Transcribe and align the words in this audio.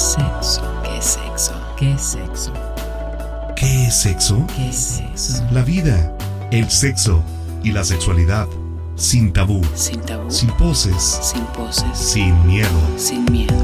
sexo? 0.00 0.62
¿Qué 0.82 0.96
es 0.98 1.04
sexo? 1.04 1.52
¿Qué 1.76 1.92
es 1.92 2.00
sexo? 2.02 2.52
¿Qué 3.56 3.86
es 3.86 3.94
sexo? 3.94 4.46
¿Qué 4.56 4.68
es 4.70 4.76
sexo? 4.76 5.42
La 5.52 5.62
vida, 5.62 6.16
el 6.50 6.70
sexo 6.70 7.22
y 7.62 7.72
la 7.72 7.84
sexualidad. 7.84 8.48
Sin 8.96 9.32
tabú, 9.32 9.62
Sin 9.74 10.00
tabú, 10.00 10.30
sin 10.30 10.50
poses, 10.52 11.18
sin 11.22 11.44
poses, 11.46 11.84
sin 11.94 12.46
miedo. 12.46 12.68
sin 12.96 13.24
miedo. 13.30 13.54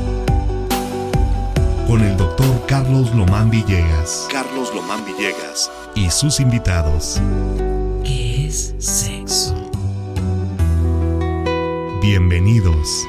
Con 1.86 2.02
el 2.02 2.16
doctor 2.16 2.64
Carlos 2.66 3.14
Lomán 3.14 3.50
Villegas. 3.50 4.26
Carlos 4.30 4.74
Lomán 4.74 5.04
Villegas. 5.04 5.70
Y 5.94 6.10
sus 6.10 6.40
invitados. 6.40 7.20
¿Qué 8.02 8.46
es 8.48 8.74
sexo? 8.78 9.54
Bienvenidos. 12.02 13.04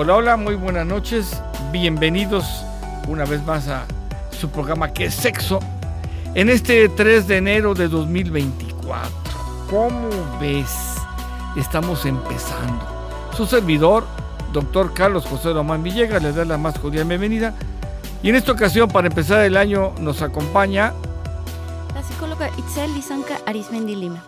Hola, 0.00 0.14
hola, 0.14 0.36
muy 0.36 0.54
buenas 0.54 0.86
noches. 0.86 1.42
Bienvenidos 1.72 2.64
una 3.08 3.24
vez 3.24 3.44
más 3.44 3.66
a 3.66 3.84
su 4.30 4.48
programa 4.48 4.92
que 4.92 5.06
es 5.06 5.14
sexo 5.14 5.58
en 6.34 6.48
este 6.50 6.88
3 6.88 7.26
de 7.26 7.38
enero 7.38 7.74
de 7.74 7.88
2024. 7.88 9.10
¿Cómo 9.68 10.08
ves? 10.40 10.72
Estamos 11.56 12.06
empezando. 12.06 12.80
Su 13.36 13.44
servidor, 13.44 14.06
doctor 14.52 14.94
Carlos 14.94 15.26
José 15.26 15.52
Román 15.52 15.82
Villegas, 15.82 16.22
le 16.22 16.30
da 16.30 16.44
la 16.44 16.58
más 16.58 16.78
cordial 16.78 17.08
bienvenida. 17.08 17.54
Y 18.22 18.28
en 18.28 18.36
esta 18.36 18.52
ocasión, 18.52 18.88
para 18.88 19.08
empezar 19.08 19.44
el 19.44 19.56
año, 19.56 19.94
nos 19.98 20.22
acompaña 20.22 20.92
La 21.92 22.04
psicóloga 22.04 22.48
Itzel 22.56 22.94
Lizanca 22.94 23.40
Arismendi 23.46 23.96
Lima. 23.96 24.22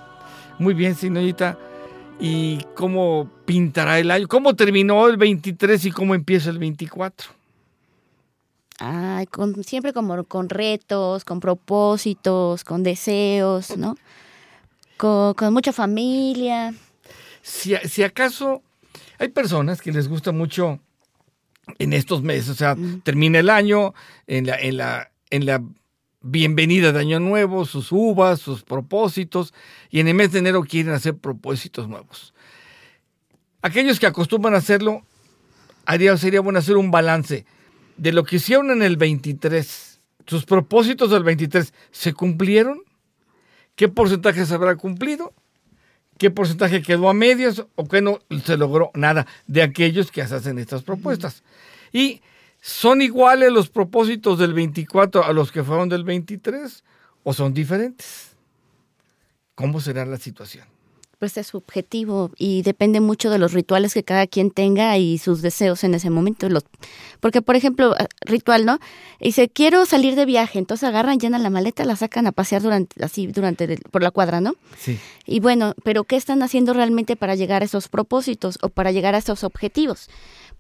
muy 0.59 0.75
bien, 0.75 0.97
señorita. 0.97 1.57
¿Y 2.21 2.59
cómo 2.75 3.31
pintará 3.47 3.99
el 3.99 4.11
año? 4.11 4.29
¿Cómo 4.29 4.55
terminó 4.55 5.09
el 5.09 5.17
23 5.17 5.87
y 5.87 5.91
cómo 5.91 6.15
empieza 6.15 6.51
el 6.51 6.59
24? 6.59 7.31
Ay, 8.79 9.27
con, 9.27 9.65
siempre 9.65 9.93
como 9.93 10.23
con 10.25 10.49
retos, 10.49 11.25
con 11.25 11.41
propósitos, 11.41 12.63
con 12.65 12.83
deseos, 12.83 13.77
¿no? 13.77 13.97
Con, 14.97 15.35
con 15.35 15.53
mucha 15.53 15.73
familia. 15.73 16.75
si, 17.43 17.75
si 17.77 18.03
acaso 18.03 18.63
hay 19.19 19.29
personas 19.29 19.83
que 19.83 19.93
les 19.93 20.09
gusta 20.09 20.33
mucho 20.33 20.81
en 21.79 21.93
estos 21.93 22.23
meses, 22.23 22.49
o 22.49 22.55
sea, 22.55 22.77
termina 23.05 23.39
el 23.39 23.51
año, 23.51 23.95
en 24.27 24.47
la, 24.47 24.59
en 24.59 24.77
la, 24.79 25.11
en 25.29 25.47
la 25.47 25.63
bienvenida 26.21 26.93
de 26.93 27.01
Año 27.01 27.21
Nuevo, 27.21 27.65
sus 27.65 27.93
uvas, 27.93 28.41
sus 28.41 28.63
propósitos, 28.63 29.55
y 29.91 30.01
en 30.01 30.09
el 30.09 30.15
mes 30.15 30.33
de 30.33 30.41
enero 30.41 30.63
quieren 30.63 30.93
hacer 30.93 31.17
propósitos 31.17 31.89
nuevos. 31.89 32.35
Aquellos 33.63 34.01
que 34.01 34.07
acostumbran 34.07 34.55
a 34.55 34.59
hacerlo, 34.59 35.03
haría, 35.87 36.17
sería 36.17 36.41
bueno 36.41 36.59
hacer 36.59 36.77
un 36.77 36.91
balance 36.91 37.45
de 37.97 38.13
lo 38.13 38.25
que 38.25 38.37
hicieron 38.37 38.71
en 38.71 38.83
el 38.83 38.97
23. 38.97 40.01
¿Sus 40.27 40.45
propósitos 40.45 41.11
del 41.11 41.25
23 41.25 41.73
se 41.91 42.13
cumplieron? 42.13 42.83
¿Qué 43.75 43.89
porcentaje 43.89 44.47
se 44.47 44.55
habrá 44.55 44.77
cumplido? 44.77 45.33
qué 46.21 46.31
porcentaje 46.31 46.83
quedó 46.83 47.09
a 47.09 47.15
medias 47.15 47.65
o 47.77 47.89
qué 47.89 48.03
no 48.03 48.19
se 48.45 48.59
logró 48.59 48.91
nada 48.93 49.27
de 49.47 49.63
aquellos 49.63 50.11
que 50.11 50.21
hacen 50.21 50.59
estas 50.59 50.83
propuestas. 50.83 51.43
Y 51.95 52.21
son 52.61 53.01
iguales 53.01 53.53
los 53.53 53.71
propósitos 53.71 54.39
del 54.39 54.53
24 54.53 55.25
a 55.25 55.33
los 55.33 55.51
que 55.51 55.65
fueron 55.65 55.89
del 55.89 56.05
23 56.05 56.85
o 57.23 57.33
son 57.33 57.55
diferentes. 57.55 58.37
¿Cómo 59.55 59.81
será 59.81 60.05
la 60.05 60.19
situación? 60.19 60.67
Pues 61.19 61.37
es 61.37 61.49
subjetivo 61.49 62.31
y 62.39 62.63
depende 62.63 63.01
mucho 63.01 63.29
de 63.29 63.39
los 63.39 63.53
rituales 63.53 63.93
que 63.93 64.03
cada 64.03 64.27
quien 64.27 64.51
tenga 64.51 64.97
y 64.97 65.19
sus 65.19 65.43
deseos 65.43 65.85
en 65.85 65.93
ese 65.93 66.09
momento. 66.09 66.49
Porque, 67.21 67.43
por 67.43 67.57
ejemplo, 67.57 67.95
eh, 67.99 68.07
ritual, 68.23 68.65
¿no? 68.65 68.79
Dice, 69.21 69.51
quiero 69.51 69.85
salir 69.85 70.15
de 70.15 70.25
viaje. 70.25 70.59
Entonces 70.59 70.89
agarran, 70.89 71.19
llenan 71.19 71.43
la 71.43 71.51
maleta, 71.51 71.85
la 71.85 71.97
sacan 71.97 72.27
a 72.27 72.33
pasear 72.33 72.63
durante, 72.63 73.05
así, 73.05 73.27
durante, 73.27 73.77
por 73.91 74.03
la 74.03 74.11
cuadra, 74.11 74.41
¿no? 74.41 74.55
Sí. 74.79 74.99
Y 75.27 75.41
bueno, 75.41 75.75
pero 75.85 76.05
¿qué 76.05 76.17
están 76.17 76.43
haciendo 76.43 76.73
realmente 76.73 77.17
para 77.17 77.35
llegar 77.35 77.61
a 77.61 77.67
esos 77.67 77.89
propósitos 77.89 78.59
o 78.63 78.71
para 78.71 78.91
llegar 78.91 79.15
a 79.15 79.19
esos 79.19 79.45
objetivos? 79.45 80.09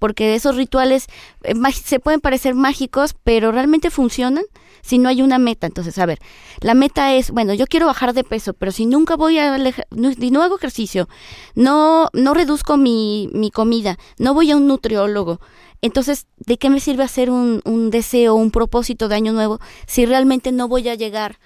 Porque 0.00 0.34
esos 0.34 0.56
rituales 0.56 1.06
eh, 1.44 1.54
se 1.72 2.00
pueden 2.00 2.20
parecer 2.20 2.56
mágicos, 2.56 3.14
pero 3.22 3.52
realmente 3.52 3.90
funcionan 3.90 4.42
si 4.82 4.98
no 4.98 5.08
hay 5.08 5.22
una 5.22 5.38
meta. 5.38 5.68
Entonces, 5.68 5.96
a 5.98 6.06
ver, 6.06 6.18
la 6.60 6.74
meta 6.74 7.14
es, 7.14 7.30
bueno, 7.30 7.54
yo 7.54 7.66
quiero 7.68 7.86
bajar 7.86 8.12
de 8.12 8.24
peso, 8.24 8.52
pero 8.52 8.72
si 8.72 8.86
nunca 8.86 9.14
voy 9.14 9.38
a, 9.38 9.56
no, 9.90 10.10
no 10.18 10.42
hago 10.42 10.56
ejercicio, 10.56 11.08
no, 11.54 12.08
no 12.12 12.34
reduzco 12.34 12.76
mi, 12.76 13.30
mi 13.32 13.52
comida, 13.52 13.96
no 14.18 14.34
voy 14.34 14.50
a 14.50 14.56
un 14.56 14.66
nutriólogo, 14.66 15.40
entonces, 15.82 16.26
¿de 16.36 16.58
qué 16.58 16.68
me 16.68 16.80
sirve 16.80 17.04
hacer 17.04 17.30
un, 17.30 17.62
un 17.64 17.90
deseo, 17.90 18.34
un 18.34 18.50
propósito 18.50 19.08
de 19.08 19.14
año 19.14 19.32
nuevo 19.32 19.60
si 19.86 20.04
realmente 20.04 20.50
no 20.50 20.66
voy 20.66 20.88
a 20.88 20.94
llegar 20.94 21.38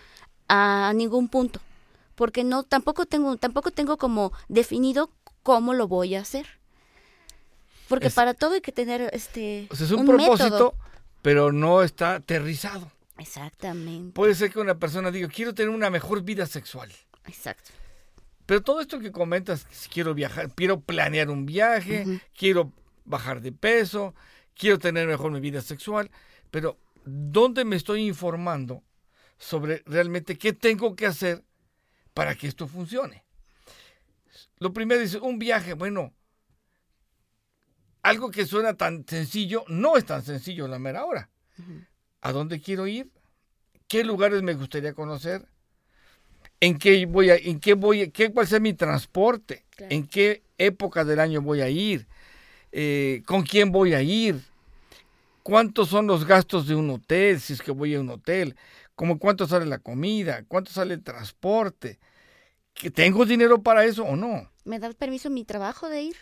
a 0.49 0.93
ningún 0.95 1.29
punto? 1.29 1.61
porque 2.15 2.45
no 2.45 2.63
tampoco 2.63 3.07
tengo 3.07 3.37
tampoco 3.37 3.71
tengo 3.71 3.97
como 3.97 4.33
definido 4.49 5.11
cómo 5.43 5.75
lo 5.75 5.89
voy 5.89 6.15
a 6.15 6.21
hacer 6.21 6.47
porque 7.89 8.09
Es- 8.09 8.15
para 8.15 8.35
todo 8.35 8.55
hay 8.55 8.61
que 8.61 8.73
tener 8.73 9.11
este 9.13 9.67
O 9.71 9.77
sea, 9.77 9.87
es 9.87 9.93
un, 9.93 10.07
propósito, 10.07 10.75
pero 11.23 11.53
no 11.53 11.83
está 11.83 12.17
aterrizado. 12.17 12.91
exactamente 13.19 14.13
Puede 14.15 14.35
ser 14.35 14.51
que 14.53 14.59
una 14.61 14.79
persona 14.79 15.11
diga, 15.11 15.29
quiero 15.29 15.55
tener 15.55 15.71
una 15.75 15.91
mejor 15.91 16.23
vida 16.23 16.47
sexual. 16.47 16.91
exacto 17.27 17.71
Pero 18.47 18.63
todo 18.63 18.81
esto 18.81 18.99
que 19.01 19.11
comentas, 19.13 19.67
si 19.71 19.89
quiero 19.89 20.15
viajar, 20.15 20.51
quiero 20.55 20.81
planear 20.81 21.31
un 21.31 21.47
viaje, 21.47 22.21
quiero 22.37 22.73
bajar 23.05 23.41
de 23.41 23.53
peso, 23.53 24.15
quiero 24.55 24.79
tener 24.79 25.07
mejor 25.07 25.31
mi 25.31 25.41
vida 25.41 25.61
sexual, 25.63 26.11
pero 26.51 26.79
¿dónde 27.05 27.65
me 27.65 27.77
estoy 27.77 28.07
informando 28.07 28.83
sobre 29.39 29.83
realmente 29.87 30.37
qué 30.39 30.53
tengo 30.53 30.95
que 30.95 31.07
hacer 31.07 31.43
para 32.15 32.35
que 32.35 32.47
esto 32.47 32.67
funcione? 32.69 33.25
Lo 34.59 34.73
primero 34.73 35.01
dice, 35.01 35.19
un 35.19 35.39
viaje, 35.39 35.75
bueno, 35.75 36.13
algo 38.05 38.31
que 38.31 38.45
suena 38.45 38.75
tan 38.75 39.05
sencillo, 39.09 39.65
no 39.67 39.97
es 39.97 40.05
tan 40.05 40.23
sencillo 40.23 40.69
la 40.69 40.79
mera 40.79 41.07
hora. 41.07 41.31
¿A 42.21 42.33
dónde 42.33 42.61
quiero 42.61 42.87
ir? 42.87 43.11
¿Qué 43.89 44.05
lugares 44.05 44.43
me 44.43 44.55
gustaría 44.55 44.93
conocer? 44.93 45.49
¿En 46.61 46.79
qué 46.79 47.07
voy 47.07 47.31
a, 47.31 47.37
en 47.37 47.59
qué 47.61 47.73
voy, 47.73 48.11
qué 48.11 48.29
va 48.29 48.43
a 48.43 48.47
ser 48.47 48.61
mi 48.61 48.75
transporte? 48.75 49.65
Claro. 49.71 49.95
¿En 49.95 50.07
qué 50.07 50.43
época 50.59 51.05
del 51.05 51.19
año 51.19 51.41
voy 51.41 51.63
a 51.63 51.71
ir? 51.71 52.07
Eh, 52.73 53.23
¿Con 53.25 53.43
quién 53.43 53.73
voy 53.73 53.95
a 53.95 54.03
ir? 54.03 54.39
¿Cuántos 55.43 55.89
son 55.89 56.07
los 56.07 56.27
gastos 56.27 56.67
de 56.67 56.75
un 56.75 56.91
hotel 56.91 57.41
si 57.41 57.55
es 57.55 57.63
que 57.63 57.71
voy 57.71 57.95
a 57.95 58.01
un 58.01 58.11
hotel? 58.11 58.55
¿Cómo 58.95 59.19
cuánto 59.19 59.47
sale 59.47 59.65
la 59.65 59.79
comida? 59.79 60.45
¿Cuánto 60.47 60.71
sale 60.71 60.93
el 60.93 61.03
transporte? 61.03 61.99
¿Que 62.75 62.91
¿Tengo 62.91 63.25
dinero 63.25 63.63
para 63.63 63.85
eso 63.87 64.05
o 64.05 64.15
no? 64.15 64.51
me 64.65 64.79
da 64.79 64.91
permiso 64.93 65.31
mi 65.31 65.45
trabajo 65.45 65.89
de 65.89 66.03
ir 66.03 66.17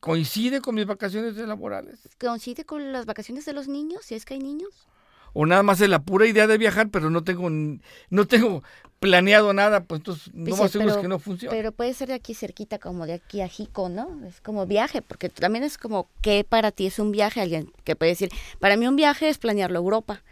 ¿Coincide 0.00 0.60
con 0.60 0.74
mis 0.74 0.86
vacaciones 0.86 1.36
laborales? 1.36 2.08
coincide 2.20 2.64
con 2.64 2.92
las 2.92 3.06
vacaciones 3.06 3.44
de 3.44 3.52
los 3.52 3.68
niños 3.68 4.04
si 4.04 4.14
es 4.14 4.24
que 4.24 4.34
hay 4.34 4.40
niños. 4.40 4.88
O 5.34 5.44
nada 5.44 5.62
más 5.62 5.80
es 5.80 5.88
la 5.88 5.98
pura 6.00 6.26
idea 6.26 6.46
de 6.46 6.56
viajar, 6.56 6.88
pero 6.90 7.10
no 7.10 7.22
tengo 7.22 7.50
no 7.50 8.26
tengo 8.26 8.62
planeado 8.98 9.52
nada, 9.52 9.84
pues 9.84 10.00
entonces 10.00 10.34
no 10.34 10.56
más 10.56 10.70
seguro 10.70 10.90
es 10.94 10.96
que 10.96 11.08
no 11.08 11.18
funciona. 11.18 11.54
pero 11.54 11.70
puede 11.72 11.94
ser 11.94 12.08
de 12.08 12.14
aquí 12.14 12.34
cerquita 12.34 12.78
como 12.78 13.06
de 13.06 13.12
aquí 13.14 13.40
a 13.40 13.48
Jico 13.48 13.88
no 13.88 14.24
es 14.26 14.40
como 14.40 14.66
viaje 14.66 15.02
porque 15.02 15.28
también 15.28 15.62
es 15.64 15.78
como 15.78 16.08
qué 16.20 16.44
para 16.48 16.72
ti 16.72 16.86
es 16.86 16.98
un 16.98 17.12
viaje 17.12 17.40
alguien 17.40 17.72
que 17.84 17.94
puede 17.94 18.12
decir 18.12 18.30
para 18.58 18.76
mí 18.76 18.88
un 18.88 18.96
viaje 18.96 19.28
es 19.28 19.38
planearlo 19.38 19.78
a 19.78 19.82
Europa 19.82 20.22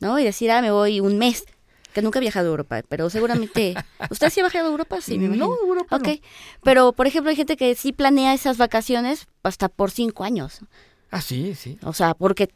no 0.00 0.20
y 0.20 0.24
decir 0.24 0.52
ah 0.52 0.62
me 0.62 0.70
voy 0.70 1.00
un 1.00 1.18
mes 1.18 1.44
que 1.92 2.02
nunca 2.02 2.18
he 2.18 2.22
viajado 2.22 2.48
a 2.48 2.50
Europa, 2.50 2.82
pero 2.88 3.10
seguramente... 3.10 3.74
¿Usted 4.10 4.30
sí 4.30 4.40
ha 4.40 4.44
viajado 4.44 4.66
a 4.68 4.70
Europa? 4.70 5.00
Sí, 5.00 5.18
me 5.18 5.28
No. 5.36 5.54
Europa 5.62 5.96
Ok, 5.96 6.06
no. 6.08 6.14
pero 6.62 6.92
por 6.92 7.06
ejemplo 7.06 7.30
hay 7.30 7.36
gente 7.36 7.56
que 7.56 7.74
sí 7.74 7.92
planea 7.92 8.34
esas 8.34 8.56
vacaciones 8.58 9.26
hasta 9.42 9.68
por 9.68 9.90
cinco 9.90 10.24
años. 10.24 10.60
Ah, 11.10 11.20
sí, 11.20 11.54
sí. 11.54 11.78
O 11.84 11.92
sea, 11.92 12.14
porque 12.14 12.48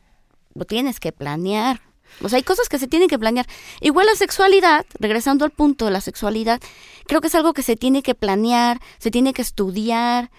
lo 0.54 0.64
tienes 0.64 1.00
que 1.00 1.12
planear. 1.12 1.80
O 2.22 2.28
sea, 2.28 2.36
hay 2.38 2.42
cosas 2.44 2.68
que 2.68 2.78
se 2.78 2.86
tienen 2.88 3.08
que 3.08 3.18
planear. 3.18 3.46
Igual 3.80 4.06
la 4.06 4.14
sexualidad, 4.14 4.86
regresando 4.98 5.44
al 5.44 5.50
punto 5.50 5.84
de 5.84 5.90
la 5.90 6.00
sexualidad, 6.00 6.60
creo 7.06 7.20
que 7.20 7.26
es 7.26 7.34
algo 7.34 7.52
que 7.52 7.62
se 7.62 7.76
tiene 7.76 8.02
que 8.02 8.14
planear, 8.14 8.80
se 8.98 9.10
tiene 9.10 9.32
que 9.34 9.42
estudiar. 9.42 10.30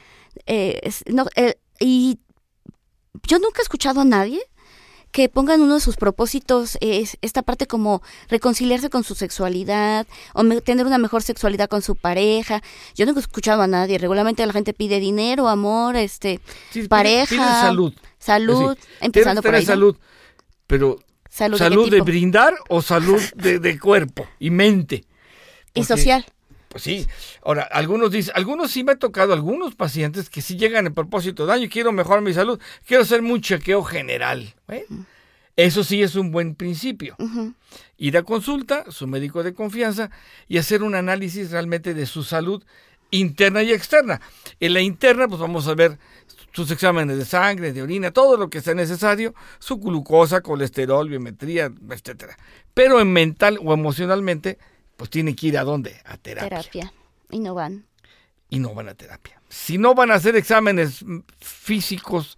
eh, 0.46 0.80
es- 0.84 1.04
no, 1.08 1.26
eh, 1.36 1.56
y 1.80 2.20
yo 3.28 3.40
nunca 3.40 3.60
he 3.60 3.64
escuchado 3.64 4.02
a 4.02 4.06
nadie 4.06 4.42
que 5.12 5.30
pongan 5.30 5.62
uno 5.62 5.76
de 5.76 5.82
sus 5.82 5.96
propósitos 5.96 6.78
es 6.82 7.18
esta 7.22 7.42
parte 7.42 7.66
como 7.66 8.02
reconciliarse 8.30 8.90
con 8.90 9.04
su 9.04 9.16
sexualidad 9.16 10.06
o 10.34 10.44
me- 10.44 10.62
tener 10.62 10.86
una 10.86 10.98
mejor 10.98 11.24
sexualidad 11.24 11.70
con 11.70 11.82
su 11.82 11.96
pareja. 11.96 12.62
Yo 12.96 13.06
nunca 13.06 13.20
he 13.20 13.22
escuchado 13.22 13.62
a 13.62 13.68
nadie. 13.68 13.98
Regularmente 13.98 14.46
la 14.46 14.54
gente 14.54 14.74
pide 14.74 15.00
dinero, 15.00 15.48
amor, 15.48 15.96
este, 15.96 16.40
Sí, 16.72 16.84
pareja, 16.88 17.28
pide 17.30 17.40
salud. 17.40 17.94
salud, 18.20 18.76
decir, 18.76 18.90
empezando 19.02 19.42
por 19.42 19.56
ahí. 19.56 19.64
¿no? 19.64 19.68
salud, 19.68 19.98
pero 20.68 21.00
Salud, 21.30 21.58
salud, 21.58 21.90
¿de, 21.92 22.02
brindar 22.02 22.56
o 22.70 22.82
salud 22.82 23.22
de, 23.36 23.60
de 23.60 23.80
cuerpo 23.80 24.28
y 24.40 24.50
mente. 24.50 25.06
y 25.74 25.84
social. 25.84 26.26
Pues 26.70 26.84
sí. 26.84 27.08
Ahora, 27.44 27.64
algunos 27.64 28.12
dicen, 28.12 28.34
algunos 28.36 28.72
sí 28.72 28.84
me 28.84 28.94
ha 28.94 28.96
tocado, 28.96 29.34
algunos 29.34 29.76
pacientes 29.76 30.30
que 30.30 30.42
sí 30.42 30.58
llegan 30.58 30.88
en 30.88 30.94
propósito 30.94 31.46
de 31.46 31.54
daño, 31.54 31.70
quiero 31.72 31.92
mejorar 31.92 32.22
mi 32.22 32.34
salud, 32.34 32.60
quiero 32.86 33.04
hacer 33.04 33.22
un 33.22 33.42
chequeo 33.42 33.84
general. 33.84 34.54
¿eh? 34.68 34.86
Eso 35.56 35.84
sí 35.84 36.04
es 36.04 36.16
un 36.16 36.32
buen 36.32 36.56
principio. 36.56 37.16
Ir 37.98 38.18
a 38.18 38.24
consulta, 38.24 38.86
su 38.92 39.08
médico 39.08 39.44
de 39.44 39.54
confianza, 39.54 40.12
y 40.48 40.58
hacer 40.58 40.84
un 40.84 40.94
análisis 40.94 41.52
realmente 41.52 41.94
de 41.94 42.06
su 42.06 42.24
salud 42.24 42.64
interna 43.10 43.64
y 43.64 43.72
externa. 43.72 44.22
En 44.60 44.74
la 44.74 44.82
interna, 44.82 45.28
pues 45.28 45.40
vamos 45.40 45.68
a 45.68 45.74
ver 45.74 45.98
sus 46.52 46.70
exámenes 46.72 47.18
de 47.18 47.26
sangre, 47.26 47.74
de 47.74 47.82
orina, 47.82 48.12
todo 48.12 48.38
lo 48.38 48.50
que 48.50 48.62
sea 48.62 48.74
necesario, 48.74 49.34
su 49.60 49.78
glucosa, 49.78 50.42
colesterol, 50.42 51.08
biometría, 51.08 51.72
etcétera. 51.90 52.38
Pero 52.74 53.00
en 53.00 53.14
mental 53.14 53.60
o 53.64 53.74
emocionalmente, 53.74 54.58
pues 54.98 55.10
tiene 55.10 55.36
que 55.36 55.48
ir 55.48 55.58
a 55.58 55.64
dónde? 55.64 56.02
A 56.06 56.18
terapia. 56.18 56.50
Terapia. 56.50 56.94
Y 57.30 57.40
no 57.40 57.54
van. 57.54 57.86
Y 58.50 58.60
no 58.60 58.74
van 58.74 58.90
a 58.90 58.96
terapia. 58.96 59.42
Si 59.48 59.78
no 59.78 59.94
van 59.94 60.12
a 60.12 60.16
hacer 60.16 60.36
exámenes 60.36 61.06
físicos 61.40 62.38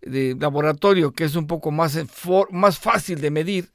de 0.00 0.36
laboratorio, 0.38 1.12
que 1.12 1.24
es 1.24 1.34
un 1.34 1.46
poco 1.46 1.70
más, 1.70 1.98
más 2.50 2.78
fácil 2.78 3.20
de 3.20 3.30
medir, 3.30 3.70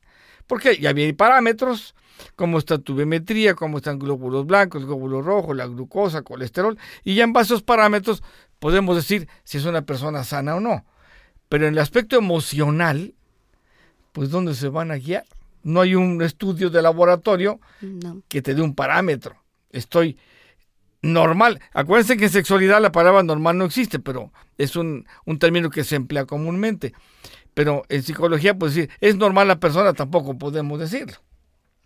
porque 0.47 0.77
ya 0.77 0.89
hay 0.89 1.13
parámetros, 1.13 1.93
cómo 2.35 2.57
está 2.57 2.77
tu 2.77 2.95
biometría, 2.95 3.53
cómo 3.55 3.77
están 3.77 3.99
glóbulos 3.99 4.45
blancos, 4.45 4.85
glóbulos 4.85 5.25
rojos, 5.25 5.55
la 5.55 5.65
glucosa, 5.65 6.21
colesterol, 6.21 6.77
y 7.03 7.15
ya 7.15 7.23
en 7.23 7.33
base 7.33 7.53
a 7.53 7.55
esos 7.55 7.63
parámetros 7.63 8.23
podemos 8.59 8.95
decir 8.95 9.27
si 9.43 9.57
es 9.57 9.65
una 9.65 9.81
persona 9.83 10.23
sana 10.23 10.55
o 10.55 10.59
no. 10.59 10.85
Pero 11.49 11.67
en 11.67 11.73
el 11.73 11.79
aspecto 11.79 12.17
emocional, 12.17 13.13
pues 14.13 14.29
¿dónde 14.29 14.55
se 14.55 14.69
van 14.69 14.91
a 14.91 14.97
guiar? 14.97 15.25
No 15.63 15.81
hay 15.81 15.95
un 15.95 16.21
estudio 16.21 16.69
de 16.69 16.81
laboratorio 16.81 17.59
No. 17.81 18.21
que 18.27 18.41
te 18.41 18.55
dé 18.55 18.61
un 18.61 18.75
parámetro. 18.75 19.35
Estoy 19.71 20.17
normal. 21.01 21.59
Acuérdense 21.73 22.17
que 22.17 22.25
en 22.25 22.31
sexualidad 22.31 22.81
la 22.81 22.91
palabra 22.91 23.23
normal 23.23 23.57
no 23.57 23.65
existe, 23.65 23.99
pero 23.99 24.31
es 24.57 24.75
un, 24.75 25.05
un 25.25 25.39
término 25.39 25.69
que 25.69 25.83
se 25.83 25.95
emplea 25.95 26.25
comúnmente. 26.25 26.93
Pero 27.53 27.83
en 27.89 28.03
psicología, 28.03 28.57
pues 28.57 28.75
decir, 28.75 28.89
es 29.01 29.15
normal 29.17 29.47
la 29.47 29.59
persona, 29.59 29.93
tampoco 29.93 30.37
podemos 30.37 30.79
decirlo. 30.79 31.17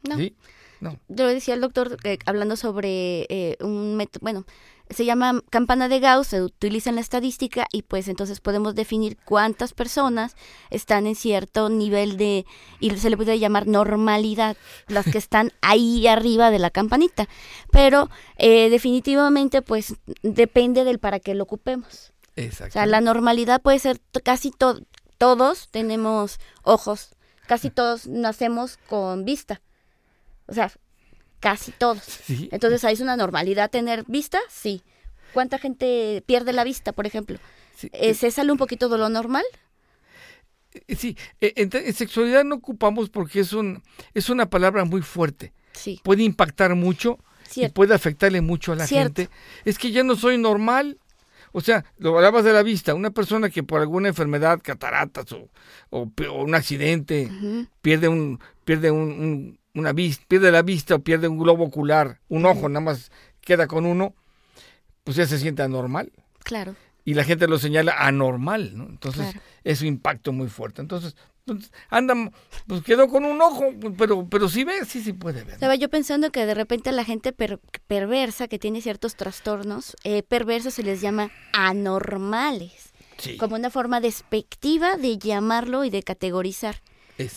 No. 0.07 0.17
¿sí? 0.17 0.35
No. 0.79 0.99
Yo 1.07 1.27
decía 1.27 1.53
el 1.53 1.61
doctor, 1.61 1.97
que, 1.97 2.19
hablando 2.25 2.55
sobre 2.55 3.25
eh, 3.29 3.57
un 3.61 3.95
método, 3.95 4.19
bueno, 4.21 4.45
se 4.89 5.03
llama 5.03 5.41
campana 5.49 5.87
de 5.87 5.99
Gauss, 5.99 6.27
se 6.27 6.43
utiliza 6.43 6.89
en 6.91 6.95
la 6.95 7.01
estadística 7.01 7.65
y 7.71 7.81
pues 7.81 8.07
entonces 8.07 8.39
podemos 8.39 8.75
definir 8.75 9.17
cuántas 9.25 9.73
personas 9.73 10.35
están 10.69 11.07
en 11.07 11.15
cierto 11.15 11.69
nivel 11.69 12.17
de, 12.17 12.45
y 12.79 12.91
se 12.91 13.09
le 13.09 13.17
puede 13.17 13.39
llamar 13.39 13.65
normalidad, 13.65 14.55
las 14.87 15.05
que 15.05 15.17
están 15.17 15.51
ahí 15.61 16.05
arriba 16.05 16.51
de 16.51 16.59
la 16.59 16.69
campanita. 16.69 17.27
Pero 17.71 18.09
eh, 18.37 18.69
definitivamente 18.69 19.63
pues 19.63 19.95
depende 20.21 20.83
del 20.83 20.99
para 20.99 21.19
qué 21.19 21.33
lo 21.33 21.43
ocupemos. 21.45 22.11
Exacto. 22.35 22.71
O 22.71 22.73
sea, 22.73 22.85
la 22.85 23.01
normalidad 23.01 23.61
puede 23.63 23.79
ser 23.79 23.99
casi 24.23 24.51
to- 24.51 24.81
todos 25.17 25.69
tenemos 25.71 26.37
ojos, 26.61 27.15
casi 27.47 27.69
todos 27.71 28.05
nacemos 28.07 28.77
con 28.87 29.25
vista. 29.25 29.61
O 30.47 30.53
sea, 30.53 30.71
casi 31.39 31.71
todos. 31.71 32.03
Sí. 32.03 32.49
Entonces, 32.51 32.83
¿ahí 32.83 32.93
es 32.93 33.01
una 33.01 33.17
normalidad 33.17 33.69
tener 33.69 34.03
vista? 34.07 34.39
Sí. 34.49 34.81
¿Cuánta 35.33 35.57
gente 35.57 36.23
pierde 36.25 36.53
la 36.53 36.63
vista, 36.63 36.91
por 36.93 37.05
ejemplo? 37.05 37.37
Sí, 37.75 37.89
Eh, 37.93 38.13
¿Se 38.13 38.31
sale 38.31 38.51
un 38.51 38.57
poquito 38.57 38.87
de 38.89 38.97
lo 38.97 39.09
normal? 39.09 39.43
eh, 40.87 40.95
sí, 40.95 41.17
eh, 41.41 41.53
en, 41.57 41.69
en 41.73 41.93
sexualidad 41.93 42.43
no 42.43 42.55
ocupamos 42.55 43.09
porque 43.09 43.39
es, 43.41 43.53
un, 43.53 43.81
es 44.13 44.29
una 44.29 44.49
palabra 44.49 44.85
muy 44.85 45.01
fuerte. 45.01 45.53
Sí, 45.73 45.99
Puede 46.03 46.23
impactar 46.23 46.73
mucho 46.75 47.19
y 47.55 47.67
puede 47.69 47.93
afectarle 47.93 48.41
mucho 48.41 48.71
a 48.71 48.75
la 48.75 48.87
Cierto. 48.87 49.23
gente. 49.23 49.29
Es 49.65 49.77
que 49.77 49.91
ya 49.91 50.03
no 50.03 50.15
soy 50.15 50.37
normal. 50.37 50.99
O 51.51 51.61
sea, 51.61 51.85
lo 51.97 52.15
hablabas 52.17 52.43
de 52.43 52.51
la 52.53 52.63
vista, 52.63 52.93
una 52.93 53.11
persona 53.11 53.49
que 53.49 53.63
por 53.63 53.79
alguna 53.81 54.09
enfermedad, 54.09 54.59
cataratas 54.61 55.31
o, 55.31 55.49
o 55.89 56.09
un 56.43 56.55
accidente, 56.55 57.29
pierde 57.81 58.07
un 58.09 58.39
pierde 58.65 58.91
un, 58.91 58.99
un- 58.99 59.59
una 59.75 59.93
vista, 59.93 60.23
pierde 60.27 60.51
la 60.51 60.61
vista 60.61 60.95
o 60.95 60.99
pierde 60.99 61.27
un 61.27 61.37
globo 61.37 61.65
ocular, 61.65 62.19
un 62.29 62.45
ojo 62.45 62.67
nada 62.69 62.79
más 62.85 63.11
queda 63.41 63.67
con 63.67 63.85
uno, 63.85 64.15
pues 65.03 65.17
ya 65.17 65.25
se 65.27 65.37
siente 65.37 65.61
anormal 65.61 66.11
Claro. 66.43 66.75
y 67.03 67.13
la 67.13 67.23
gente 67.23 67.47
lo 67.47 67.59
señala 67.59 67.93
anormal, 67.99 68.75
¿no? 68.77 68.85
Entonces 68.85 69.31
Claro. 69.31 69.39
es 69.63 69.81
un 69.81 69.87
impacto 69.87 70.31
muy 70.33 70.47
fuerte. 70.47 70.81
Entonces, 70.81 71.15
pues, 71.45 71.71
anda, 71.89 72.15
pues 72.65 72.81
quedó 72.81 73.07
con 73.07 73.23
un 73.23 73.39
ojo, 73.39 73.65
pero 73.97 74.27
pero 74.27 74.49
sí 74.49 74.63
ve, 74.63 74.83
sí 74.85 75.01
sí 75.03 75.13
puede 75.13 75.39
ver. 75.41 75.47
¿no? 75.49 75.53
Estaba 75.53 75.75
yo 75.75 75.89
pensando 75.89 76.31
que 76.31 76.45
de 76.47 76.55
repente 76.55 76.91
la 76.91 77.03
gente 77.03 77.33
per- 77.33 77.59
perversa, 77.85 78.47
que 78.47 78.57
tiene 78.57 78.81
ciertos 78.81 79.15
trastornos, 79.15 79.95
eh, 80.03 80.23
perversos 80.23 80.73
se 80.73 80.81
les 80.83 81.01
llama 81.01 81.29
anormales, 81.53 82.91
Sí, 83.17 83.37
como 83.37 83.55
una 83.55 83.69
forma 83.69 84.01
despectiva 84.01 84.97
de 84.97 85.17
llamarlo 85.17 85.85
y 85.85 85.89
de 85.89 86.03
categorizar. 86.03 86.81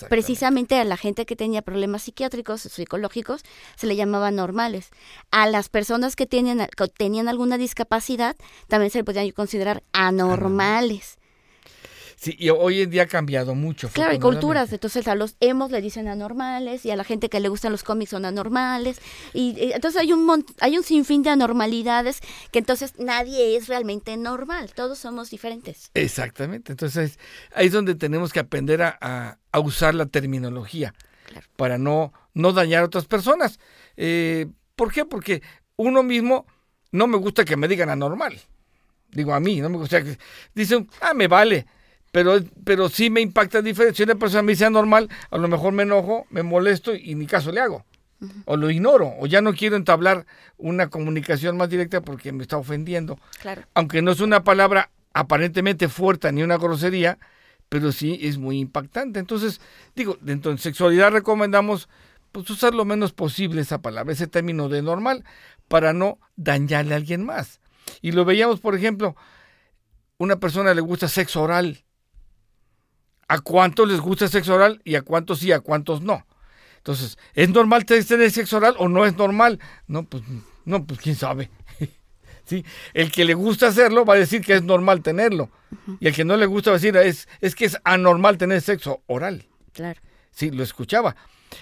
Precisamente 0.09 0.75
a 0.79 0.85
la 0.85 0.97
gente 0.97 1.25
que 1.27 1.37
tenía 1.37 1.63
problemas 1.63 2.03
psiquiátricos 2.03 2.67
o 2.67 2.69
psicológicos 2.69 3.43
se 3.77 3.87
le 3.87 3.95
llamaba 3.97 4.31
normales. 4.31 4.91
A 5.31 5.47
las 5.49 5.69
personas 5.69 6.17
que 6.17 6.27
tenían, 6.27 6.67
que 6.77 6.89
tenían 6.89 7.29
alguna 7.29 7.59
discapacidad 7.59 8.37
también 8.67 8.91
se 8.91 8.99
le 8.99 9.05
podían 9.05 9.31
considerar 9.31 9.83
anormales. 9.93 11.19
Sí, 12.21 12.35
y 12.37 12.49
hoy 12.51 12.83
en 12.83 12.91
día 12.91 13.05
ha 13.05 13.07
cambiado 13.07 13.55
mucho. 13.55 13.89
Claro, 13.91 14.11
y 14.11 14.17
afortunadamente. 14.17 14.41
culturas. 14.41 14.73
Entonces 14.73 15.07
a 15.07 15.15
los 15.15 15.37
emos 15.39 15.71
le 15.71 15.81
dicen 15.81 16.09
anormales 16.09 16.85
y 16.85 16.91
a 16.91 16.97
la 16.97 17.05
gente 17.05 17.29
que 17.29 17.39
le 17.39 17.49
gustan 17.49 17.71
los 17.71 17.85
cómics 17.85 18.11
son 18.11 18.25
anormales. 18.25 19.01
Y, 19.35 19.51
y 19.57 19.73
entonces 19.73 20.01
hay 20.01 20.13
un, 20.13 20.25
mon- 20.27 20.45
hay 20.59 20.77
un 20.77 20.83
sinfín 20.83 21.23
de 21.23 21.31
anormalidades 21.31 22.19
que 22.51 22.59
entonces 22.59 22.95
nadie 22.99 23.55
es 23.57 23.69
realmente 23.69 24.17
normal. 24.17 24.73
Todos 24.75 24.99
somos 24.99 25.31
diferentes. 25.31 25.93
Exactamente. 25.95 26.73
Entonces 26.73 27.21
ahí 27.55 27.67
es 27.69 27.73
donde 27.73 27.95
tenemos 27.95 28.33
que 28.33 28.41
aprender 28.41 28.83
a, 28.83 28.99
a- 29.01 29.38
a 29.53 29.61
usar 29.61 29.95
la 29.95 30.07
terminología 30.07 30.95
Claro. 31.27 31.47
para 31.57 31.79
no, 31.79 32.13
no 32.35 32.53
dañar 32.53 32.83
a 32.83 32.87
otras 32.87 33.05
personas. 33.07 33.59
Eh, 33.97 34.47
¿Por 34.77 34.93
qué? 34.93 35.05
Porque 35.05 35.43
uno 35.77 36.03
mismo 36.03 36.47
no 36.93 37.07
me 37.07 37.19
gusta 37.19 37.45
que 37.45 37.57
me 37.57 37.69
digan 37.69 37.91
anormal. 37.91 38.41
Digo, 39.11 39.35
a 39.35 39.41
mí, 39.41 39.61
no 39.61 39.69
me 39.69 39.77
gusta 39.79 40.03
que... 40.03 40.19
Dicen, 40.55 40.89
ah, 41.01 41.13
me 41.15 41.29
vale. 41.29 41.67
Pero, 42.13 42.39
pero 42.65 42.89
sí 42.89 43.11
me 43.11 43.21
impacta 43.21 43.61
diferente. 43.61 43.97
Si 43.99 44.03
una 44.05 44.15
persona 44.15 44.43
me 44.43 44.53
dice 44.53 44.65
anormal, 44.65 45.09
a 45.31 45.37
lo 45.37 45.49
mejor 45.49 45.73
me 45.73 45.83
enojo, 45.83 46.27
me 46.31 46.43
molesto 46.43 46.95
y 46.95 47.15
ni 47.15 47.27
caso 47.27 47.53
le 47.53 47.61
hago. 47.61 47.85
O 48.47 48.57
lo 48.57 48.71
ignoro, 48.71 49.13
o 49.21 49.27
ya 49.27 49.41
no 49.43 49.53
quiero 49.55 49.77
entablar 49.77 50.27
una 50.57 50.89
comunicación 50.89 51.57
más 51.57 51.69
directa 51.69 52.01
porque 52.01 52.33
me 52.33 52.43
está 52.43 52.57
ofendiendo 52.57 53.17
Claro. 53.41 53.63
aunque 53.75 54.03
no 54.03 54.11
es 54.11 54.19
una 54.21 54.43
palabra 54.43 54.91
aparentemente 55.13 55.89
fuerte 55.89 56.33
ni 56.33 56.43
una 56.43 56.57
grosería, 56.59 57.19
pero 57.69 57.93
sí 57.93 58.19
es 58.23 58.39
muy 58.39 58.59
impactante. 58.59 59.19
Entonces, 59.19 59.61
digo, 59.95 60.17
dentro 60.21 60.53
de 60.53 60.59
sexualidad 60.59 61.11
recomendamos 61.13 61.89
pues, 62.33 62.49
usar 62.51 62.75
lo 62.75 62.85
menos 62.85 63.13
posible 63.13 63.61
esa 63.61 63.83
palabra, 63.83 64.13
ese 64.13 64.27
término 64.27 64.69
de 64.69 64.83
normal, 64.83 65.25
para 65.69 65.93
no 65.93 66.19
dañarle 66.37 66.95
a 66.95 66.97
alguien 66.97 67.25
más. 67.25 67.61
Y 68.01 68.13
lo 68.13 68.25
veíamos, 68.25 68.61
por 68.61 68.75
ejemplo, 68.75 69.17
una 70.19 70.37
persona 70.37 70.75
le 70.75 70.81
gusta 70.81 71.09
sexo 71.09 71.43
oral. 71.43 71.85
¿A 73.29 73.41
cuántos 73.41 73.87
les 73.89 74.01
gusta 74.01 74.27
sexo 74.29 74.55
oral 74.55 74.81
y 74.85 74.95
a 74.95 75.03
cuántos 75.03 75.41
sí, 75.41 75.53
a 75.53 75.61
cuántos 75.61 76.01
no? 76.01 76.27
Entonces, 76.79 77.19
¿es 77.35 77.51
normal 77.51 77.85
tener 77.85 78.31
sexo 78.31 78.57
oral 78.57 78.75
o 78.79 78.89
no 78.89 79.05
es 79.05 79.17
normal? 79.17 79.61
No, 79.87 80.05
pues, 80.05 80.23
no, 80.65 80.87
pues 80.87 81.01
quién 81.01 81.15
sabe. 81.15 81.51
¿Sí? 82.49 82.65
El 82.95 83.13
que 83.13 83.25
le 83.25 83.35
gusta 83.35 83.69
hacerlo 83.69 84.05
va 84.05 84.15
a 84.15 84.19
decir 84.19 84.41
que 84.45 84.55
es 84.55 84.63
normal 84.63 85.03
tenerlo. 85.03 85.51
Y 86.01 86.09
el 86.09 86.15
que 86.15 86.25
no 86.25 86.37
le 86.37 86.47
gusta 86.47 86.71
va 86.71 86.77
a 86.77 86.81
decir 86.81 86.97
es, 86.97 87.29
es 87.41 87.55
que 87.55 87.67
es 87.67 87.77
anormal 87.85 88.39
tener 88.39 88.61
sexo 88.63 89.03
oral. 89.07 89.47
Claro. 89.73 90.01
Sí, 90.31 90.51
lo 90.51 90.63
escuchaba. 90.63 91.15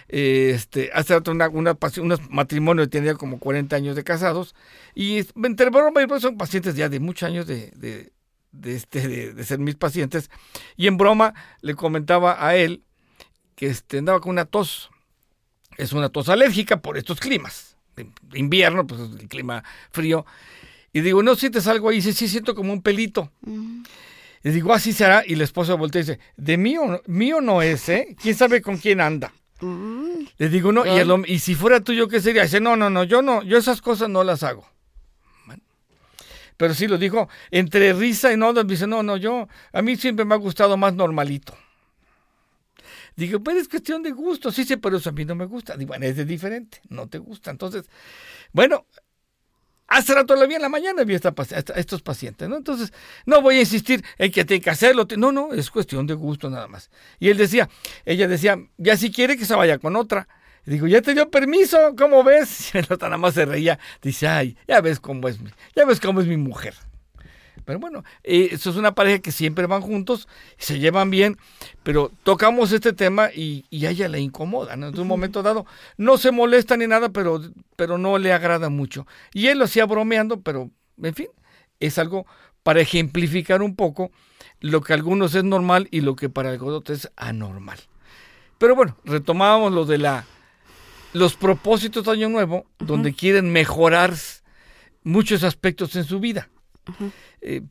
Eh, 0.08 0.52
Este, 0.54 0.90
hace 0.94 1.14
rato 1.14 1.30
una, 1.30 1.48
una, 1.48 1.74
pasi- 1.74 2.00
unos 2.00 2.20
matrimonios 2.30 2.88
tenía 2.90 3.14
como 3.14 3.38
40 3.38 3.74
años 3.76 3.96
de 3.96 4.04
casados 4.04 4.54
y 4.94 5.18
entre 5.44 5.70
broma 5.70 6.02
y 6.02 6.06
broma 6.06 6.20
son 6.20 6.36
pacientes 6.36 6.74
ya 6.74 6.88
de 6.88 6.98
muchos 7.00 7.28
años 7.28 7.46
de, 7.46 7.70
de, 7.76 8.12
de 8.52 8.74
este, 8.74 9.06
de, 9.06 9.32
de 9.32 9.44
ser 9.44 9.58
mis 9.60 9.76
pacientes 9.76 10.28
y 10.76 10.86
en 10.88 10.96
broma 10.96 11.34
le 11.60 11.74
comentaba 11.74 12.44
a 12.46 12.56
él 12.56 12.82
que 13.54 13.66
este, 13.68 13.98
andaba 13.98 14.20
con 14.20 14.30
una 14.32 14.44
tos. 14.44 14.90
Es 15.78 15.92
una 15.92 16.08
tos 16.08 16.28
alérgica 16.28 16.78
por 16.80 16.96
estos 16.98 17.20
climas. 17.20 17.76
De 17.96 18.06
invierno, 18.34 18.86
pues 18.86 19.00
el 19.00 19.28
clima 19.28 19.62
frío. 19.90 20.26
Y 20.96 21.02
digo, 21.02 21.22
¿no 21.22 21.34
sientes 21.36 21.66
algo 21.66 21.90
ahí? 21.90 21.96
Dice, 21.96 22.14
sí, 22.14 22.26
siento 22.26 22.54
como 22.54 22.72
un 22.72 22.80
pelito. 22.80 23.30
Mm, 23.42 23.82
Y 24.44 24.48
digo, 24.50 24.72
así 24.72 24.94
será. 24.94 25.22
Y 25.26 25.34
la 25.34 25.44
esposa 25.44 25.74
voltea 25.74 26.00
y 26.00 26.04
dice, 26.04 26.20
de 26.38 26.56
mío, 26.56 26.86
no- 26.86 27.02
mío 27.06 27.42
no 27.42 27.60
es, 27.60 27.86
¿eh? 27.90 28.16
¿Quién 28.22 28.34
sabe 28.34 28.62
con 28.62 28.78
quién 28.78 29.02
anda? 29.02 29.30
mm, 29.60 30.24
Le 30.38 30.48
digo, 30.48 30.72
no, 30.72 30.86
y, 30.86 30.88
Ah. 31.00 31.16
y 31.26 31.38
si 31.40 31.54
fuera 31.54 31.80
tuyo, 31.80 32.08
¿qué 32.08 32.18
sería? 32.22 32.44
Dice, 32.44 32.60
no, 32.60 32.76
no, 32.76 32.88
no, 32.88 33.04
yo 33.04 33.20
no, 33.20 33.42
yo 33.42 33.58
esas 33.58 33.82
cosas 33.82 34.08
no 34.08 34.24
las 34.24 34.42
hago. 34.42 34.66
Bueno. 35.46 35.62
Pero 36.56 36.72
sí 36.72 36.86
lo 36.86 36.96
dijo, 36.96 37.28
entre 37.50 37.92
risa 37.92 38.32
y 38.32 38.38
no, 38.38 38.54
dice, 38.64 38.86
no, 38.86 39.02
no, 39.02 39.18
yo, 39.18 39.48
a 39.74 39.82
mí 39.82 39.96
siempre 39.96 40.24
me 40.24 40.34
ha 40.34 40.38
gustado 40.38 40.78
más 40.78 40.94
normalito. 40.94 41.54
Digo, 43.16 43.42
pero 43.42 43.58
es 43.58 43.68
cuestión 43.68 44.02
de 44.02 44.12
gusto, 44.12 44.50
sí, 44.52 44.64
sí, 44.64 44.76
pero 44.76 44.96
eso 44.98 45.08
a 45.10 45.12
mí 45.12 45.24
no 45.26 45.34
me 45.34 45.44
gusta. 45.46 45.76
Digo, 45.76 45.88
bueno, 45.88 46.06
es 46.06 46.16
de 46.16 46.24
diferente, 46.24 46.80
no 46.88 47.06
te 47.08 47.18
gusta. 47.18 47.50
Entonces, 47.50 47.84
bueno, 48.52 48.86
hace 49.88 50.14
rato 50.14 50.34
la 50.36 50.46
vi 50.46 50.54
en 50.54 50.62
la 50.62 50.68
mañana, 50.68 51.04
vi 51.04 51.14
esta- 51.14 51.34
estos 51.76 52.02
pacientes, 52.02 52.48
¿no? 52.48 52.56
Entonces, 52.56 52.92
no 53.24 53.40
voy 53.42 53.56
a 53.56 53.60
insistir 53.60 54.04
en 54.18 54.30
que 54.32 54.44
tiene 54.44 54.60
que 54.62 54.70
hacerlo. 54.70 55.06
No, 55.16 55.32
no, 55.32 55.52
es 55.52 55.70
cuestión 55.70 56.06
de 56.06 56.14
gusto 56.14 56.50
nada 56.50 56.68
más. 56.68 56.90
Y 57.18 57.28
él 57.30 57.36
decía, 57.36 57.68
ella 58.04 58.28
decía, 58.28 58.58
ya 58.76 58.96
si 58.96 59.10
quiere 59.10 59.36
que 59.36 59.44
se 59.44 59.54
vaya 59.54 59.78
con 59.78 59.96
otra. 59.96 60.28
Digo, 60.64 60.88
ya 60.88 61.00
te 61.00 61.14
dio 61.14 61.30
permiso, 61.30 61.94
¿cómo 61.96 62.24
ves? 62.24 62.70
Y 62.74 62.78
el 62.78 62.84
otro 62.90 63.08
nada 63.08 63.18
más 63.18 63.34
se 63.34 63.44
reía. 63.44 63.78
Dice, 64.02 64.26
ay, 64.26 64.56
ya 64.66 64.80
ves 64.80 64.98
cómo 64.98 65.28
es 65.28 65.38
ya 65.76 65.84
ves 65.84 66.00
cómo 66.00 66.20
es 66.20 66.26
mi 66.26 66.36
mujer. 66.36 66.74
Pero 67.66 67.80
bueno, 67.80 68.04
eh, 68.22 68.48
eso 68.52 68.70
es 68.70 68.76
una 68.76 68.94
pareja 68.94 69.18
que 69.18 69.32
siempre 69.32 69.66
van 69.66 69.82
juntos, 69.82 70.28
se 70.56 70.78
llevan 70.78 71.10
bien, 71.10 71.36
pero 71.82 72.12
tocamos 72.22 72.72
este 72.72 72.92
tema 72.92 73.30
y, 73.34 73.66
y 73.70 73.84
a 73.86 73.90
ella 73.90 74.08
le 74.08 74.20
incomoda, 74.20 74.76
¿no? 74.76 74.86
En 74.86 74.98
un 74.98 75.08
momento 75.08 75.42
dado 75.42 75.66
no 75.96 76.16
se 76.16 76.30
molesta 76.30 76.76
ni 76.76 76.86
nada, 76.86 77.10
pero, 77.10 77.42
pero 77.74 77.98
no 77.98 78.18
le 78.18 78.32
agrada 78.32 78.70
mucho. 78.70 79.06
Y 79.34 79.48
él 79.48 79.58
lo 79.58 79.64
hacía 79.64 79.84
bromeando, 79.84 80.40
pero 80.40 80.70
en 81.02 81.14
fin, 81.14 81.26
es 81.80 81.98
algo 81.98 82.24
para 82.62 82.80
ejemplificar 82.80 83.62
un 83.62 83.74
poco 83.74 84.12
lo 84.60 84.80
que 84.80 84.92
a 84.92 84.96
algunos 84.96 85.34
es 85.34 85.42
normal 85.42 85.88
y 85.90 86.00
lo 86.02 86.14
que 86.14 86.28
para 86.28 86.50
algunos 86.50 86.88
es 86.88 87.10
anormal. 87.16 87.80
Pero 88.58 88.76
bueno, 88.76 88.96
retomábamos 89.04 89.72
lo 89.72 89.84
de 89.84 89.98
la 89.98 90.24
los 91.12 91.34
propósitos 91.34 92.04
de 92.04 92.12
Año 92.12 92.28
Nuevo, 92.28 92.66
donde 92.78 93.12
quieren 93.12 93.50
mejorar 93.50 94.14
muchos 95.02 95.42
aspectos 95.42 95.96
en 95.96 96.04
su 96.04 96.20
vida. 96.20 96.48
Eh, 97.40 97.62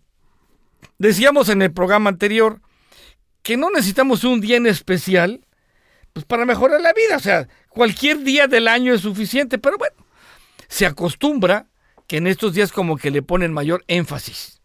decíamos 0.98 1.50
en 1.50 1.62
el 1.62 1.72
programa 1.72 2.10
anterior 2.10 2.62
que 3.41 3.57
no 3.57 3.69
necesitamos 3.69 4.24
un 4.24 4.41
día 4.41 4.57
en 4.57 4.67
especial 4.67 5.45
pues, 6.13 6.25
para 6.25 6.45
mejorar 6.45 6.81
la 6.81 6.93
vida. 6.93 7.17
O 7.17 7.19
sea, 7.19 7.48
cualquier 7.69 8.24
día 8.24 8.48
del 8.48 8.67
año 8.67 8.93
es 8.93 9.01
suficiente, 9.01 9.57
pero 9.60 9.77
bueno, 9.77 9.95
se 10.67 10.86
acostumbra 10.86 11.67
que 12.07 12.17
en 12.17 12.27
estos 12.27 12.53
días 12.53 12.72
como 12.72 12.98
que 12.98 13.12
le 13.12 13.22
ponen 13.22 13.53
mayor 13.53 13.84
énfasis. 13.88 14.62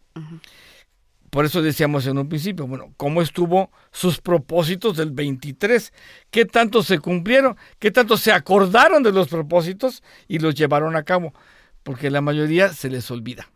Por 1.29 1.45
eso 1.45 1.61
decíamos 1.61 2.05
en 2.07 2.17
un 2.17 2.27
principio, 2.27 2.67
bueno, 2.67 2.93
¿cómo 2.97 3.21
estuvo 3.21 3.71
sus 3.91 4.19
propósitos 4.19 4.97
del 4.97 5.11
23? 5.11 5.93
¿Qué 6.29 6.45
tanto 6.45 6.83
se 6.83 6.99
cumplieron? 6.99 7.55
¿Qué 7.79 7.89
tanto 7.89 8.17
se 8.17 8.33
acordaron 8.33 9.01
de 9.01 9.13
los 9.13 9.29
propósitos 9.29 10.03
y 10.27 10.39
los 10.39 10.55
llevaron 10.55 10.95
a 10.95 11.03
cabo? 11.03 11.33
Porque 11.83 12.09
la 12.09 12.19
mayoría 12.19 12.73
se 12.73 12.89
les 12.89 13.09
olvida. 13.11 13.47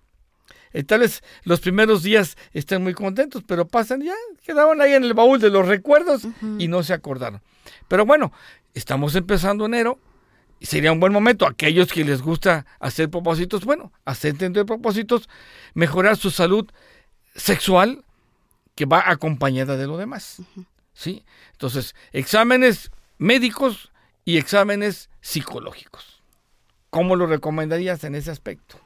Eh, 0.73 0.83
tal 0.83 1.01
vez 1.01 1.23
los 1.43 1.59
primeros 1.59 2.03
días 2.03 2.37
estén 2.53 2.83
muy 2.83 2.93
contentos, 2.93 3.43
pero 3.47 3.67
pasan 3.67 4.01
ya, 4.01 4.13
quedaron 4.43 4.81
ahí 4.81 4.93
en 4.93 5.03
el 5.03 5.13
baúl 5.13 5.39
de 5.39 5.49
los 5.49 5.67
recuerdos 5.67 6.27
y 6.59 6.67
no 6.67 6.83
se 6.83 6.93
acordaron. 6.93 7.41
Pero 7.87 8.05
bueno, 8.05 8.31
estamos 8.73 9.15
empezando 9.15 9.65
enero 9.65 9.99
y 10.59 10.65
sería 10.65 10.91
un 10.91 10.99
buen 10.99 11.13
momento. 11.13 11.47
Aquellos 11.47 11.91
que 11.91 12.03
les 12.03 12.21
gusta 12.21 12.65
hacer 12.79 13.09
propósitos, 13.09 13.65
bueno, 13.65 13.91
acepten 14.05 14.53
de 14.53 14.65
propósitos, 14.65 15.29
mejorar 15.73 16.17
su 16.17 16.31
salud 16.31 16.69
sexual 17.35 18.03
que 18.75 18.85
va 18.85 19.09
acompañada 19.09 19.77
de 19.77 19.87
lo 19.87 19.97
demás. 19.97 20.41
¿Sí? 20.93 21.23
Entonces, 21.51 21.95
exámenes 22.11 22.91
médicos 23.17 23.91
y 24.23 24.37
exámenes 24.37 25.09
psicológicos. 25.21 26.21
¿Cómo 26.89 27.15
lo 27.15 27.27
recomendarías 27.27 28.03
en 28.05 28.15
ese 28.15 28.31
aspecto? 28.31 28.79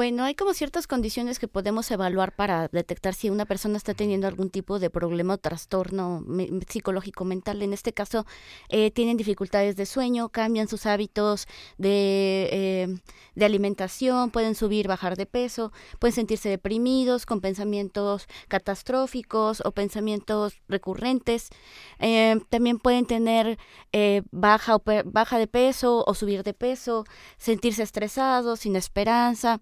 Bueno, 0.00 0.24
hay 0.24 0.34
como 0.34 0.54
ciertas 0.54 0.86
condiciones 0.86 1.38
que 1.38 1.46
podemos 1.46 1.90
evaluar 1.90 2.34
para 2.34 2.68
detectar 2.68 3.12
si 3.12 3.28
una 3.28 3.44
persona 3.44 3.76
está 3.76 3.92
teniendo 3.92 4.26
algún 4.26 4.48
tipo 4.48 4.78
de 4.78 4.88
problema 4.88 5.34
o 5.34 5.36
trastorno 5.36 6.24
psicológico 6.68 7.26
mental. 7.26 7.60
En 7.60 7.74
este 7.74 7.92
caso, 7.92 8.24
eh, 8.70 8.90
tienen 8.92 9.18
dificultades 9.18 9.76
de 9.76 9.84
sueño, 9.84 10.30
cambian 10.30 10.68
sus 10.68 10.86
hábitos 10.86 11.46
de, 11.76 12.48
eh, 12.50 12.98
de 13.34 13.44
alimentación, 13.44 14.30
pueden 14.30 14.54
subir, 14.54 14.88
bajar 14.88 15.18
de 15.18 15.26
peso, 15.26 15.70
pueden 15.98 16.14
sentirse 16.14 16.48
deprimidos 16.48 17.26
con 17.26 17.42
pensamientos 17.42 18.26
catastróficos 18.48 19.60
o 19.66 19.72
pensamientos 19.72 20.54
recurrentes. 20.66 21.50
Eh, 21.98 22.40
también 22.48 22.78
pueden 22.78 23.04
tener 23.04 23.58
eh, 23.92 24.22
baja, 24.30 24.76
o 24.76 24.82
baja 25.04 25.36
de 25.36 25.46
peso 25.46 26.04
o 26.06 26.14
subir 26.14 26.42
de 26.42 26.54
peso, 26.54 27.04
sentirse 27.36 27.82
estresados, 27.82 28.60
sin 28.60 28.76
esperanza 28.76 29.60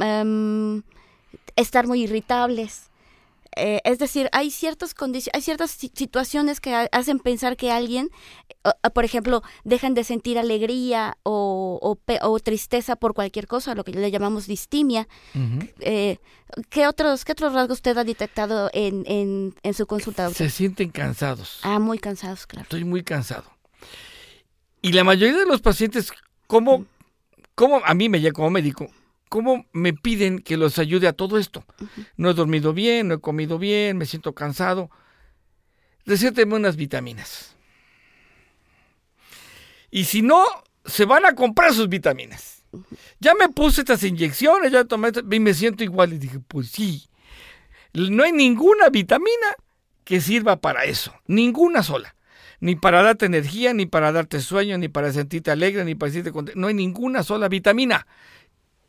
em, 0.00 0.82
estar 1.56 1.86
muy 1.86 2.02
irritables. 2.02 2.84
Eh, 3.56 3.80
es 3.84 3.98
decir, 3.98 4.28
hay 4.32 4.50
ciertas 4.52 4.94
condiciones, 4.94 5.34
hay 5.34 5.42
ciertas 5.42 5.70
si- 5.72 5.90
situaciones 5.92 6.60
que 6.60 6.74
ha- 6.74 6.88
hacen 6.92 7.18
pensar 7.18 7.56
que 7.56 7.72
alguien, 7.72 8.08
o- 8.62 8.90
por 8.90 9.04
ejemplo, 9.04 9.42
dejan 9.64 9.94
de 9.94 10.04
sentir 10.04 10.38
alegría 10.38 11.16
o, 11.24 11.78
o 11.82 11.96
pe- 11.96 12.20
o 12.22 12.38
tristeza 12.38 12.94
por 12.94 13.14
cualquier 13.14 13.48
cosa, 13.48 13.74
lo 13.74 13.82
que 13.82 13.92
le 13.92 14.10
llamamos 14.12 14.46
distimia. 14.46 15.08
Eh, 15.80 16.18
¿qué, 16.68 16.86
otros, 16.86 17.24
¿Qué 17.24 17.32
otros 17.32 17.52
rasgos 17.52 17.78
usted 17.78 17.96
ha 17.98 18.04
detectado 18.04 18.70
en, 18.72 19.02
en, 19.06 19.54
en 19.64 19.74
su 19.74 19.86
consulta? 19.86 20.24
doctor? 20.26 20.46
Se 20.46 20.54
sienten 20.54 20.90
cansados. 20.90 21.58
Ah, 21.62 21.80
muy 21.80 21.98
cansados, 21.98 22.46
claro. 22.46 22.62
Estoy 22.64 22.84
muy 22.84 23.02
cansado. 23.02 23.50
Y 24.82 24.92
la 24.92 25.02
mayoría 25.02 25.36
de 25.36 25.46
los 25.46 25.60
pacientes, 25.60 26.12
¿cómo, 26.46 26.84
cómo 27.56 27.80
a 27.84 27.94
mí 27.94 28.08
me 28.08 28.20
llega 28.20 28.34
como 28.34 28.50
médico? 28.50 28.88
¿Cómo 29.28 29.66
me 29.72 29.92
piden 29.92 30.38
que 30.38 30.56
los 30.56 30.78
ayude 30.78 31.08
a 31.08 31.12
todo 31.12 31.38
esto? 31.38 31.64
No 32.16 32.30
he 32.30 32.34
dormido 32.34 32.72
bien, 32.72 33.08
no 33.08 33.14
he 33.14 33.20
comido 33.20 33.58
bien, 33.58 33.96
me 33.96 34.06
siento 34.06 34.34
cansado. 34.34 34.90
Recéteme 36.06 36.54
unas 36.54 36.76
vitaminas. 36.76 37.54
Y 39.90 40.04
si 40.04 40.22
no, 40.22 40.44
se 40.84 41.04
van 41.04 41.24
a 41.26 41.34
comprar 41.34 41.72
sus 41.72 41.88
vitaminas. 41.88 42.62
Ya 43.20 43.34
me 43.34 43.48
puse 43.48 43.80
estas 43.80 44.02
inyecciones, 44.02 44.72
ya 44.72 44.84
tomé 44.84 45.08
estas- 45.08 45.24
y 45.30 45.40
me 45.40 45.54
siento 45.54 45.84
igual. 45.84 46.12
Y 46.12 46.18
dije, 46.18 46.40
pues 46.46 46.70
sí, 46.70 47.08
no 47.92 48.24
hay 48.24 48.32
ninguna 48.32 48.90
vitamina 48.90 49.54
que 50.04 50.20
sirva 50.20 50.56
para 50.56 50.84
eso, 50.84 51.14
ninguna 51.26 51.82
sola. 51.82 52.14
Ni 52.60 52.74
para 52.74 53.02
darte 53.02 53.26
energía, 53.26 53.72
ni 53.72 53.86
para 53.86 54.10
darte 54.10 54.40
sueño, 54.40 54.78
ni 54.78 54.88
para 54.88 55.12
sentirte 55.12 55.50
alegre, 55.50 55.84
ni 55.84 55.94
para 55.94 56.10
sentirte 56.10 56.32
contento. 56.32 56.60
No 56.60 56.66
hay 56.66 56.74
ninguna 56.74 57.22
sola 57.22 57.48
vitamina 57.48 58.06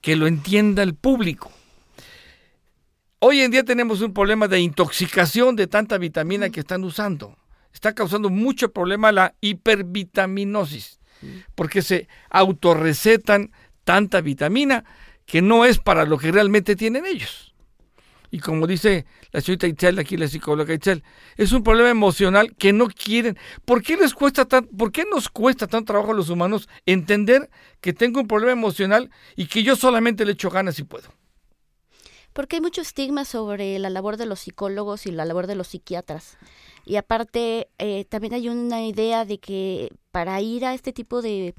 que 0.01 0.15
lo 0.15 0.27
entienda 0.27 0.83
el 0.83 0.95
público. 0.95 1.51
Hoy 3.19 3.41
en 3.41 3.51
día 3.51 3.63
tenemos 3.63 4.01
un 4.01 4.13
problema 4.13 4.47
de 4.47 4.61
intoxicación 4.61 5.55
de 5.55 5.67
tanta 5.67 5.97
vitamina 5.97 6.49
que 6.49 6.61
están 6.61 6.83
usando. 6.83 7.37
Está 7.73 7.93
causando 7.93 8.29
mucho 8.29 8.71
problema 8.71 9.11
la 9.11 9.35
hipervitaminosis, 9.41 10.99
porque 11.55 11.81
se 11.81 12.07
autorrecetan 12.29 13.51
tanta 13.83 14.21
vitamina 14.21 14.85
que 15.25 15.41
no 15.41 15.65
es 15.65 15.79
para 15.79 16.05
lo 16.05 16.17
que 16.17 16.31
realmente 16.31 16.75
tienen 16.75 17.05
ellos. 17.05 17.48
Y 18.31 18.39
como 18.39 18.67
dice 18.67 19.05
la 19.31 19.41
señorita 19.41 19.67
Itzel, 19.67 19.99
aquí 19.99 20.17
la 20.17 20.27
psicóloga 20.27 20.73
Itzel, 20.73 21.03
es 21.35 21.51
un 21.51 21.63
problema 21.63 21.89
emocional 21.89 22.55
que 22.55 22.73
no 22.73 22.87
quieren. 22.87 23.37
¿Por 23.65 23.81
qué 23.81 23.97
les 23.97 24.13
cuesta 24.13 24.45
tan, 24.45 24.65
por 24.67 24.91
qué 24.91 25.05
nos 25.09 25.29
cuesta 25.29 25.67
tanto 25.67 25.93
trabajo 25.93 26.11
a 26.11 26.15
los 26.15 26.29
humanos 26.29 26.69
entender 26.85 27.49
que 27.81 27.93
tengo 27.93 28.19
un 28.19 28.27
problema 28.27 28.51
emocional 28.51 29.09
y 29.35 29.47
que 29.47 29.63
yo 29.63 29.75
solamente 29.75 30.25
le 30.25 30.33
echo 30.33 30.49
ganas 30.49 30.75
si 30.75 30.83
puedo? 30.83 31.09
Porque 32.33 32.57
hay 32.57 32.61
mucho 32.61 32.81
estigma 32.81 33.25
sobre 33.25 33.79
la 33.79 33.89
labor 33.89 34.17
de 34.17 34.25
los 34.25 34.41
psicólogos 34.41 35.05
y 35.07 35.11
la 35.11 35.25
labor 35.25 35.47
de 35.47 35.55
los 35.55 35.69
psiquiatras. 35.69 36.37
Y 36.85 36.95
aparte, 36.95 37.69
eh, 37.77 38.05
también 38.05 38.33
hay 38.33 38.49
una 38.49 38.85
idea 38.85 39.25
de 39.25 39.39
que 39.39 39.91
para 40.11 40.39
ir 40.41 40.65
a 40.65 40.73
este 40.73 40.93
tipo 40.93 41.21
de, 41.21 41.55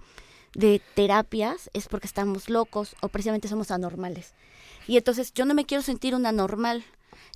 de 0.55 0.81
terapias 0.95 1.71
es 1.73 1.89
porque 1.89 2.07
estamos 2.07 2.49
locos 2.49 2.97
o 3.01 3.09
precisamente 3.09 3.49
somos 3.49 3.71
anormales. 3.71 4.35
Y 4.87 4.97
entonces 4.97 5.33
yo 5.33 5.45
no 5.45 5.55
me 5.55 5.65
quiero 5.65 5.83
sentir 5.83 6.15
una 6.15 6.33
normal. 6.33 6.85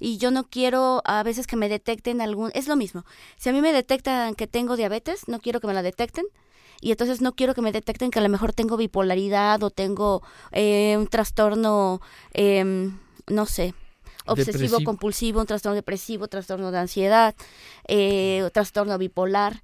Y 0.00 0.18
yo 0.18 0.30
no 0.30 0.44
quiero 0.44 1.02
a 1.04 1.22
veces 1.22 1.46
que 1.46 1.56
me 1.56 1.68
detecten 1.68 2.20
algún... 2.20 2.50
Es 2.54 2.66
lo 2.66 2.74
mismo. 2.74 3.04
Si 3.36 3.48
a 3.48 3.52
mí 3.52 3.60
me 3.60 3.72
detectan 3.72 4.34
que 4.34 4.46
tengo 4.46 4.76
diabetes, 4.76 5.28
no 5.28 5.38
quiero 5.38 5.60
que 5.60 5.68
me 5.68 5.74
la 5.74 5.82
detecten. 5.82 6.24
Y 6.80 6.90
entonces 6.90 7.20
no 7.20 7.34
quiero 7.34 7.54
que 7.54 7.62
me 7.62 7.72
detecten 7.72 8.10
que 8.10 8.18
a 8.18 8.22
lo 8.22 8.28
mejor 8.28 8.52
tengo 8.52 8.76
bipolaridad 8.76 9.62
o 9.62 9.70
tengo 9.70 10.22
eh, 10.52 10.96
un 10.98 11.06
trastorno, 11.06 12.00
em, 12.32 12.98
no 13.28 13.46
sé, 13.46 13.74
obsesivo 14.26 14.58
Depresivo. 14.58 14.84
compulsivo, 14.84 15.40
un 15.40 15.46
trastorno 15.46 15.76
depresivo, 15.76 16.28
trastorno 16.28 16.70
de 16.72 16.78
ansiedad, 16.78 17.34
eh, 17.86 18.48
trastorno 18.52 18.98
bipolar. 18.98 19.62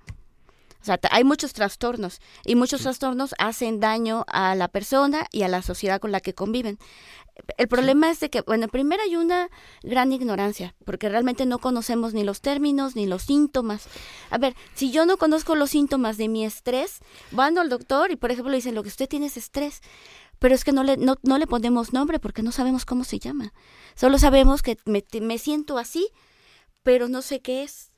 O 0.80 0.84
sea, 0.84 0.98
hay 1.10 1.24
muchos 1.24 1.52
trastornos 1.52 2.20
y 2.44 2.54
muchos 2.54 2.82
trastornos 2.82 3.34
hacen 3.38 3.80
daño 3.80 4.24
a 4.28 4.54
la 4.54 4.68
persona 4.68 5.26
y 5.30 5.42
a 5.42 5.48
la 5.48 5.62
sociedad 5.62 6.00
con 6.00 6.10
la 6.10 6.20
que 6.20 6.34
conviven. 6.34 6.78
El 7.56 7.68
problema 7.68 8.10
es 8.10 8.20
de 8.20 8.30
que, 8.30 8.42
bueno, 8.42 8.68
primero 8.68 9.02
hay 9.02 9.16
una 9.16 9.48
gran 9.82 10.12
ignorancia, 10.12 10.74
porque 10.84 11.08
realmente 11.08 11.46
no 11.46 11.58
conocemos 11.58 12.14
ni 12.14 12.24
los 12.24 12.40
términos 12.40 12.96
ni 12.96 13.06
los 13.06 13.22
síntomas. 13.22 13.88
A 14.30 14.38
ver, 14.38 14.54
si 14.74 14.90
yo 14.90 15.06
no 15.06 15.16
conozco 15.16 15.54
los 15.54 15.70
síntomas 15.70 16.16
de 16.16 16.28
mi 16.28 16.44
estrés, 16.44 17.00
van 17.30 17.56
al 17.58 17.68
doctor 17.68 18.10
y, 18.10 18.16
por 18.16 18.30
ejemplo, 18.30 18.50
le 18.50 18.56
dicen, 18.56 18.74
lo 18.74 18.82
que 18.82 18.88
usted 18.88 19.08
tiene 19.08 19.26
es 19.26 19.36
estrés, 19.36 19.80
pero 20.38 20.54
es 20.54 20.64
que 20.64 20.72
no 20.72 20.82
le, 20.82 20.96
no, 20.96 21.16
no 21.22 21.38
le 21.38 21.46
ponemos 21.46 21.92
nombre 21.92 22.18
porque 22.18 22.42
no 22.42 22.52
sabemos 22.52 22.84
cómo 22.84 23.04
se 23.04 23.18
llama. 23.18 23.52
Solo 23.94 24.18
sabemos 24.18 24.62
que 24.62 24.76
me, 24.84 25.04
me 25.20 25.38
siento 25.38 25.78
así, 25.78 26.08
pero 26.82 27.08
no 27.08 27.22
sé 27.22 27.40
qué 27.40 27.62
es. 27.62 27.89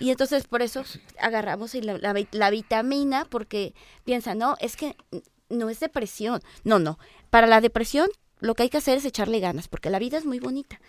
Y 0.00 0.10
entonces 0.10 0.46
por 0.46 0.62
eso 0.62 0.84
agarramos 1.18 1.74
la, 1.74 1.98
la 1.98 2.12
vi- 2.12 2.28
la 2.32 2.50
vitamina 2.50 3.26
porque 3.28 3.74
piensan, 4.04 4.38
no, 4.38 4.56
es 4.60 4.76
que 4.76 4.96
no 5.48 5.68
es 5.70 5.80
depresión. 5.80 6.40
No, 6.64 6.78
no. 6.78 6.98
Para 7.30 7.46
la 7.46 7.60
depresión 7.60 8.08
lo 8.40 8.54
que 8.54 8.64
hay 8.64 8.68
que 8.70 8.78
hacer 8.78 8.98
es 8.98 9.04
echarle 9.04 9.38
ganas, 9.40 9.68
porque 9.68 9.90
la 9.90 9.98
vida 9.98 10.18
es 10.18 10.24
muy 10.24 10.40
bonita. 10.40 10.80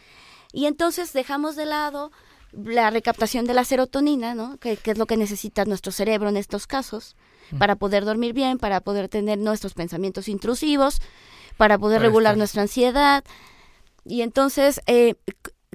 Y 0.51 0.65
entonces 0.65 1.13
dejamos 1.13 1.55
de 1.55 1.65
lado 1.65 2.11
la 2.51 2.89
recaptación 2.91 3.45
de 3.45 3.53
la 3.53 3.63
serotonina, 3.63 4.35
¿no? 4.35 4.57
Que, 4.57 4.77
que 4.77 4.91
es 4.91 4.97
lo 4.97 5.05
que 5.07 5.17
necesita 5.17 5.65
nuestro 5.65 5.91
cerebro 5.91 6.29
en 6.29 6.37
estos 6.37 6.67
casos, 6.67 7.15
para 7.59 7.75
poder 7.75 8.05
dormir 8.05 8.33
bien, 8.33 8.57
para 8.57 8.79
poder 8.81 9.09
tener 9.09 9.37
nuestros 9.37 9.73
pensamientos 9.73 10.27
intrusivos, 10.27 10.99
para 11.57 11.77
poder 11.77 11.97
Para 11.99 12.07
regular 12.09 12.33
estar- 12.33 12.37
nuestra 12.37 12.61
ansiedad. 12.63 13.23
Y 14.05 14.21
entonces, 14.21 14.81
eh, 14.87 15.15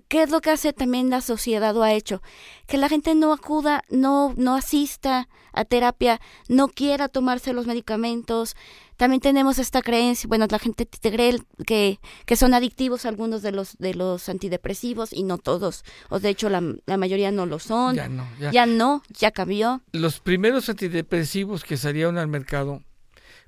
¿qué 0.09 0.23
es 0.23 0.31
lo 0.31 0.41
que 0.41 0.51
hace 0.51 0.73
también 0.73 1.11
la 1.11 1.21
sociedad 1.21 1.77
o 1.77 1.83
ha 1.83 1.93
hecho? 1.93 2.23
Que 2.67 2.79
la 2.79 2.89
gente 2.89 3.15
no 3.15 3.33
acuda, 3.33 3.85
no, 3.91 4.35
no 4.37 4.55
asista 4.55 5.29
a 5.53 5.65
terapia, 5.65 6.21
no 6.49 6.69
quiera 6.69 7.09
tomarse 7.09 7.53
los 7.53 7.67
medicamentos. 7.67 8.57
También 8.97 9.21
tenemos 9.21 9.59
esta 9.59 9.81
creencia, 9.83 10.27
bueno, 10.27 10.47
la 10.51 10.59
gente 10.59 10.85
te 10.87 11.13
cree 11.13 11.39
que, 11.67 12.01
que 12.27 12.37
son 12.37 12.53
adictivos 12.53 13.07
algunos 13.07 13.43
de 13.43 13.53
los, 13.53 13.77
de 13.79 13.95
los 13.95 14.29
antidepresivos 14.29 15.13
y 15.13 15.23
no 15.23 15.39
todos. 15.39 15.85
O 16.09 16.19
de 16.19 16.31
hecho, 16.31 16.49
la, 16.49 16.63
la 16.87 16.97
mayoría 16.97 17.31
no 17.31 17.47
lo 17.47 17.59
son. 17.59 17.95
Ya 17.95 18.09
no, 18.09 18.27
ya. 18.41 18.51
ya 18.51 18.67
no, 18.67 19.03
ya 19.09 19.31
cambió. 19.31 19.83
Los 19.93 20.21
primeros 20.21 20.69
antidepresivos 20.69 21.63
que 21.63 21.77
salieron 21.77 22.19
al 22.19 22.29
mercado, 22.29 22.83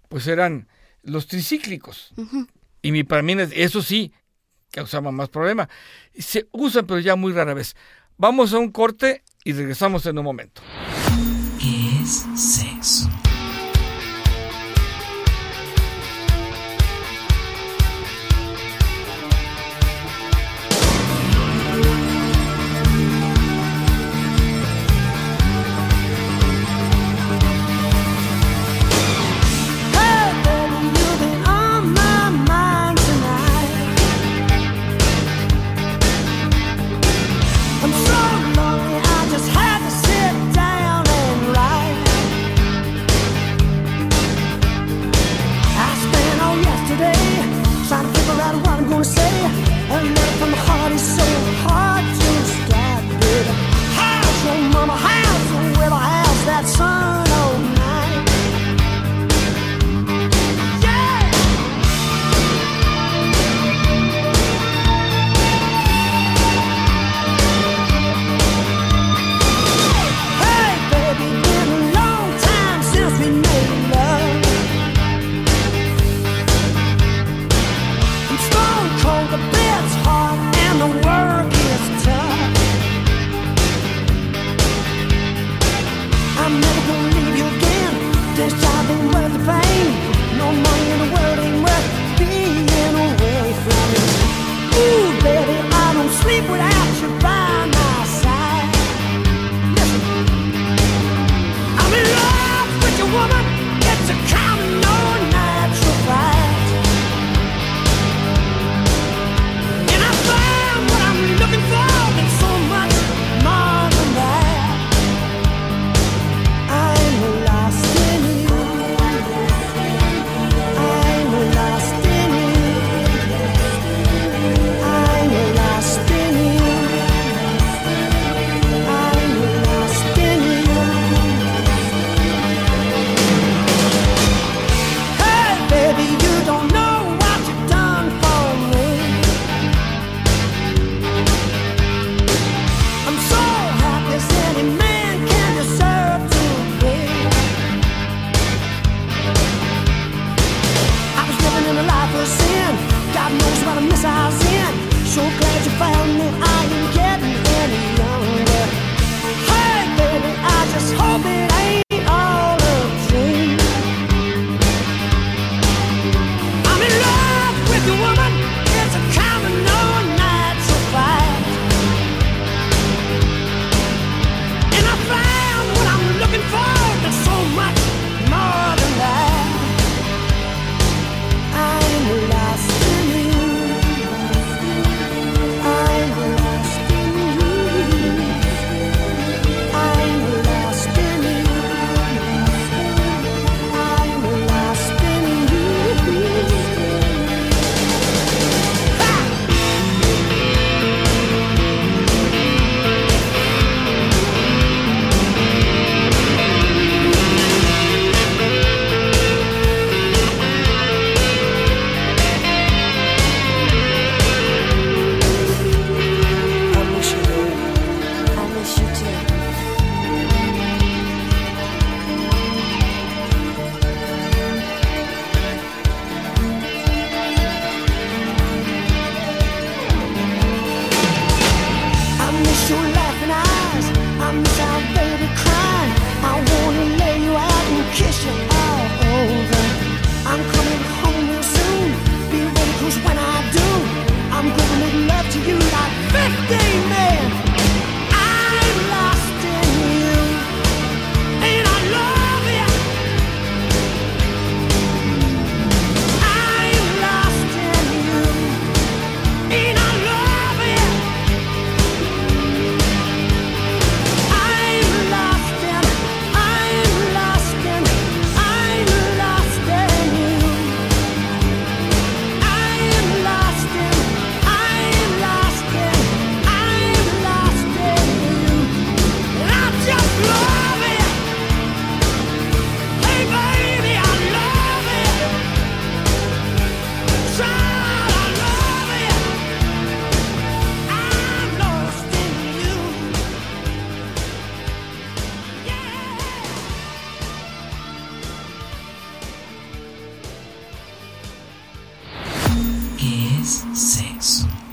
pues 0.08 0.26
eran 0.26 0.68
los 1.02 1.26
tricíclicos. 1.26 2.12
Y 2.82 2.92
mi 2.92 3.04
para 3.04 3.22
mí, 3.22 3.34
eso 3.52 3.82
sí, 3.82 4.12
causaba 4.70 5.10
más 5.10 5.28
problema. 5.28 5.68
Se 6.18 6.48
usan, 6.52 6.86
pero 6.86 7.00
ya 7.00 7.16
muy 7.16 7.32
rara 7.32 7.54
vez. 7.54 7.76
Vamos 8.16 8.52
a 8.52 8.58
un 8.58 8.70
corte 8.70 9.22
y 9.44 9.52
regresamos 9.52 10.06
en 10.06 10.18
un 10.18 10.24
momento. 10.24 10.62
¿Qué 11.58 12.02
es 12.02 12.26
sexo? 12.34 13.08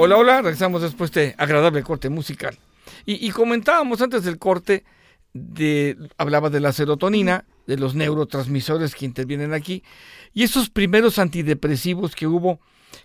Hola, 0.07 0.15
hola, 0.19 0.41
regresamos 0.41 0.81
después 0.81 1.11
de 1.11 1.35
agradable 1.37 1.83
corte 1.83 2.07
musical. 2.07 2.57
Y, 3.05 3.27
y 3.27 3.31
comentábamos 3.31 4.01
antes 4.01 4.23
del 4.23 4.39
corte, 4.39 4.85
de, 5.33 5.97
hablaba 6.17 6.49
de 6.49 6.61
la 6.61 6.71
serotonina, 6.71 7.43
de 7.65 7.75
los 7.75 7.93
neurotransmisores 7.93 8.95
que 8.95 9.03
intervienen 9.03 9.53
aquí, 9.53 9.83
y 10.33 10.43
esos 10.43 10.69
primeros 10.69 11.19
antidepresivos 11.19 12.15
que 12.15 12.25
hubo, 12.25 12.61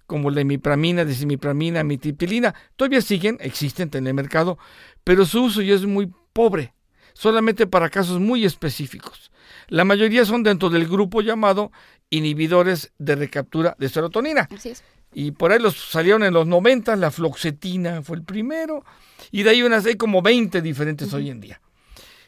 como 0.07 0.31
la 0.31 0.43
imipramina, 0.43 1.05
desimipramina, 1.05 1.83
mitriptilina, 1.83 2.55
todavía 2.77 3.01
siguen, 3.01 3.37
existen 3.41 3.91
en 3.95 4.07
el 4.07 4.15
mercado, 4.15 4.57
pero 5.03 5.27
su 5.27 5.43
uso 5.43 5.61
ya 5.61 5.75
es 5.75 5.85
muy 5.85 6.09
pobre, 6.33 6.73
solamente 7.15 7.67
para 7.67 7.91
casos 7.91 8.21
muy 8.21 8.45
específicos. 8.45 9.33
La 9.67 9.85
mayoría 9.85 10.25
son 10.25 10.45
dentro 10.45 10.71
del 10.71 10.87
grupo 10.87 11.21
llamado 11.21 11.73
inhibidores 12.11 12.93
de 12.99 13.17
recaptura 13.17 13.75
de 13.81 13.89
serotonina. 13.89 14.49
Así 14.53 14.69
es. 14.69 14.85
Y 15.15 15.33
por 15.33 15.53
ahí 15.53 15.59
los 15.59 15.77
salieron 15.77 16.23
en 16.23 16.33
los 16.33 16.47
90, 16.47 16.97
la 16.97 17.11
floxetina 17.11 18.03
fue 18.03 18.17
el 18.17 18.25
primero, 18.25 18.85
y 19.31 19.43
de 19.43 19.51
ahí 19.51 19.63
unas, 19.63 19.85
hay 19.87 19.97
como 19.97 20.23
20 20.23 20.63
diferentes 20.63 21.13
hoy 21.13 21.29
en 21.31 21.41
día. 21.41 21.61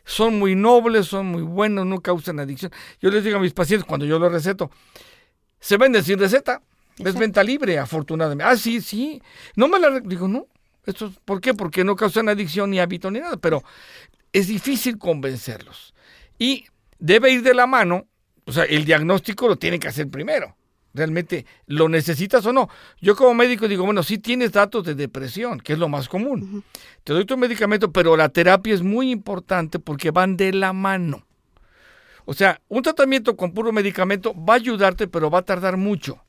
Son 0.04 0.38
muy 0.38 0.54
nobles, 0.54 1.06
son 1.06 1.26
muy 1.26 1.42
buenos, 1.42 1.86
no 1.86 2.00
causan 2.00 2.38
adicción. 2.38 2.70
Yo 3.00 3.10
les 3.10 3.24
digo 3.24 3.38
a 3.38 3.40
mis 3.40 3.54
pacientes 3.54 3.86
cuando 3.86 4.04
yo 4.04 4.18
los 4.18 4.30
receto, 4.30 4.70
se 5.58 5.78
venden 5.78 6.04
sin 6.04 6.18
receta, 6.18 6.60
es 6.98 7.14
venta 7.18 7.42
libre, 7.42 7.78
afortunadamente. 7.78 8.44
Ah, 8.44 8.56
sí, 8.56 8.80
sí. 8.82 9.20
No 9.56 9.66
me 9.66 9.78
la 9.78 10.00
digo, 10.00 10.28
no. 10.28 10.46
Esto, 10.84 11.06
es- 11.06 11.18
¿Por 11.24 11.40
qué? 11.40 11.54
Porque 11.54 11.84
no 11.84 11.96
causan 11.96 12.28
adicción 12.28 12.70
ni 12.70 12.78
hábito 12.80 13.10
ni 13.10 13.18
nada, 13.20 13.38
pero 13.38 13.62
es 14.32 14.46
difícil 14.48 14.98
convencerlos. 14.98 15.94
Y 16.38 16.66
debe 16.98 17.30
ir 17.32 17.42
de 17.42 17.54
la 17.54 17.66
mano, 17.66 18.06
o 18.44 18.52
sea, 18.52 18.64
el 18.64 18.84
diagnóstico 18.84 19.48
lo 19.48 19.56
tienen 19.56 19.80
que 19.80 19.88
hacer 19.88 20.08
primero. 20.10 20.54
¿Realmente 20.94 21.44
lo 21.66 21.88
necesitas 21.88 22.46
o 22.46 22.52
no? 22.52 22.68
Yo 23.00 23.16
como 23.16 23.34
médico 23.34 23.66
digo, 23.66 23.84
bueno, 23.84 24.04
sí 24.04 24.18
tienes 24.18 24.52
datos 24.52 24.84
de 24.84 24.94
depresión, 24.94 25.58
que 25.58 25.72
es 25.72 25.78
lo 25.78 25.88
más 25.88 26.08
común. 26.08 26.62
Te 27.02 27.12
doy 27.12 27.24
tu 27.24 27.36
medicamento, 27.36 27.90
pero 27.90 28.16
la 28.16 28.28
terapia 28.28 28.72
es 28.72 28.82
muy 28.82 29.10
importante 29.10 29.80
porque 29.80 30.12
van 30.12 30.36
de 30.36 30.52
la 30.52 30.72
mano. 30.72 31.26
O 32.26 32.32
sea, 32.32 32.60
un 32.68 32.82
tratamiento 32.82 33.36
con 33.36 33.52
puro 33.52 33.72
medicamento 33.72 34.34
va 34.34 34.54
a 34.54 34.56
ayudarte, 34.56 35.08
pero 35.08 35.30
va 35.30 35.40
a 35.40 35.44
tardar 35.44 35.76
mucho. 35.76 36.22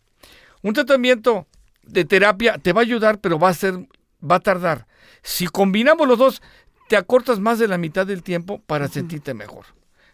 Un 0.63 0.73
tratamiento 0.73 1.45
de 1.83 2.03
terapia 2.03 2.57
te 2.57 2.73
va 2.73 2.81
a 2.81 2.83
ayudar, 2.83 3.19
pero 3.19 3.37
va 3.37 3.49
a 3.49 3.53
ser, 3.53 3.75
va 4.19 4.37
a 4.37 4.39
tardar. 4.39 4.87
Si 5.21 5.45
combinamos 5.45 6.07
los 6.07 6.17
dos, 6.17 6.41
te 6.89 6.97
acortas 6.97 7.39
más 7.39 7.59
de 7.59 7.67
la 7.67 7.77
mitad 7.77 8.07
del 8.07 8.23
tiempo 8.23 8.63
para 8.65 8.87
sentirte 8.87 9.35
mejor. 9.35 9.65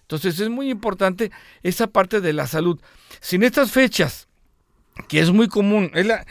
Entonces 0.02 0.42
es 0.42 0.50
muy 0.50 0.70
importante 0.70 1.32
esa 1.64 1.88
parte 1.88 2.20
de 2.20 2.34
la 2.34 2.48
salud. 2.48 2.82
Sin 3.22 3.44
estas 3.44 3.72
fechas, 3.72 4.28
que 5.08 5.19
es 5.19 5.32
muy 5.32 5.47
común, 5.47 5.91
es 5.93 6.06
la- 6.06 6.25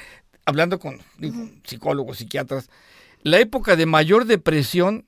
hablando 0.45 0.79
con 0.79 0.99
digo, 1.19 1.49
psicólogos, 1.65 2.19
psiquiatras, 2.19 2.69
la 3.23 3.39
época 3.39 3.77
de 3.77 3.87
mayor 3.87 4.25
depresión 4.25 5.07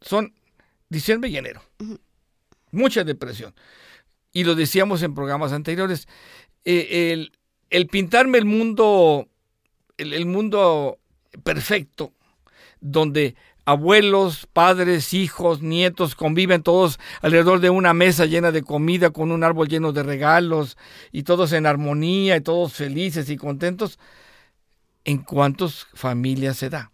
son 0.00 0.34
diciembre 0.88 1.30
y 1.30 1.36
enero. 1.36 1.62
Mucha 2.72 3.04
depresión. 3.04 3.54
Y 4.32 4.44
lo 4.44 4.54
decíamos 4.54 5.02
en 5.02 5.14
programas 5.14 5.52
anteriores. 5.52 6.08
eh, 6.64 7.12
el, 7.12 7.32
el 7.70 7.86
pintarme 7.86 8.38
el 8.38 8.44
mundo, 8.44 9.28
el, 9.96 10.12
el 10.12 10.26
mundo 10.26 10.98
perfecto, 11.42 12.12
donde 12.80 13.34
abuelos, 13.70 14.48
padres, 14.52 15.14
hijos, 15.14 15.62
nietos 15.62 16.14
conviven 16.14 16.62
todos 16.62 16.98
alrededor 17.22 17.60
de 17.60 17.70
una 17.70 17.94
mesa 17.94 18.26
llena 18.26 18.50
de 18.50 18.62
comida, 18.62 19.10
con 19.10 19.30
un 19.30 19.44
árbol 19.44 19.68
lleno 19.68 19.92
de 19.92 20.02
regalos, 20.02 20.76
y 21.12 21.22
todos 21.22 21.52
en 21.52 21.66
armonía, 21.66 22.36
y 22.36 22.40
todos 22.40 22.72
felices 22.72 23.30
y 23.30 23.36
contentos. 23.36 23.98
¿En 25.04 25.18
cuántas 25.18 25.86
familias 25.94 26.58
se 26.58 26.68
da? 26.68 26.90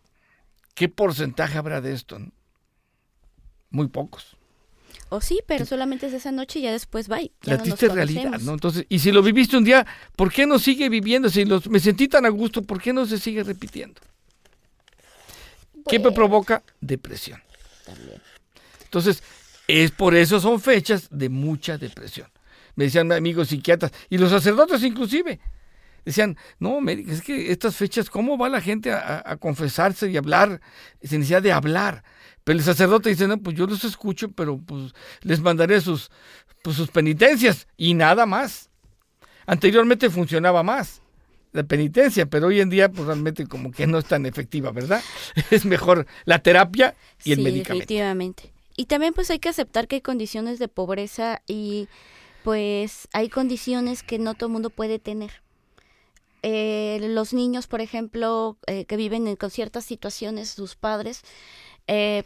¿Qué 0.74 0.88
porcentaje 0.88 1.56
habrá 1.56 1.80
de 1.80 1.94
esto? 1.94 2.18
Muy 3.70 3.88
pocos. 3.88 4.36
O 5.08 5.20
sí, 5.20 5.40
pero 5.46 5.64
solamente 5.64 6.06
es 6.06 6.12
esa 6.12 6.32
noche 6.32 6.58
y 6.58 6.62
ya 6.62 6.72
después. 6.72 7.06
Ya 7.06 7.16
la 7.42 7.56
no 7.56 7.62
triste 7.62 7.88
realidad. 7.88 8.40
¿no? 8.40 8.52
Entonces, 8.52 8.84
y 8.88 8.98
si 8.98 9.12
lo 9.12 9.22
viviste 9.22 9.56
un 9.56 9.64
día, 9.64 9.86
¿por 10.14 10.32
qué 10.32 10.46
no 10.46 10.58
sigue 10.58 10.88
viviendo? 10.88 11.30
Si 11.30 11.44
los, 11.44 11.68
me 11.70 11.80
sentí 11.80 12.08
tan 12.08 12.26
a 12.26 12.28
gusto, 12.28 12.62
¿por 12.62 12.80
qué 12.80 12.92
no 12.92 13.06
se 13.06 13.18
sigue 13.18 13.42
repitiendo? 13.42 14.00
¿Qué 15.88 15.98
me 15.98 16.12
provoca? 16.12 16.62
Depresión. 16.80 17.40
también. 17.84 18.20
Entonces, 18.84 19.22
es 19.68 19.90
por 19.90 20.14
eso 20.14 20.40
son 20.40 20.60
fechas 20.60 21.08
de 21.10 21.28
mucha 21.28 21.78
depresión. 21.78 22.28
Me 22.74 22.84
decían 22.84 23.10
amigos 23.12 23.48
psiquiatras, 23.48 23.92
y 24.08 24.18
los 24.18 24.30
sacerdotes 24.30 24.82
inclusive. 24.82 25.40
Decían, 26.04 26.36
no, 26.60 26.78
es 26.88 27.20
que 27.20 27.50
estas 27.50 27.74
fechas, 27.74 28.08
¿cómo 28.08 28.38
va 28.38 28.48
la 28.48 28.60
gente 28.60 28.92
a, 28.92 29.36
confesarse 29.40 30.08
y 30.08 30.16
hablar 30.16 30.60
sin 31.02 31.20
necesidad 31.20 31.42
de 31.42 31.52
hablar? 31.52 32.04
Pero 32.44 32.58
el 32.58 32.64
sacerdote 32.64 33.08
dice, 33.08 33.26
no, 33.26 33.38
pues 33.38 33.56
yo 33.56 33.66
los 33.66 33.82
escucho, 33.82 34.30
pero 34.30 34.56
pues 34.58 34.92
les 35.22 35.40
mandaré 35.40 35.80
sus, 35.80 36.12
pues, 36.62 36.76
sus 36.76 36.90
penitencias 36.90 37.66
y 37.76 37.94
nada 37.94 38.24
más. 38.24 38.70
Anteriormente 39.46 40.08
funcionaba 40.10 40.62
más 40.62 41.02
la 41.56 41.64
penitencia, 41.64 42.26
pero 42.26 42.48
hoy 42.48 42.60
en 42.60 42.70
día 42.70 42.90
pues 42.90 43.06
realmente 43.06 43.46
como 43.46 43.72
que 43.72 43.86
no 43.86 43.98
es 43.98 44.04
tan 44.04 44.26
efectiva, 44.26 44.70
¿verdad? 44.70 45.02
Es 45.50 45.64
mejor 45.64 46.06
la 46.24 46.38
terapia 46.38 46.94
y 47.24 47.32
el 47.32 47.38
sí, 47.38 47.44
medicamento. 47.44 47.80
definitivamente. 47.80 48.52
Y 48.76 48.86
también 48.86 49.14
pues 49.14 49.30
hay 49.30 49.38
que 49.38 49.48
aceptar 49.48 49.88
que 49.88 49.96
hay 49.96 50.02
condiciones 50.02 50.58
de 50.58 50.68
pobreza 50.68 51.42
y 51.46 51.88
pues 52.44 53.08
hay 53.12 53.28
condiciones 53.28 54.02
que 54.02 54.18
no 54.18 54.34
todo 54.34 54.46
el 54.46 54.52
mundo 54.52 54.70
puede 54.70 54.98
tener. 54.98 55.42
Eh, 56.42 56.98
los 57.10 57.32
niños, 57.32 57.66
por 57.66 57.80
ejemplo, 57.80 58.56
eh, 58.66 58.84
que 58.84 58.96
viven 58.96 59.26
en, 59.26 59.36
con 59.36 59.50
ciertas 59.50 59.84
situaciones, 59.84 60.50
sus 60.50 60.76
padres, 60.76 61.22
eh, 61.88 62.22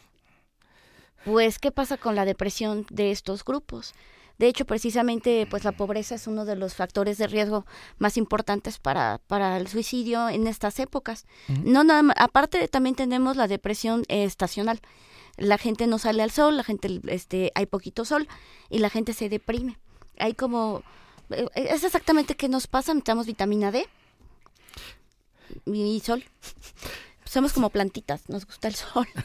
pues 1.25 1.59
¿qué 1.59 1.71
pasa 1.71 1.97
con 1.97 2.17
la 2.17 2.25
depresión 2.25 2.85
de 2.91 3.13
estos 3.13 3.45
grupos? 3.45 3.95
De 4.41 4.49
hecho, 4.49 4.65
precisamente, 4.65 5.47
pues 5.51 5.65
la 5.65 5.73
pobreza 5.73 6.15
es 6.15 6.27
uno 6.27 6.47
de 6.47 6.57
los 6.57 6.75
factores 6.75 7.19
de 7.19 7.27
riesgo 7.27 7.67
más 7.99 8.17
importantes 8.17 8.79
para, 8.79 9.21
para 9.27 9.59
el 9.59 9.69
suicidio 9.69 10.31
en 10.31 10.47
estas 10.47 10.79
épocas. 10.79 11.27
No 11.63 11.85
nada 11.85 12.03
más, 12.03 12.17
aparte 12.19 12.67
también 12.67 12.95
tenemos 12.95 13.37
la 13.37 13.49
depresión 13.49 14.03
eh, 14.09 14.25
estacional. 14.25 14.81
La 15.37 15.59
gente 15.59 15.87
no 15.87 15.99
sale 15.99 16.23
al 16.23 16.31
sol, 16.31 16.57
la 16.57 16.65
gente, 16.65 17.03
este, 17.09 17.53
hay 17.55 17.67
poquito 17.67 18.07
sol 18.07 18.29
y 18.71 18.79
la 18.79 18.89
gente 18.89 19.13
se 19.13 19.29
deprime. 19.29 19.77
Hay 20.19 20.33
como, 20.33 20.85
eh, 21.29 21.47
es 21.55 21.85
exactamente 21.85 22.35
qué 22.35 22.49
nos 22.49 22.67
pasa, 22.67 22.95
necesitamos 22.95 23.27
vitamina 23.27 23.71
D 23.71 23.87
y 25.67 26.01
sol. 26.01 26.25
Somos 27.27 27.53
como 27.53 27.69
plantitas, 27.69 28.27
nos 28.31 28.47
gusta 28.47 28.69
el 28.69 28.75
sol. 28.75 29.07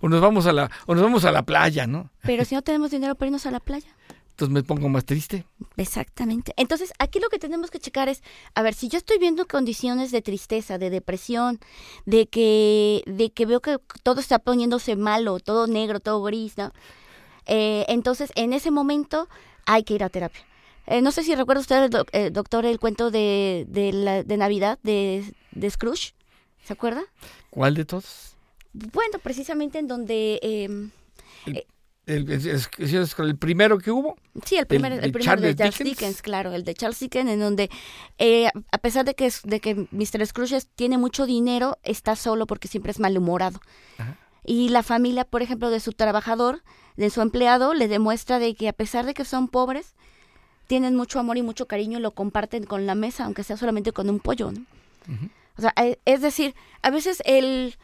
O 0.00 0.08
nos 0.08 0.20
vamos 0.20 0.46
a 0.46 0.52
la, 0.52 0.70
o 0.86 0.94
nos 0.94 1.02
vamos 1.02 1.24
a 1.24 1.32
la 1.32 1.42
playa, 1.42 1.86
¿no? 1.86 2.10
Pero 2.22 2.44
si 2.44 2.54
no 2.54 2.62
tenemos 2.62 2.90
dinero 2.90 3.14
para 3.16 3.28
irnos 3.28 3.46
a 3.46 3.50
la 3.50 3.60
playa. 3.60 3.88
Entonces 4.30 4.54
me 4.54 4.62
pongo 4.62 4.88
más 4.88 5.04
triste. 5.04 5.44
Exactamente. 5.76 6.54
Entonces, 6.56 6.92
aquí 6.98 7.20
lo 7.20 7.28
que 7.28 7.38
tenemos 7.38 7.70
que 7.70 7.78
checar 7.78 8.08
es, 8.08 8.22
a 8.54 8.62
ver, 8.62 8.72
si 8.72 8.88
yo 8.88 8.96
estoy 8.96 9.18
viendo 9.18 9.46
condiciones 9.46 10.12
de 10.12 10.22
tristeza, 10.22 10.78
de 10.78 10.88
depresión, 10.88 11.58
de 12.06 12.26
que, 12.26 13.02
de 13.06 13.30
que 13.32 13.44
veo 13.44 13.60
que 13.60 13.76
todo 14.02 14.20
está 14.20 14.38
poniéndose 14.38 14.96
malo, 14.96 15.40
todo 15.40 15.66
negro, 15.66 16.00
todo 16.00 16.22
gris, 16.22 16.56
¿no? 16.56 16.72
Eh, 17.46 17.84
entonces, 17.88 18.30
en 18.34 18.52
ese 18.54 18.70
momento 18.70 19.28
hay 19.66 19.82
que 19.82 19.94
ir 19.94 20.04
a 20.04 20.08
terapia. 20.08 20.40
Eh, 20.86 21.02
no 21.02 21.12
sé 21.12 21.22
si 21.22 21.34
recuerda 21.34 21.60
usted, 21.60 21.84
el 21.84 21.90
doc- 21.90 22.08
eh, 22.12 22.30
doctor, 22.30 22.64
el 22.64 22.80
cuento 22.80 23.10
de, 23.10 23.66
de, 23.68 23.92
la, 23.92 24.22
de 24.22 24.36
Navidad 24.38 24.78
de, 24.82 25.24
de 25.52 25.70
Scrooge. 25.70 26.14
¿Se 26.64 26.72
acuerda? 26.72 27.02
¿Cuál 27.50 27.74
de 27.74 27.84
todos? 27.84 28.34
Bueno, 28.72 29.18
precisamente 29.22 29.78
en 29.78 29.86
donde... 29.86 30.38
em, 30.42 30.90
El, 32.10 32.30
el- 32.30 33.36
primero 33.36 33.78
que 33.78 33.90
hubo. 33.90 34.16
Sí, 34.44 34.56
el 34.56 34.66
primer, 34.66 34.92
el 34.92 35.12
primero 35.12 35.40
de 35.40 35.54
Charles 35.54 35.78
Dickens. 35.78 35.90
Dickens. 35.90 36.22
claro, 36.22 36.52
el 36.52 36.64
de 36.64 36.74
Charles 36.74 36.98
Dickens, 37.00 37.30
en 37.30 37.40
donde 37.40 37.70
eh, 38.18 38.48
a 38.72 38.78
pesar 38.78 39.04
de 39.04 39.14
que 39.14 39.26
es, 39.26 39.42
de 39.44 39.60
que 39.60 39.86
Mr. 39.90 40.26
Scrooge 40.26 40.60
tiene 40.74 40.98
mucho 40.98 41.26
dinero, 41.26 41.78
está 41.82 42.16
solo 42.16 42.46
porque 42.46 42.68
siempre 42.68 42.90
es 42.92 42.98
malhumorado. 43.00 43.60
Ajá. 43.98 44.16
Y 44.44 44.70
la 44.70 44.82
familia, 44.82 45.24
por 45.24 45.42
ejemplo, 45.42 45.70
de 45.70 45.80
su 45.80 45.92
trabajador, 45.92 46.62
de 46.96 47.10
su 47.10 47.20
empleado, 47.20 47.74
le 47.74 47.88
demuestra 47.88 48.38
de 48.38 48.54
que 48.54 48.68
a 48.68 48.72
pesar 48.72 49.04
de 49.06 49.14
que 49.14 49.24
son 49.24 49.48
pobres, 49.48 49.94
tienen 50.66 50.96
mucho 50.96 51.18
amor 51.20 51.36
y 51.36 51.42
mucho 51.42 51.66
cariño 51.66 51.98
y 51.98 52.02
lo 52.02 52.12
comparten 52.12 52.64
con 52.64 52.86
la 52.86 52.94
mesa, 52.94 53.24
aunque 53.24 53.44
sea 53.44 53.56
solamente 53.56 53.92
con 53.92 54.08
un 54.08 54.18
pollo, 54.20 54.52
¿no? 54.52 54.64
O 55.58 55.60
sea, 55.60 55.74
eh, 55.76 55.98
es 56.04 56.22
decir, 56.22 56.54
a 56.82 56.90
veces 56.90 57.22
el, 57.26 57.76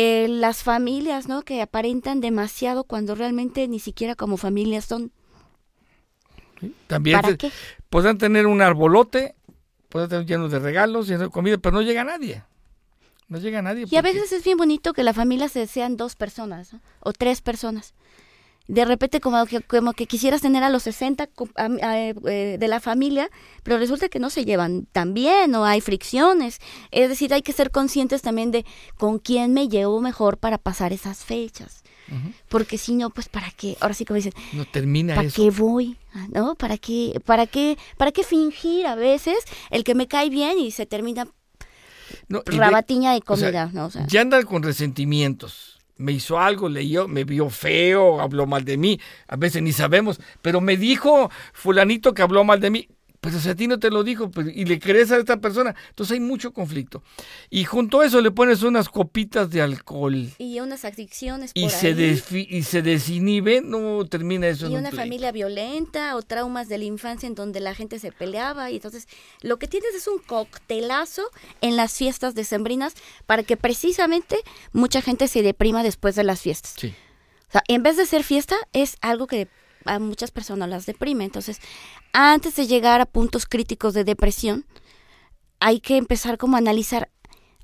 el- 0.00 0.40
las 0.40 0.62
familias, 0.62 1.28
¿no? 1.28 1.42
Que 1.42 1.60
aparentan 1.62 2.20
demasiado 2.20 2.84
cuando 2.84 3.14
realmente 3.14 3.66
ni 3.68 3.78
siquiera 3.78 4.14
como 4.14 4.36
familias 4.36 4.84
son. 4.86 5.12
También 6.86 7.20
¿Para 7.20 7.36
qué? 7.36 7.50
podrán 7.88 8.18
tener 8.18 8.46
un 8.46 8.60
arbolote, 8.60 9.34
podrán 9.88 10.10
tener 10.10 10.26
lleno 10.26 10.48
de 10.48 10.58
regalos, 10.58 11.08
lleno 11.08 11.24
de 11.24 11.30
comida, 11.30 11.56
pero 11.58 11.74
no 11.74 11.82
llega 11.82 12.04
nadie. 12.04 12.44
No 13.28 13.38
llega 13.38 13.62
nadie. 13.62 13.86
Y 13.88 13.96
a 13.96 14.02
veces 14.02 14.32
es 14.32 14.42
bien 14.44 14.58
bonito 14.58 14.92
que 14.92 15.04
la 15.04 15.14
familia 15.14 15.48
se 15.48 15.66
sean 15.66 15.96
dos 15.96 16.16
personas 16.16 16.72
¿no? 16.72 16.80
o 17.00 17.12
tres 17.12 17.40
personas. 17.40 17.94
De 18.72 18.84
repente 18.84 19.20
como 19.20 19.44
que, 19.46 19.60
como 19.60 19.92
que 19.92 20.06
quisieras 20.06 20.40
tener 20.40 20.62
a 20.62 20.70
los 20.70 20.84
60 20.84 21.26
co- 21.26 21.48
a- 21.56 21.64
a- 21.82 21.98
eh, 21.98 22.56
de 22.58 22.68
la 22.68 22.78
familia, 22.80 23.28
pero 23.62 23.78
resulta 23.78 24.08
que 24.08 24.18
no 24.20 24.30
se 24.30 24.44
llevan 24.44 24.86
tan 24.92 25.12
bien 25.14 25.54
o 25.56 25.64
hay 25.64 25.80
fricciones. 25.80 26.58
Es 26.90 27.08
decir, 27.08 27.34
hay 27.34 27.42
que 27.42 27.52
ser 27.52 27.70
conscientes 27.70 28.22
también 28.22 28.50
de 28.52 28.64
con 28.96 29.18
quién 29.18 29.52
me 29.52 29.68
llevo 29.68 30.00
mejor 30.00 30.38
para 30.38 30.56
pasar 30.58 30.92
esas 30.92 31.24
fechas. 31.24 31.82
Porque 32.48 32.76
si 32.76 32.94
no, 32.96 33.10
pues 33.10 33.28
para 33.28 33.50
qué, 33.52 33.76
ahora 33.80 33.94
sí 33.94 34.04
como 34.04 34.16
dicen, 34.16 34.32
No 34.52 34.64
termina 34.64 35.14
¿para 35.14 35.28
eso. 35.28 35.40
qué 35.40 35.50
voy? 35.50 35.96
Ah, 36.12 36.26
¿No? 36.32 36.56
¿Para 36.56 36.76
qué, 36.76 37.20
para 37.24 37.46
qué, 37.46 37.78
para 37.96 38.10
qué 38.10 38.24
fingir 38.24 38.86
a 38.88 38.96
veces 38.96 39.36
el 39.70 39.84
que 39.84 39.94
me 39.94 40.08
cae 40.08 40.28
bien 40.28 40.58
y 40.58 40.72
se 40.72 40.86
termina 40.86 41.28
No, 42.28 42.42
de- 42.70 42.74
o 43.20 43.36
sea, 43.36 43.46
comida, 43.50 43.70
¿no? 43.72 43.86
O 43.86 43.90
sea, 43.90 44.06
ya 44.08 44.20
andan 44.22 44.42
con 44.44 44.62
resentimientos. 44.64 45.79
Me 46.00 46.12
hizo 46.12 46.38
algo, 46.38 46.68
leyó, 46.68 47.08
me 47.08 47.24
vio 47.24 47.50
feo, 47.50 48.20
habló 48.20 48.46
mal 48.46 48.64
de 48.64 48.76
mí. 48.78 49.00
A 49.28 49.36
veces 49.36 49.62
ni 49.62 49.72
sabemos, 49.72 50.18
pero 50.40 50.60
me 50.60 50.76
dijo 50.76 51.30
fulanito 51.52 52.14
que 52.14 52.22
habló 52.22 52.42
mal 52.42 52.60
de 52.60 52.70
mí. 52.70 52.88
Pues 53.20 53.34
o 53.34 53.40
sea, 53.40 53.52
a 53.52 53.54
ti 53.54 53.66
no 53.66 53.78
te 53.78 53.90
lo 53.90 54.02
dijo 54.02 54.30
pues, 54.30 54.48
y 54.54 54.64
le 54.64 54.78
crees 54.78 55.10
a 55.10 55.18
esta 55.18 55.36
persona. 55.38 55.74
Entonces 55.90 56.14
hay 56.14 56.20
mucho 56.20 56.52
conflicto. 56.52 57.02
Y 57.50 57.64
junto 57.64 58.00
a 58.00 58.06
eso 58.06 58.20
le 58.22 58.30
pones 58.30 58.62
unas 58.62 58.88
copitas 58.88 59.50
de 59.50 59.60
alcohol 59.60 60.30
y 60.38 60.60
unas 60.60 60.86
adicciones 60.86 61.50
y 61.52 61.62
por 61.62 61.70
se, 61.70 61.88
ahí. 61.88 62.46
y 62.48 62.62
se 62.62 62.80
desinhibe, 62.80 63.60
no 63.60 64.06
termina 64.06 64.48
eso 64.48 64.66
en 64.66 64.72
y 64.72 64.74
un 64.76 64.80
una 64.80 64.90
familia 64.90 65.32
violenta 65.32 66.16
o 66.16 66.22
traumas 66.22 66.68
de 66.68 66.78
la 66.78 66.84
infancia 66.84 67.26
en 67.26 67.34
donde 67.34 67.60
la 67.60 67.74
gente 67.74 67.98
se 67.98 68.10
peleaba 68.10 68.70
y 68.70 68.76
entonces 68.76 69.06
lo 69.42 69.58
que 69.58 69.68
tienes 69.68 69.94
es 69.94 70.08
un 70.08 70.18
coctelazo 70.18 71.22
en 71.60 71.76
las 71.76 71.92
fiestas 71.92 72.34
decembrinas 72.34 72.94
para 73.26 73.42
que 73.42 73.58
precisamente 73.58 74.38
mucha 74.72 75.02
gente 75.02 75.28
se 75.28 75.42
deprima 75.42 75.82
después 75.82 76.14
de 76.14 76.24
las 76.24 76.40
fiestas. 76.40 76.74
Sí. 76.78 76.94
O 77.48 77.52
sea, 77.52 77.62
en 77.68 77.82
vez 77.82 77.96
de 77.96 78.06
ser 78.06 78.22
fiesta, 78.22 78.56
es 78.72 78.96
algo 79.00 79.26
que 79.26 79.48
a 79.84 79.98
muchas 79.98 80.30
personas 80.30 80.68
las 80.68 80.86
deprime. 80.86 81.24
Entonces, 81.24 81.60
antes 82.12 82.56
de 82.56 82.66
llegar 82.66 83.00
a 83.00 83.06
puntos 83.06 83.46
críticos 83.46 83.94
de 83.94 84.04
depresión, 84.04 84.64
hay 85.60 85.80
que 85.80 85.96
empezar 85.96 86.38
como 86.38 86.56
a 86.56 86.58
analizar 86.58 87.10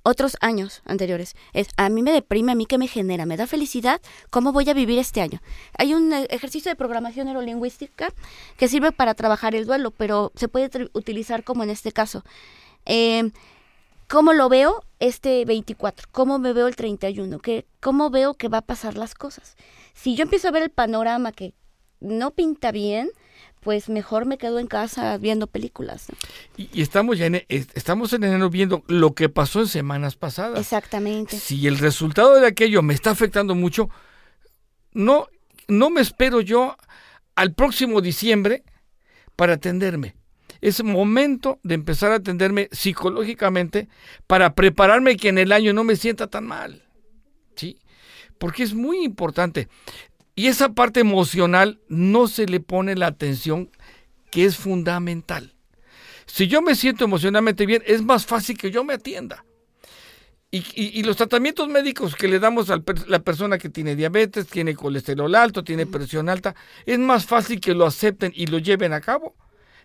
otros 0.07 0.37
años 0.41 0.83
anteriores. 0.85 1.35
Es, 1.53 1.69
a 1.77 1.89
mí 1.89 2.01
me 2.03 2.13
deprime, 2.13 2.53
a 2.53 2.55
mí 2.55 2.67
qué 2.67 2.79
me 2.79 2.87
genera, 2.87 3.27
me 3.27 3.37
da 3.37 3.49
felicidad, 3.49 4.01
¿cómo 4.31 4.53
voy 4.53 4.71
a 4.71 4.75
vivir 4.75 5.01
este 5.01 5.21
año? 5.21 5.43
Hay 5.77 5.95
un 5.95 6.13
eh, 6.13 6.29
ejercicio 6.31 6.71
de 6.71 6.77
programación 6.77 7.27
neurolingüística 7.27 8.13
que 8.57 8.69
sirve 8.69 8.93
para 8.93 9.15
trabajar 9.15 9.57
el 9.57 9.67
duelo, 9.67 9.91
pero 9.91 10.31
se 10.37 10.47
puede 10.47 10.71
utilizar 10.93 11.43
como 11.43 11.65
en 11.65 11.71
este 11.71 11.91
caso. 11.91 12.23
Eh, 12.85 13.33
¿Cómo 14.09 14.33
lo 14.33 14.49
veo 14.49 14.85
este 15.01 15.45
24? 15.45 16.07
¿Cómo 16.13 16.39
me 16.39 16.53
veo 16.53 16.69
el 16.69 16.77
31? 16.77 17.41
¿Qué, 17.41 17.67
¿Cómo 17.81 18.09
veo 18.09 18.35
que 18.35 18.49
va 18.49 18.59
a 18.59 18.63
pasar 18.63 18.97
las 18.97 19.15
cosas? 19.15 19.57
Si 19.95 20.15
yo 20.15 20.23
empiezo 20.23 20.47
a 20.47 20.53
ver 20.53 20.63
el 20.63 20.71
panorama 20.71 21.33
que 21.33 21.55
no 22.01 22.31
pinta 22.33 22.73
bien, 22.73 23.11
pues 23.61 23.89
mejor 23.89 24.27
me 24.27 24.39
quedo 24.39 24.59
en 24.61 24.67
casa 24.69 25.17
viendo 25.19 25.47
películas. 25.49 26.09
¿no? 26.09 26.17
Y, 26.57 26.69
y 26.73 26.83
estamos 26.83 27.19
ya 27.19 27.27
en, 27.27 27.45
es- 27.49 27.69
estamos 27.75 28.13
en 28.13 28.25
enero 28.25 28.49
viendo 28.51 28.85
lo 28.87 29.15
que 29.15 29.29
pasó 29.29 29.61
en 29.61 29.67
semanas 29.69 30.15
pasadas. 30.17 30.61
Exactamente. 30.61 31.37
Si 31.39 31.67
el 31.67 31.79
resultado 31.79 32.35
de 32.41 32.47
aquello 32.47 32.83
me 32.83 32.95
está 32.95 33.11
afectando 33.11 33.55
mucho, 33.55 33.89
no, 34.93 35.27
no 35.69 35.91
me 35.91 36.01
espero 36.01 36.41
yo 36.41 36.77
al 37.35 37.55
próximo 37.55 38.01
diciembre 38.01 38.63
para 39.35 39.55
atenderme. 39.55 40.15
Es 40.61 40.83
momento 40.83 41.59
de 41.63 41.75
empezar 41.75 42.13
a 42.13 42.17
atenderme 42.17 42.69
psicológicamente 42.73 43.89
para 44.27 44.55
prepararme 44.55 45.17
que 45.17 45.29
en 45.29 45.39
el 45.39 45.53
año 45.53 45.73
no 45.73 45.85
me 45.85 45.97
sienta 45.97 46.29
tan 46.29 46.47
mal. 46.47 46.83
¿Sí? 47.57 47.79
Porque 48.39 48.63
es 48.63 48.75
muy 48.75 49.05
importante. 49.05 49.69
Y 50.37 50.47
esa 50.47 50.73
parte 50.75 51.01
emocional 51.01 51.81
no 51.89 52.29
se 52.29 52.47
le 52.47 52.61
pone 52.61 52.95
la 52.95 53.07
atención 53.09 53.71
que 54.31 54.45
es 54.45 54.57
fundamental. 54.57 55.55
Si 56.27 56.47
yo 56.47 56.61
me 56.63 56.75
siento 56.77 57.05
emocionalmente 57.05 57.67
bien, 57.67 57.83
es 57.87 58.03
más 58.03 58.27
fácil 58.27 58.57
que 58.59 58.71
yo 58.71 58.85
me 58.85 58.95
atienda. 58.95 59.45
Y, 60.51 60.59
y- 60.75 61.01
y 61.01 61.03
los 61.03 61.17
tratamientos 61.17 61.69
médicos 61.69 62.15
que 62.15 62.29
le 62.29 62.39
damos 62.39 62.71
a 62.71 62.81
la 63.09 63.19
persona 63.21 63.59
que 63.59 63.69
tiene 63.69 63.97
diabetes, 63.97 64.47
tiene 64.47 64.75
colesterol 64.75 65.35
alto, 65.35 65.65
tiene 65.65 65.87
presión 65.87 66.29
alta, 66.29 66.55
es 66.85 66.99
más 66.99 67.27
fácil 67.27 67.61
que 67.61 67.75
lo 67.75 67.85
acepten 67.87 68.33
y 68.35 68.47
lo 68.47 68.59
lleven 68.59 68.93
a 68.93 69.01
cabo 69.01 69.35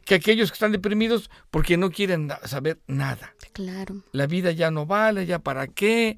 que 0.06 0.16
aquellos 0.16 0.50
que 0.50 0.56
están 0.56 0.72
deprimidos 0.72 1.30
porque 1.50 1.78
no 1.78 1.92
quieren 1.92 2.30
saber 2.46 2.80
nada. 2.88 3.36
Claro. 3.54 4.04
La 4.12 4.28
vida 4.28 4.52
ya 4.52 4.70
no 4.72 4.86
vale, 4.86 5.26
ya 5.26 5.40
para 5.40 5.68
qué. 5.68 6.18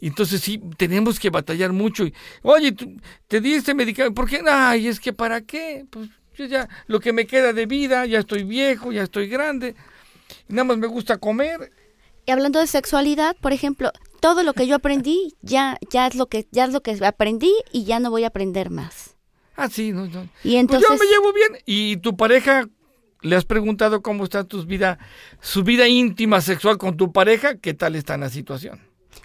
Entonces 0.00 0.40
sí, 0.40 0.60
tenemos 0.76 1.18
que 1.18 1.30
batallar 1.30 1.72
mucho. 1.72 2.04
Y, 2.04 2.12
Oye, 2.42 2.72
tú- 2.72 2.96
te 3.28 3.40
di 3.40 3.54
este 3.54 3.74
medicamento, 3.74 4.14
¿por 4.14 4.28
qué? 4.28 4.40
Ay, 4.46 4.88
es 4.88 5.00
que 5.00 5.12
para 5.12 5.40
qué. 5.42 5.84
Pues 5.90 6.08
yo 6.36 6.44
ya, 6.46 6.68
lo 6.86 7.00
que 7.00 7.12
me 7.12 7.26
queda 7.26 7.52
de 7.52 7.66
vida, 7.66 8.04
ya 8.06 8.18
estoy 8.18 8.44
viejo, 8.44 8.92
ya 8.92 9.02
estoy 9.02 9.28
grande. 9.28 9.74
nada 10.48 10.64
más 10.64 10.76
me 10.78 10.86
gusta 10.86 11.18
comer. 11.18 11.70
Y 12.26 12.32
hablando 12.32 12.58
de 12.58 12.66
sexualidad, 12.66 13.36
por 13.40 13.52
ejemplo, 13.52 13.92
todo 14.20 14.42
lo 14.42 14.52
que 14.54 14.66
yo 14.66 14.74
aprendí 14.74 15.34
ya 15.42 15.78
ya 15.90 16.08
es 16.08 16.14
lo 16.16 16.26
que 16.26 16.46
ya 16.50 16.64
es 16.64 16.72
lo 16.72 16.80
que 16.82 16.98
aprendí 17.04 17.54
y 17.72 17.84
ya 17.84 18.00
no 18.00 18.10
voy 18.10 18.24
a 18.24 18.28
aprender 18.28 18.70
más. 18.70 19.14
Ah, 19.56 19.70
sí, 19.70 19.92
no, 19.92 20.06
no. 20.06 20.24
Y 20.44 20.50
Pues 20.50 20.54
entonces 20.54 20.88
yo 20.90 20.96
me 20.98 21.06
llevo 21.10 21.32
bien. 21.32 21.62
¿Y 21.64 21.96
tu 21.98 22.16
pareja? 22.16 22.68
¿Le 23.22 23.36
has 23.36 23.44
preguntado 23.44 24.02
cómo 24.02 24.24
está 24.24 24.44
tu 24.44 24.64
vida, 24.64 24.98
su 25.40 25.62
vida 25.62 25.88
íntima 25.88 26.40
sexual 26.40 26.76
con 26.76 26.96
tu 26.96 27.12
pareja? 27.12 27.56
¿Qué 27.56 27.72
tal 27.72 27.94
está 27.96 28.14
en 28.14 28.20
la 28.20 28.28
situación? 28.28 28.80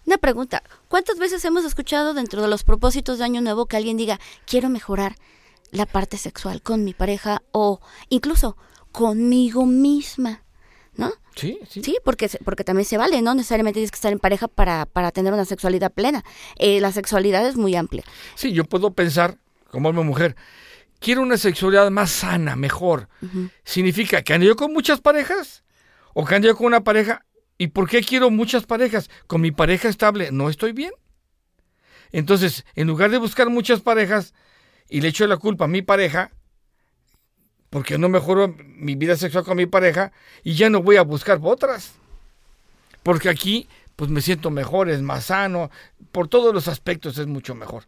Una 0.06 0.18
pregunta, 0.18 0.64
¿cuántas 0.88 1.20
veces 1.20 1.44
hemos 1.46 1.66
escuchado 1.66 2.14
dentro 2.14 2.42
de 2.42 2.48
los 2.48 2.64
propósitos 2.64 3.18
de 3.18 3.26
Año 3.26 3.42
Nuevo 3.42 3.66
que 3.66 3.78
alguien 3.78 3.98
diga, 3.98 4.20
quiero 4.46 4.70
mejorar 4.70 5.16
la 5.72 5.86
parte 5.86 6.18
sexual 6.18 6.62
con 6.62 6.84
mi 6.84 6.94
pareja 6.94 7.42
o 7.52 7.80
incluso 8.10 8.58
conmigo 8.92 9.66
misma? 9.66 10.44
¿No? 10.96 11.14
Sí, 11.36 11.60
sí. 11.70 11.82
Sí, 11.84 11.98
porque, 12.04 12.30
porque 12.44 12.66
también 12.66 12.86
se 12.86 12.98
vale, 12.98 13.22
no 13.22 13.34
necesariamente 13.34 13.78
tienes 13.78 13.92
que 13.92 13.96
estar 13.96 14.12
en 14.12 14.20
pareja 14.20 14.48
para, 14.50 14.86
para 14.86 15.12
tener 15.12 15.32
una 15.32 15.46
sexualidad 15.46 15.92
plena. 15.92 16.24
Eh, 16.58 16.82
la 16.82 16.92
sexualidad 16.92 17.48
es 17.48 17.56
muy 17.56 17.76
amplia. 17.76 18.04
Sí, 18.36 18.52
yo 18.52 18.66
puedo 18.66 18.92
pensar, 18.92 19.38
como 19.70 19.88
hombre 19.88 20.02
o 20.02 20.06
mujer, 20.06 20.36
quiero 21.00 21.22
una 21.22 21.38
sexualidad 21.38 21.90
más 21.92 22.12
sana, 22.12 22.58
mejor. 22.58 23.08
¿Significa 23.64 24.22
que 24.22 24.34
ando 24.34 24.46
yo 24.48 24.58
con 24.58 24.74
muchas 24.74 25.00
parejas? 25.00 25.64
¿O 26.14 26.26
que 26.26 26.36
ando 26.36 26.50
yo 26.50 26.58
con 26.58 26.68
una 26.68 26.84
pareja? 26.84 27.26
¿Y 27.62 27.68
por 27.68 27.88
qué 27.88 28.02
quiero 28.02 28.32
muchas 28.32 28.66
parejas? 28.66 29.08
Con 29.28 29.40
mi 29.40 29.52
pareja 29.52 29.88
estable, 29.88 30.32
¿no 30.32 30.50
estoy 30.50 30.72
bien? 30.72 30.94
Entonces, 32.12 32.66
en 32.74 32.88
lugar 32.88 33.12
de 33.12 33.20
buscar 33.20 33.52
muchas 33.52 33.82
parejas 33.82 34.34
y 34.90 35.02
le 35.02 35.10
echo 35.10 35.28
la 35.28 35.38
culpa 35.38 35.66
a 35.66 35.68
mi 35.68 35.84
pareja, 35.84 36.32
porque 37.70 38.00
no 38.00 38.10
mejoro 38.10 38.56
mi 38.58 38.96
vida 38.96 39.16
sexual 39.16 39.44
con 39.44 39.58
mi 39.58 39.68
pareja 39.68 40.12
y 40.42 40.56
ya 40.56 40.72
no 40.72 40.82
voy 40.82 40.96
a 40.96 41.04
buscar 41.04 41.38
otras. 41.44 41.94
Porque 43.04 43.30
aquí, 43.30 43.70
pues 43.96 44.10
me 44.10 44.22
siento 44.22 44.50
mejor, 44.50 44.90
es 44.90 45.04
más 45.04 45.26
sano, 45.26 45.70
por 46.12 46.30
todos 46.30 46.56
los 46.56 46.68
aspectos 46.68 47.20
es 47.20 47.28
mucho 47.28 47.54
mejor. 47.54 47.84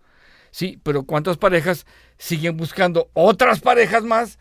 Sí, 0.52 0.80
pero 0.84 1.02
¿cuántas 1.02 1.38
parejas 1.38 1.88
siguen 2.20 2.58
buscando 2.58 3.10
otras 3.14 3.60
parejas 3.60 4.04
más 4.04 4.38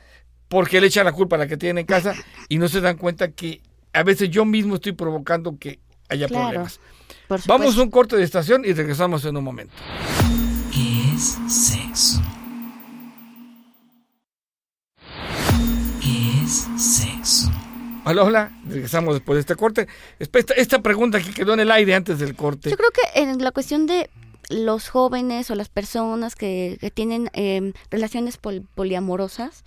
porque 0.49 0.79
le 0.83 0.89
echan 0.89 1.07
la 1.07 1.13
culpa 1.13 1.37
a 1.37 1.39
la 1.39 1.47
que 1.47 1.57
tienen 1.57 1.79
en 1.79 1.87
casa 1.87 2.15
y 2.51 2.59
no 2.59 2.69
se 2.69 2.83
dan 2.83 2.99
cuenta 2.99 3.31
que 3.31 3.63
a 3.93 4.03
veces 4.03 4.31
yo 4.31 4.45
mismo 4.45 4.77
estoy 4.77 4.93
provocando 4.93 5.59
que 5.59 5.81
haya 6.09 6.29
Claro, 6.29 6.45
problemas? 6.45 6.81
Vamos 7.47 7.79
a 7.79 7.83
un 7.83 7.91
corte 7.91 8.17
de 8.17 8.25
estación 8.25 8.65
y 8.65 8.73
regresamos 8.73 9.25
en 9.25 9.37
un 9.37 9.45
momento. 9.45 9.75
¿Qué 10.73 11.15
es 11.15 11.39
sexo? 11.49 12.21
¿Qué 16.01 16.45
es 16.45 16.67
sexo? 16.77 17.51
Hola, 18.05 18.25
hola, 18.25 18.59
regresamos 18.67 19.15
después 19.15 19.37
de 19.37 19.41
este 19.41 19.57
corte. 19.57 19.87
Esta, 20.19 20.55
esta 20.55 20.83
pregunta 20.83 21.21
que 21.21 21.33
quedó 21.33 21.55
en 21.55 21.61
el 21.61 21.71
aire 21.71 21.95
antes 21.95 22.19
del 22.19 22.35
corte. 22.35 22.69
Yo 22.71 22.77
creo 22.77 22.91
que 22.91 23.21
en 23.21 23.43
la 23.43 23.53
cuestión 23.53 23.87
de 23.87 24.11
los 24.51 24.89
jóvenes 24.89 25.51
o 25.51 25.55
las 25.55 25.69
personas 25.69 26.35
que, 26.35 26.77
que 26.81 26.91
tienen 26.91 27.31
eh, 27.33 27.73
relaciones 27.91 28.37
pol- 28.37 28.67
poliamorosas, 28.75 29.65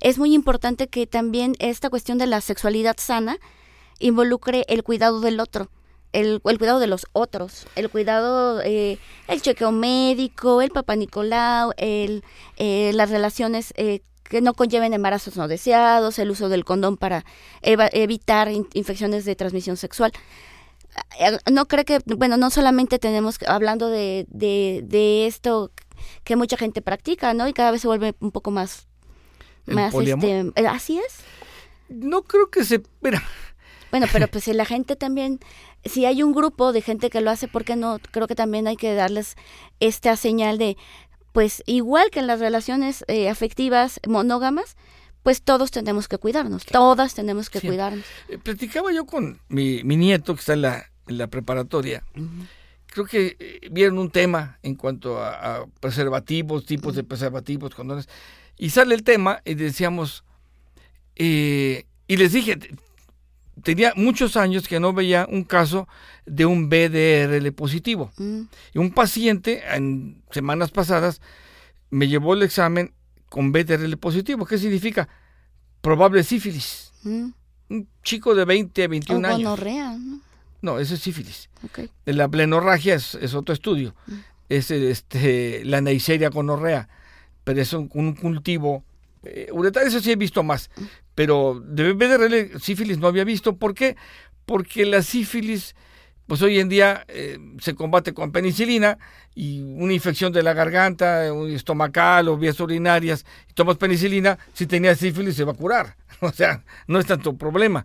es 0.00 0.18
muy 0.18 0.32
importante 0.32 0.86
que 0.88 1.06
también 1.06 1.54
esta 1.58 1.90
cuestión 1.90 2.18
de 2.18 2.26
la 2.26 2.40
sexualidad 2.40 2.96
sana 2.98 3.38
involucre 4.02 4.64
el 4.68 4.82
cuidado 4.82 5.20
del 5.20 5.40
otro, 5.40 5.70
el, 6.12 6.42
el 6.44 6.58
cuidado 6.58 6.78
de 6.78 6.86
los 6.86 7.06
otros, 7.12 7.66
el 7.74 7.88
cuidado, 7.88 8.60
eh, 8.62 8.98
el 9.28 9.40
chequeo 9.40 9.72
médico, 9.72 10.60
el 10.60 10.70
papá 10.70 10.94
Nicolau, 10.96 11.72
el, 11.78 12.22
eh, 12.58 12.92
las 12.94 13.08
relaciones 13.10 13.72
eh, 13.76 14.02
que 14.24 14.40
no 14.42 14.54
conlleven 14.54 14.92
embarazos 14.92 15.36
no 15.36 15.48
deseados, 15.48 16.18
el 16.18 16.30
uso 16.30 16.48
del 16.48 16.64
condón 16.64 16.96
para 16.96 17.24
eva- 17.62 17.88
evitar 17.92 18.50
in- 18.50 18.68
infecciones 18.74 19.24
de 19.24 19.36
transmisión 19.36 19.76
sexual 19.76 20.12
eh, 21.18 21.38
no 21.50 21.66
creo 21.66 21.84
que, 21.86 22.00
bueno, 22.04 22.36
no 22.36 22.50
solamente 22.50 22.98
tenemos, 22.98 23.38
hablando 23.46 23.88
de, 23.88 24.26
de, 24.28 24.82
de 24.84 25.26
esto 25.26 25.70
que 26.24 26.36
mucha 26.36 26.56
gente 26.58 26.82
practica, 26.82 27.32
¿no? 27.32 27.48
Y 27.48 27.52
cada 27.54 27.70
vez 27.70 27.80
se 27.80 27.86
vuelve 27.88 28.14
un 28.20 28.30
poco 28.30 28.50
más, 28.50 28.88
¿El 29.66 29.74
más, 29.76 29.92
este, 29.94 30.66
así 30.68 30.98
es. 30.98 31.20
No 31.88 32.22
creo 32.24 32.50
que 32.50 32.64
se... 32.64 32.82
Mira, 33.00 33.22
Bueno, 33.92 34.06
pero 34.12 34.26
pues 34.26 34.42
si 34.44 34.52
la 34.54 34.64
gente 34.64 34.96
también, 34.96 35.38
si 35.84 36.04
hay 36.06 36.22
un 36.24 36.32
grupo 36.32 36.72
de 36.72 36.80
gente 36.82 37.10
que 37.10 37.20
lo 37.20 37.30
hace, 37.30 37.46
¿por 37.46 37.64
qué 37.64 37.76
no? 37.76 37.98
Creo 38.10 38.26
que 38.26 38.34
también 38.34 38.66
hay 38.66 38.76
que 38.76 38.94
darles 38.94 39.36
esta 39.78 40.16
señal 40.16 40.58
de, 40.58 40.76
pues 41.32 41.62
igual 41.66 42.10
que 42.10 42.18
en 42.18 42.26
las 42.26 42.40
relaciones 42.40 43.04
eh, 43.06 43.28
afectivas 43.28 44.00
monógamas, 44.08 44.76
pues 45.22 45.40
todos 45.42 45.70
tenemos 45.70 46.08
que 46.08 46.18
cuidarnos, 46.18 46.64
todas 46.64 47.14
tenemos 47.14 47.48
que 47.48 47.60
Sí. 47.60 47.68
cuidarnos. 47.68 48.04
Eh, 48.28 48.38
platicaba 48.38 48.90
yo 48.92 49.04
con 49.06 49.38
mi, 49.48 49.84
mi 49.84 49.96
nieto 49.96 50.34
que 50.34 50.40
está 50.40 50.54
en 50.54 50.62
la, 50.62 50.90
en 51.06 51.18
la 51.18 51.28
preparatoria. 51.28 52.02
Creo 52.86 53.06
que 53.06 53.36
eh, 53.38 53.68
vieron 53.70 53.98
un 53.98 54.10
tema 54.10 54.58
en 54.62 54.74
cuanto 54.74 55.18
a, 55.22 55.58
a 55.58 55.66
preservativos, 55.80 56.66
tipos 56.66 56.94
de 56.96 57.04
preservativos, 57.04 57.74
condones. 57.74 58.08
Y 58.58 58.70
sale 58.70 58.94
el 58.94 59.02
tema 59.04 59.40
y 59.44 59.54
decíamos, 59.54 60.24
eh, 61.16 61.84
y 62.08 62.16
les 62.16 62.32
dije, 62.32 62.58
tenía 63.62 63.92
muchos 63.96 64.36
años 64.36 64.66
que 64.68 64.80
no 64.80 64.92
veía 64.92 65.26
un 65.30 65.44
caso 65.44 65.88
de 66.26 66.46
un 66.46 66.68
BDRL 66.68 67.52
positivo. 67.52 68.10
Mm, 68.16 68.42
Y 68.74 68.78
un 68.78 68.90
paciente 68.92 69.62
en 69.74 70.22
semanas 70.30 70.70
pasadas 70.70 71.20
me 71.90 72.08
llevó 72.08 72.34
el 72.34 72.42
examen 72.42 72.92
con 73.28 73.52
BDRL 73.52 73.96
positivo. 73.98 74.46
¿Qué 74.46 74.58
significa? 74.58 75.08
Probable 75.80 76.22
sífilis. 76.22 76.92
mm. 77.02 77.28
Un 77.70 77.88
chico 78.02 78.34
de 78.34 78.44
20 78.44 78.82
a 78.82 78.86
O 78.86 78.88
21 78.90 79.28
años. 79.28 79.38
gonorrea, 79.42 79.96
¿no? 79.98 80.20
No, 80.60 80.78
eso 80.78 80.94
es 80.94 81.00
sífilis. 81.00 81.48
Ok. 81.64 81.80
La 82.04 82.28
plenorragia 82.28 82.94
es, 82.94 83.14
es 83.16 83.34
otro 83.34 83.52
estudio. 83.54 83.94
Es 84.50 84.70
el, 84.70 84.84
este, 84.84 85.64
la 85.64 85.80
Neisseria 85.80 86.28
gonorrea. 86.28 86.88
Pero 87.44 87.62
es 87.62 87.72
un, 87.72 87.90
un 87.94 88.14
cultivo 88.14 88.84
eh, 89.24 89.48
uretario. 89.52 89.88
Eso 89.88 90.00
sí 90.00 90.12
he 90.12 90.16
visto 90.16 90.42
más. 90.42 90.70
Pero 91.14 91.62
de 91.64 91.92
BDRL 91.92 92.60
sífilis 92.60 92.98
no 92.98 93.06
había 93.06 93.24
visto. 93.24 93.56
¿Por 93.56 93.74
qué? 93.74 93.96
Porque 94.46 94.86
la 94.86 95.02
sífilis, 95.02 95.74
pues 96.26 96.42
hoy 96.42 96.58
en 96.58 96.68
día 96.68 97.04
eh, 97.08 97.38
se 97.60 97.74
combate 97.74 98.14
con 98.14 98.32
penicilina 98.32 98.98
y 99.34 99.60
una 99.60 99.92
infección 99.92 100.32
de 100.32 100.42
la 100.42 100.54
garganta, 100.54 101.32
un 101.32 101.50
estomacal 101.50 102.28
o 102.28 102.36
vías 102.36 102.58
urinarias, 102.60 103.24
y 103.50 103.54
tomas 103.54 103.76
penicilina, 103.76 104.38
si 104.52 104.66
tenías 104.66 104.98
sífilis 104.98 105.36
se 105.36 105.44
va 105.44 105.52
a 105.52 105.56
curar. 105.56 105.96
O 106.20 106.30
sea, 106.30 106.62
no 106.86 107.00
es 107.00 107.06
tanto 107.06 107.36
problema. 107.36 107.84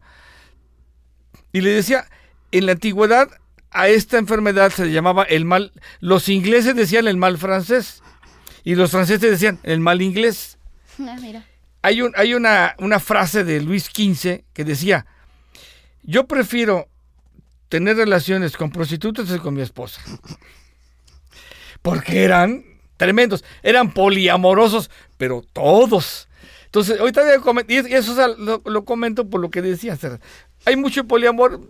Y 1.52 1.62
le 1.62 1.72
decía, 1.72 2.06
en 2.52 2.68
la 2.68 2.74
antigüedad 2.74 3.30
a 3.72 3.88
esta 3.88 4.20
enfermedad 4.20 4.72
se 4.72 4.86
le 4.86 4.92
llamaba 4.92 5.24
el 5.24 5.44
mal, 5.44 5.72
los 6.02 6.30
ingleses 6.30 6.76
decían 6.76 7.08
el 7.08 7.18
mal 7.18 7.40
francés 7.40 8.04
y 8.64 8.76
los 8.76 8.92
franceses 8.92 9.32
decían 9.32 9.60
el 9.64 9.80
mal 9.80 10.04
inglés. 10.04 10.60
Ah, 11.00 11.18
mira. 11.20 11.46
Hay, 11.88 12.02
un, 12.02 12.12
hay 12.18 12.34
una, 12.34 12.76
una 12.80 13.00
frase 13.00 13.46
de 13.46 13.62
Luis 13.62 13.86
XV 13.86 14.44
que 14.52 14.66
decía, 14.66 15.06
yo 16.04 16.28
prefiero 16.28 16.90
tener 17.70 17.96
relaciones 17.96 18.58
con 18.58 18.72
prostitutas 18.72 19.30
que 19.30 19.40
con 19.40 19.54
mi 19.54 19.62
esposa. 19.62 20.02
Porque 21.82 22.26
eran 22.26 22.66
tremendos, 22.98 23.46
eran 23.64 23.94
poliamorosos, 23.94 24.92
pero 25.18 25.46
todos. 25.54 26.28
Entonces, 26.66 27.00
ahorita 27.00 27.22
y 27.70 27.76
es- 27.78 27.88
y 27.90 27.94
eso 27.94 28.36
lo, 28.66 28.84
comento 28.84 29.30
por 29.30 29.40
lo 29.40 29.50
que 29.50 29.62
decía. 29.62 29.98
Hay 30.66 30.76
mucho 30.76 31.06
poliamor. 31.06 31.62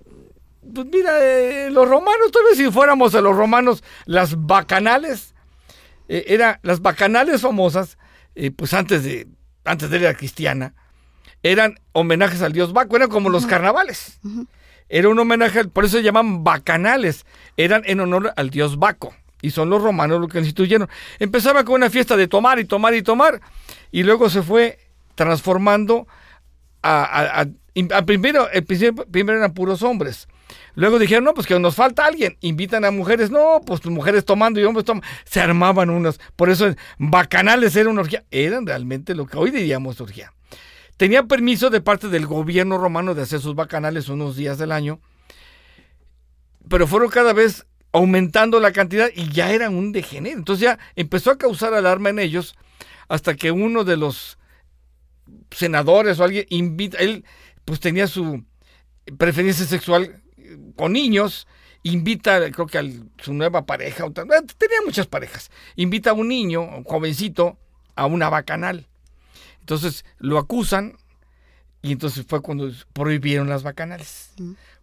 Pues 0.73 0.87
mira, 0.91 1.23
eh, 1.23 1.69
los 1.69 1.87
romanos, 1.87 2.31
tal 2.33 2.43
vez 2.45 2.57
si 2.57 2.71
fuéramos 2.71 3.13
a 3.13 3.21
los 3.21 3.35
romanos, 3.37 3.83
las 4.05 4.47
bacanales, 4.47 5.35
eh, 6.09 6.25
era, 6.27 6.59
las 6.63 6.81
bacanales 6.81 7.41
famosas, 7.41 7.99
eh, 8.33 8.49
pues 8.49 8.73
antes 8.73 9.03
de, 9.03 9.27
antes 9.67 9.89
de 9.89 9.99
la 9.99 10.13
cristiana, 10.13 10.73
eran 11.43 11.79
homenajes 11.93 12.41
al 12.41 12.53
dios 12.53 12.73
Baco, 12.73 12.95
eran 12.95 13.09
como 13.09 13.29
los 13.29 13.45
carnavales. 13.45 14.19
Era 14.89 15.09
un 15.09 15.19
homenaje, 15.19 15.65
por 15.65 15.85
eso 15.85 15.97
se 15.97 16.03
llaman 16.03 16.43
bacanales, 16.43 17.25
eran 17.57 17.83
en 17.85 17.99
honor 17.99 18.33
al 18.35 18.49
dios 18.49 18.79
Baco. 18.79 19.13
Y 19.41 19.51
son 19.51 19.69
los 19.69 19.81
romanos 19.83 20.19
los 20.19 20.29
que 20.31 20.39
instituyeron. 20.39 20.89
Empezaba 21.19 21.63
con 21.63 21.75
una 21.75 21.89
fiesta 21.91 22.17
de 22.17 22.27
tomar 22.27 22.57
y 22.59 22.65
tomar 22.65 22.95
y 22.95 23.03
tomar, 23.03 23.39
y 23.91 24.03
luego 24.03 24.29
se 24.29 24.41
fue 24.41 24.79
transformando 25.15 26.07
a, 26.81 27.03
a- 27.03 27.41
a- 27.41 27.47
in- 27.75 27.93
a 27.93 28.03
primero, 28.03 28.49
el 28.49 28.65
primero 28.65 29.37
eran 29.37 29.53
puros 29.53 29.83
hombres. 29.83 30.27
Luego 30.77 30.99
dijeron, 30.99 31.23
no, 31.23 31.33
pues 31.33 31.47
que 31.47 31.59
nos 31.59 31.73
falta 31.73 32.05
alguien. 32.05 32.37
Invitan 32.39 32.85
a 32.85 32.91
mujeres, 32.91 33.31
no, 33.31 33.61
pues 33.65 33.83
mujeres 33.87 34.25
tomando 34.25 34.59
y 34.59 34.63
hombres 34.63 34.85
tomando. 34.85 35.07
Se 35.25 35.41
armaban 35.41 35.89
unas. 35.89 36.19
Por 36.35 36.51
eso 36.51 36.71
bacanales 36.99 37.75
era 37.75 37.89
una 37.89 38.01
orgía. 38.01 38.25
Eran 38.29 38.67
realmente 38.67 39.15
lo 39.15 39.25
que 39.25 39.37
hoy 39.37 39.49
diríamos 39.49 39.99
orgía. 40.01 40.33
Tenían 40.95 41.27
permiso 41.27 41.71
de 41.71 41.81
parte 41.81 42.09
del 42.09 42.27
gobierno 42.27 42.77
romano 42.77 43.15
de 43.15 43.23
hacer 43.23 43.39
sus 43.39 43.55
bacanales 43.55 44.07
unos 44.07 44.35
días 44.35 44.59
del 44.59 44.71
año. 44.71 44.99
Pero 46.69 46.85
fueron 46.85 47.09
cada 47.09 47.33
vez 47.33 47.65
aumentando 47.91 48.59
la 48.59 48.71
cantidad 48.71 49.09
y 49.15 49.29
ya 49.31 49.51
eran 49.51 49.73
un 49.73 49.91
degenero. 49.91 50.37
Entonces 50.37 50.61
ya 50.61 50.77
empezó 50.95 51.31
a 51.31 51.39
causar 51.39 51.73
alarma 51.73 52.09
en 52.09 52.19
ellos 52.19 52.55
hasta 53.07 53.35
que 53.35 53.49
uno 53.49 53.83
de 53.83 53.97
los 53.97 54.37
senadores 55.49 56.19
o 56.19 56.23
alguien 56.23 56.45
invita, 56.49 56.99
él 56.99 57.25
pues 57.65 57.79
tenía 57.79 58.05
su 58.05 58.43
preferencia 59.17 59.65
sexual 59.65 60.21
con 60.75 60.93
niños, 60.93 61.47
invita, 61.83 62.51
creo 62.51 62.67
que 62.67 62.77
a 62.77 62.83
su 63.21 63.33
nueva 63.33 63.65
pareja, 63.65 64.05
eh, 64.05 64.11
tenía 64.57 64.81
muchas 64.85 65.07
parejas, 65.07 65.51
invita 65.75 66.11
a 66.11 66.13
un 66.13 66.27
niño, 66.27 66.61
un 66.61 66.83
jovencito, 66.83 67.57
a 67.95 68.05
una 68.05 68.29
bacanal. 68.29 68.87
Entonces 69.59 70.05
lo 70.19 70.37
acusan 70.37 70.97
y 71.81 71.91
entonces 71.91 72.25
fue 72.27 72.41
cuando 72.41 72.71
prohibieron 72.93 73.49
las 73.49 73.63
bacanales. 73.63 74.31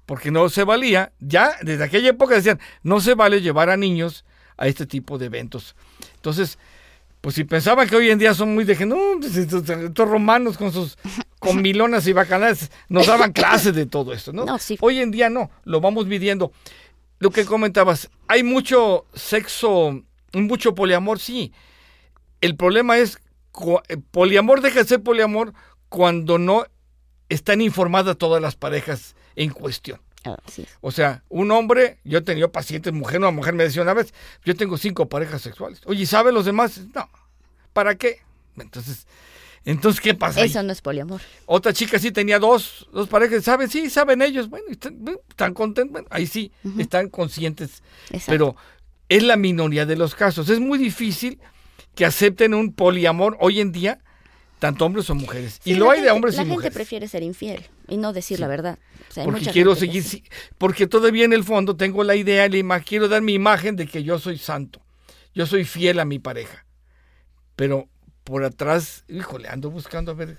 Porque 0.06 0.30
no 0.30 0.48
se 0.50 0.64
valía, 0.64 1.12
ya 1.20 1.56
desde 1.62 1.84
aquella 1.84 2.10
época 2.10 2.34
decían, 2.34 2.60
no 2.82 3.00
se 3.00 3.14
vale 3.14 3.40
llevar 3.40 3.70
a 3.70 3.76
niños 3.76 4.24
a 4.56 4.66
este 4.66 4.86
tipo 4.86 5.16
de 5.16 5.26
eventos. 5.26 5.74
Entonces, 6.16 6.58
pues 7.20 7.36
si 7.36 7.44
pensaban 7.44 7.88
que 7.88 7.96
hoy 7.96 8.10
en 8.10 8.18
día 8.18 8.34
son 8.34 8.54
muy 8.54 8.64
de 8.64 8.84
no, 8.84 8.98
pues 9.18 9.36
estos, 9.36 9.66
estos 9.68 10.08
romanos 10.08 10.58
con 10.58 10.72
sus 10.72 10.98
comilonas 11.44 12.06
y 12.06 12.12
bacanales 12.12 12.70
nos 12.88 13.06
daban 13.06 13.32
clases 13.32 13.74
de 13.74 13.86
todo 13.86 14.12
esto, 14.12 14.32
¿no? 14.32 14.44
No, 14.54 14.58
sí. 14.58 14.76
Hoy 14.80 15.00
en 15.00 15.10
día 15.10 15.30
no, 15.30 15.50
lo 15.64 15.80
vamos 15.80 16.06
midiendo. 16.06 16.52
Lo 17.18 17.30
que 17.30 17.44
comentabas, 17.44 18.10
hay 18.28 18.42
mucho 18.42 19.06
sexo, 19.14 20.02
mucho 20.32 20.74
poliamor, 20.74 21.18
sí. 21.18 21.52
El 22.40 22.56
problema 22.56 22.98
es, 22.98 23.18
eh, 23.88 23.96
poliamor 24.10 24.60
deja 24.60 24.80
de 24.80 24.88
ser 24.88 25.02
poliamor 25.02 25.54
cuando 25.88 26.38
no 26.38 26.66
están 27.28 27.60
informadas 27.60 28.18
todas 28.18 28.42
las 28.42 28.56
parejas 28.56 29.14
en 29.36 29.50
cuestión. 29.50 30.00
Ah. 30.24 30.36
O 30.80 30.90
sea, 30.90 31.22
un 31.28 31.50
hombre, 31.50 31.98
yo 32.04 32.18
he 32.18 32.22
tenido 32.22 32.50
pacientes, 32.50 32.92
mujer, 32.92 33.18
una 33.18 33.30
mujer 33.30 33.54
me 33.54 33.64
decía 33.64 33.82
una 33.82 33.94
vez, 33.94 34.14
yo 34.44 34.54
tengo 34.56 34.78
cinco 34.78 35.08
parejas 35.08 35.42
sexuales. 35.42 35.80
Oye, 35.84 36.06
¿saben 36.06 36.34
los 36.34 36.46
demás? 36.46 36.80
No. 36.94 37.08
¿Para 37.72 37.96
qué? 37.96 38.20
Entonces, 38.56 39.06
entonces 39.64 40.00
¿qué 40.00 40.14
pasa? 40.14 40.40
ahí? 40.40 40.48
Eso 40.50 40.62
no 40.62 40.72
es 40.72 40.80
poliamor. 40.82 41.20
Otra 41.46 41.72
chica 41.72 41.98
sí 41.98 42.10
tenía 42.12 42.38
dos, 42.38 42.86
dos 42.92 43.08
parejas, 43.08 43.44
¿saben? 43.44 43.68
Sí, 43.68 43.88
saben 43.90 44.20
ellos. 44.22 44.48
Bueno, 44.50 44.66
están, 44.70 45.54
contentos, 45.54 45.92
bueno, 45.92 46.08
ahí 46.10 46.26
sí, 46.26 46.52
están 46.78 47.08
conscientes. 47.08 47.82
Exacto. 48.10 48.24
Pero 48.30 48.56
es 49.08 49.22
la 49.22 49.36
minoría 49.36 49.86
de 49.86 49.96
los 49.96 50.14
casos. 50.14 50.48
Es 50.48 50.60
muy 50.60 50.78
difícil 50.78 51.38
que 51.94 52.04
acepten 52.04 52.54
un 52.54 52.72
poliamor 52.72 53.36
hoy 53.40 53.60
en 53.60 53.70
día, 53.72 53.98
tanto 54.58 54.84
hombres 54.86 55.08
o 55.10 55.14
mujeres. 55.14 55.60
Sí, 55.62 55.70
y 55.72 55.74
lo 55.74 55.86
la 55.86 55.92
hay 55.92 55.98
de 56.00 56.04
gente- 56.04 56.12
hombres 56.14 56.34
La 56.36 56.42
y 56.42 56.44
gente 56.44 56.54
mujeres. 56.56 56.74
prefiere 56.74 57.08
ser 57.08 57.22
infiel 57.22 57.64
y 57.88 57.96
no 57.96 58.12
decir 58.12 58.40
la 58.40 58.48
verdad. 58.48 58.78
O 59.10 59.12
sea, 59.14 59.22
hay 59.24 59.30
porque 59.30 59.50
quiero 59.50 59.74
gente 59.76 59.86
seguir, 59.86 60.02
sí. 60.02 60.24
porque 60.58 60.86
todavía 60.86 61.24
en 61.24 61.32
el 61.32 61.44
fondo 61.44 61.76
tengo 61.76 62.02
la 62.04 62.16
idea, 62.16 62.48
la 62.48 62.80
quiero 62.80 63.08
dar 63.08 63.22
mi 63.22 63.34
imagen 63.34 63.76
de 63.76 63.86
que 63.86 64.02
yo 64.02 64.18
soy 64.18 64.38
santo, 64.38 64.80
yo 65.34 65.46
soy 65.46 65.64
fiel 65.64 66.00
a 66.00 66.04
mi 66.04 66.18
pareja, 66.18 66.66
pero 67.56 67.88
por 68.24 68.44
atrás, 68.44 69.04
híjole, 69.08 69.48
ando 69.48 69.70
buscando 69.70 70.12
a 70.12 70.14
ver 70.14 70.38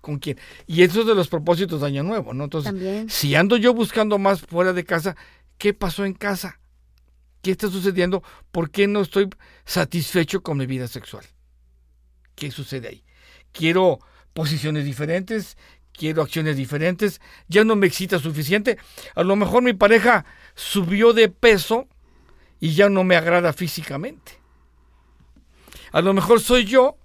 con 0.00 0.18
quién. 0.18 0.38
Y 0.66 0.82
eso 0.82 1.02
es 1.02 1.06
de 1.06 1.14
los 1.14 1.28
propósitos 1.28 1.80
de 1.80 1.86
Año 1.86 2.02
Nuevo, 2.02 2.34
¿no? 2.34 2.44
Entonces, 2.44 2.72
También. 2.72 3.08
si 3.08 3.34
ando 3.34 3.56
yo 3.56 3.74
buscando 3.74 4.18
más 4.18 4.40
fuera 4.40 4.72
de 4.72 4.84
casa, 4.84 5.16
¿qué 5.58 5.74
pasó 5.74 6.04
en 6.04 6.14
casa? 6.14 6.58
¿Qué 7.42 7.52
está 7.52 7.68
sucediendo? 7.68 8.22
¿Por 8.50 8.70
qué 8.70 8.86
no 8.86 9.00
estoy 9.00 9.28
satisfecho 9.64 10.42
con 10.42 10.58
mi 10.58 10.66
vida 10.66 10.88
sexual? 10.88 11.24
¿Qué 12.34 12.50
sucede 12.50 12.88
ahí? 12.88 13.04
Quiero 13.52 14.00
posiciones 14.32 14.84
diferentes, 14.84 15.56
quiero 15.92 16.22
acciones 16.22 16.56
diferentes, 16.56 17.20
ya 17.48 17.64
no 17.64 17.76
me 17.76 17.86
excita 17.86 18.18
suficiente. 18.18 18.78
A 19.14 19.22
lo 19.22 19.36
mejor 19.36 19.62
mi 19.62 19.74
pareja 19.74 20.24
subió 20.54 21.12
de 21.12 21.28
peso 21.28 21.88
y 22.60 22.74
ya 22.74 22.88
no 22.88 23.04
me 23.04 23.16
agrada 23.16 23.52
físicamente. 23.52 24.40
A 25.90 26.00
lo 26.00 26.14
mejor 26.14 26.40
soy 26.40 26.64
yo 26.64 26.96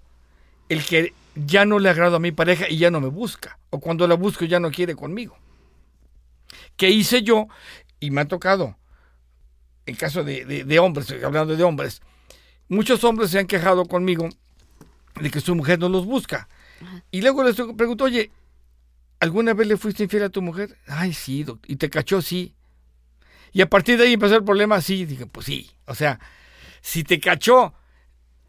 el 0.70 0.84
que 0.86 1.13
ya 1.36 1.65
no 1.65 1.80
le 1.80 1.89
agrado 1.89 2.15
a 2.15 2.20
mi 2.20 2.32
pareja 2.32 2.65
y 2.70 2.78
ya 2.78 2.91
no 2.91 2.99
me 3.01 3.07
busca. 3.07 3.59
O 3.70 3.80
cuando 3.80 4.07
la 4.07 4.15
busco 4.15 4.45
ya 4.45 4.59
no 4.59 4.72
quiere 4.72 4.95
conmigo. 4.95 5.38
¿Qué 6.76 6.89
hice 6.89 7.24
yo? 7.24 7.47
Y 7.99 8.11
me 8.11 8.22
ha 8.22 8.26
tocado, 8.26 8.78
en 9.86 9.95
caso 9.95 10.24
de, 10.24 10.45
de- 10.45 10.63
de 10.63 10.80
hombres, 10.80 11.11
hablando 11.24 11.55
de 11.55 11.63
hombres, 11.63 12.01
muchos 12.68 13.03
hombres 13.03 13.32
se 13.32 13.39
han 13.39 13.47
quejado 13.47 13.86
conmigo 13.86 14.30
de 15.20 15.32
que 15.32 15.41
su 15.41 15.55
mujer 15.55 15.80
no 15.80 15.89
los 15.89 16.05
busca. 16.05 16.47
Y 17.09 17.22
luego 17.22 17.43
les 17.43 17.55
pregunto, 17.76 18.03
oye, 18.03 18.30
¿alguna 19.20 19.53
vez 19.53 19.68
le 19.68 19.78
fuiste 19.78 20.03
infiel 20.03 20.24
a 20.24 20.30
tu 20.30 20.41
mujer? 20.43 20.78
Ay, 20.88 21.13
sí, 21.13 21.43
doc- 21.43 21.63
y 21.68 21.78
te 21.78 21.89
cachó, 21.89 22.22
sí. 22.22 22.53
Y 23.51 23.61
a 23.61 23.70
partir 23.70 23.97
de 23.97 24.03
ahí 24.05 24.13
empezó 24.13 24.36
el 24.36 24.43
problema, 24.43 24.80
sí, 24.82 25.05
dije, 25.05 25.26
pues 25.26 25.47
sí. 25.47 25.72
O 25.88 25.95
sea, 25.95 26.20
si 26.82 27.03
te 27.03 27.20
cachó 27.20 27.74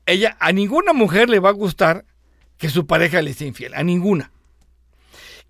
ella, 0.09 0.37
a 0.41 0.53
ninguna 0.53 0.95
mujer 0.95 1.29
le 1.29 1.39
va 1.39 1.51
a 1.51 1.53
gustar 1.53 2.07
que 2.57 2.71
su 2.71 2.87
pareja 2.87 3.21
le 3.21 3.35
sea 3.35 3.47
infiel, 3.47 3.75
a 3.75 3.83
ninguna. 3.83 4.33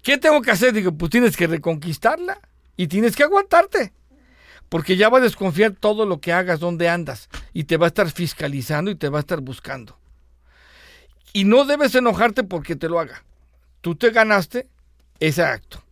¿Qué 0.03 0.19
tengo 0.19 0.43
que 0.43 0.51
hacer? 0.51 0.73
Digo, 0.73 0.93
pues 0.93 1.11
tienes 1.11 1.37
que 1.37 1.47
reconquistarla 1.47 2.41
y 2.77 2.89
tienes 2.89 3.15
que 3.15 3.23
aguantarte. 3.23 3.93
Porque 4.69 4.97
ya 4.97 5.09
va 5.09 5.19
a 5.19 5.23
desconfiar 5.23 5.73
todo 5.73 6.07
lo 6.07 6.21
que 6.21 6.33
hagas, 6.33 6.59
dónde 6.59 6.89
andas, 6.89 7.29
y 7.53 7.65
te 7.65 7.77
va 7.77 7.87
a 7.87 7.89
estar 7.89 8.11
fiscalizando 8.11 8.91
y 8.91 8.97
te 8.97 9.09
va 9.09 9.19
a 9.19 9.21
estar 9.21 9.41
buscando. 9.41 9.97
Y 11.33 11.45
no 11.45 11.65
debes 11.65 11.95
enojarte 11.95 12.43
porque 12.43 12.75
te 12.75 12.89
lo 12.89 12.99
haga. 12.99 13.23
Tú 13.81 13.95
te 13.95 14.11
ganaste 14.11 14.67
ese 15.21 15.43
acto. 15.45 15.85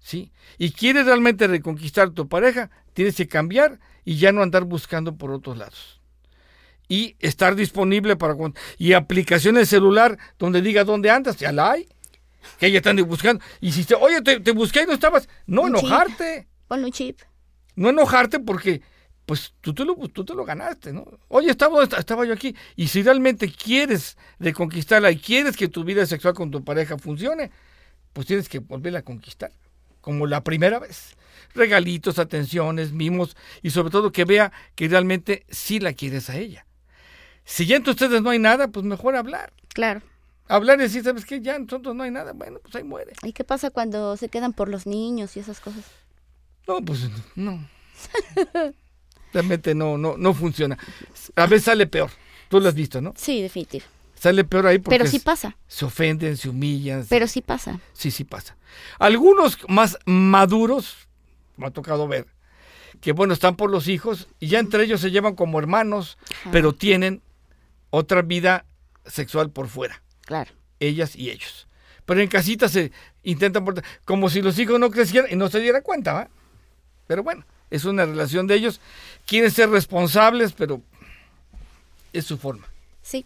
¿Sí? 0.00 0.32
Y 0.56 0.72
quieres 0.72 1.04
realmente 1.04 1.48
reconquistar 1.48 2.10
tu 2.10 2.28
pareja, 2.28 2.70
tienes 2.94 3.16
que 3.16 3.28
cambiar 3.28 3.78
y 4.04 4.16
ya 4.16 4.32
no 4.32 4.42
andar 4.42 4.64
buscando 4.64 5.16
por 5.16 5.32
otros 5.32 5.58
lados. 5.58 5.95
Y 6.88 7.16
estar 7.18 7.54
disponible 7.56 8.16
para... 8.16 8.34
cuando- 8.34 8.58
Y 8.78 8.92
aplicaciones 8.92 9.68
celular 9.68 10.18
donde 10.38 10.62
diga 10.62 10.84
dónde 10.84 11.10
andas, 11.10 11.36
ya 11.36 11.52
la 11.52 11.72
hay. 11.72 11.88
Que 12.58 12.66
ella 12.66 12.78
están 12.78 12.96
buscando. 13.08 13.42
Y 13.60 13.72
si 13.72 13.84
te, 13.84 13.94
oye, 13.96 14.22
te, 14.22 14.38
te 14.40 14.52
busqué 14.52 14.82
y 14.82 14.86
no 14.86 14.92
estabas, 14.92 15.28
no 15.46 15.62
chip. 15.62 15.68
enojarte. 15.70 16.46
Ponle 16.68 16.86
un 16.86 16.92
chip. 16.92 17.20
No 17.74 17.88
enojarte 17.90 18.38
porque 18.38 18.82
pues 19.26 19.52
tú 19.60 19.74
te 19.74 19.84
lo, 19.84 19.96
tú 19.96 20.24
te 20.24 20.34
lo 20.34 20.44
ganaste, 20.44 20.92
¿no? 20.92 21.04
Oye, 21.26 21.50
estaba, 21.50 21.82
estaba 21.82 22.24
yo 22.24 22.32
aquí. 22.32 22.54
Y 22.76 22.86
si 22.86 23.02
realmente 23.02 23.50
quieres 23.50 24.16
reconquistarla 24.38 25.10
y 25.10 25.16
quieres 25.18 25.56
que 25.56 25.66
tu 25.66 25.82
vida 25.82 26.06
sexual 26.06 26.34
con 26.34 26.52
tu 26.52 26.62
pareja 26.62 26.96
funcione, 26.96 27.50
pues 28.12 28.28
tienes 28.28 28.48
que 28.48 28.60
volverla 28.60 29.00
a 29.00 29.02
conquistar, 29.02 29.50
como 30.00 30.26
la 30.26 30.44
primera 30.44 30.78
vez. 30.78 31.16
Regalitos, 31.54 32.20
atenciones, 32.20 32.92
mimos 32.92 33.36
y 33.62 33.70
sobre 33.70 33.90
todo 33.90 34.12
que 34.12 34.24
vea 34.24 34.52
que 34.76 34.86
realmente 34.88 35.44
sí 35.50 35.80
la 35.80 35.92
quieres 35.92 36.30
a 36.30 36.36
ella. 36.38 36.64
Si 37.46 37.64
ya 37.64 37.76
entre 37.76 37.92
ustedes 37.92 38.20
no 38.20 38.28
hay 38.30 38.38
nada, 38.38 38.68
pues 38.68 38.84
mejor 38.84 39.16
hablar. 39.16 39.52
Claro. 39.68 40.02
Hablar 40.48 40.78
y 40.78 40.82
decir, 40.82 41.02
¿sabes 41.02 41.24
qué? 41.24 41.40
Ya 41.40 41.58
nosotros 41.58 41.94
no 41.94 42.02
hay 42.02 42.10
nada. 42.10 42.32
Bueno, 42.32 42.58
pues 42.62 42.74
ahí 42.74 42.84
muere. 42.84 43.12
¿Y 43.22 43.32
qué 43.32 43.44
pasa 43.44 43.70
cuando 43.70 44.16
se 44.18 44.28
quedan 44.28 44.52
por 44.52 44.68
los 44.68 44.86
niños 44.86 45.36
y 45.36 45.40
esas 45.40 45.60
cosas? 45.60 45.84
No, 46.68 46.80
pues 46.84 47.08
no. 47.36 47.66
Realmente 49.32 49.74
no, 49.74 49.98
no, 49.98 50.16
no 50.16 50.34
funciona. 50.34 50.76
A 51.36 51.46
veces 51.46 51.64
sale 51.64 51.86
peor. 51.86 52.10
Tú 52.48 52.60
lo 52.60 52.68
has 52.68 52.74
visto, 52.74 53.00
¿no? 53.00 53.12
Sí, 53.16 53.42
definitivo. 53.42 53.84
Sale 54.14 54.44
peor 54.44 54.66
ahí 54.66 54.78
porque 54.78 54.96
Pero 54.98 55.10
sí 55.10 55.18
pasa. 55.18 55.56
se 55.68 55.84
ofenden, 55.84 56.36
se 56.36 56.48
humillan. 56.48 57.02
se- 57.02 57.08
Pero 57.10 57.26
sí 57.26 57.42
pasa. 57.42 57.80
Sí, 57.92 58.10
sí 58.10 58.24
pasa. 58.24 58.56
Algunos 58.98 59.58
más 59.68 59.98
maduros, 60.06 60.96
me 61.56 61.66
ha 61.66 61.70
tocado 61.70 62.08
ver, 62.08 62.26
que 63.00 63.12
bueno, 63.12 63.34
están 63.34 63.56
por 63.56 63.70
los 63.70 63.88
hijos 63.88 64.28
y 64.40 64.48
ya 64.48 64.58
entre 64.58 64.84
ellos 64.84 65.00
se 65.00 65.10
llevan 65.10 65.34
como 65.34 65.58
hermanos, 65.58 66.16
Ajá. 66.40 66.50
pero 66.50 66.72
tienen 66.72 67.20
otra 67.96 68.22
vida 68.22 68.64
sexual 69.06 69.50
por 69.50 69.68
fuera, 69.68 70.02
Claro. 70.24 70.50
ellas 70.80 71.16
y 71.16 71.30
ellos. 71.30 71.66
Pero 72.04 72.20
en 72.20 72.28
casita 72.28 72.68
se 72.68 72.92
intentan 73.22 73.64
portar 73.64 73.84
como 74.04 74.28
si 74.30 74.40
los 74.42 74.58
hijos 74.58 74.78
no 74.78 74.90
crecieran 74.90 75.30
y 75.32 75.36
no 75.36 75.48
se 75.48 75.60
dieran 75.60 75.82
cuenta, 75.82 76.12
¿va? 76.12 76.28
Pero 77.06 77.22
bueno, 77.22 77.44
es 77.70 77.84
una 77.84 78.04
relación 78.04 78.46
de 78.46 78.54
ellos. 78.56 78.80
Quieren 79.26 79.50
ser 79.50 79.70
responsables, 79.70 80.52
pero 80.52 80.82
es 82.12 82.24
su 82.24 82.38
forma. 82.38 82.66
Sí. 83.02 83.24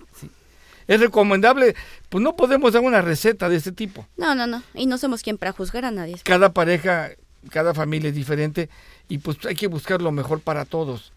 Es 0.86 1.00
recomendable, 1.00 1.74
pues 2.08 2.22
no 2.22 2.36
podemos 2.36 2.72
dar 2.72 2.82
una 2.82 3.00
receta 3.00 3.48
de 3.48 3.56
este 3.56 3.72
tipo. 3.72 4.06
No, 4.16 4.34
no, 4.34 4.46
no. 4.46 4.62
Y 4.74 4.86
no 4.86 4.98
somos 4.98 5.22
quien 5.22 5.38
para 5.38 5.52
juzgar 5.52 5.84
a 5.84 5.90
nadie. 5.90 6.16
cada 6.24 6.52
pareja, 6.52 7.10
cada 7.50 7.74
familia 7.74 8.08
es 8.08 8.14
diferente 8.14 8.68
y 9.08 9.18
pues 9.18 9.38
hay 9.46 9.54
que 9.54 9.66
buscar 9.68 10.02
lo 10.02 10.10
mejor 10.12 10.40
para 10.40 10.64
todos. 10.64 11.12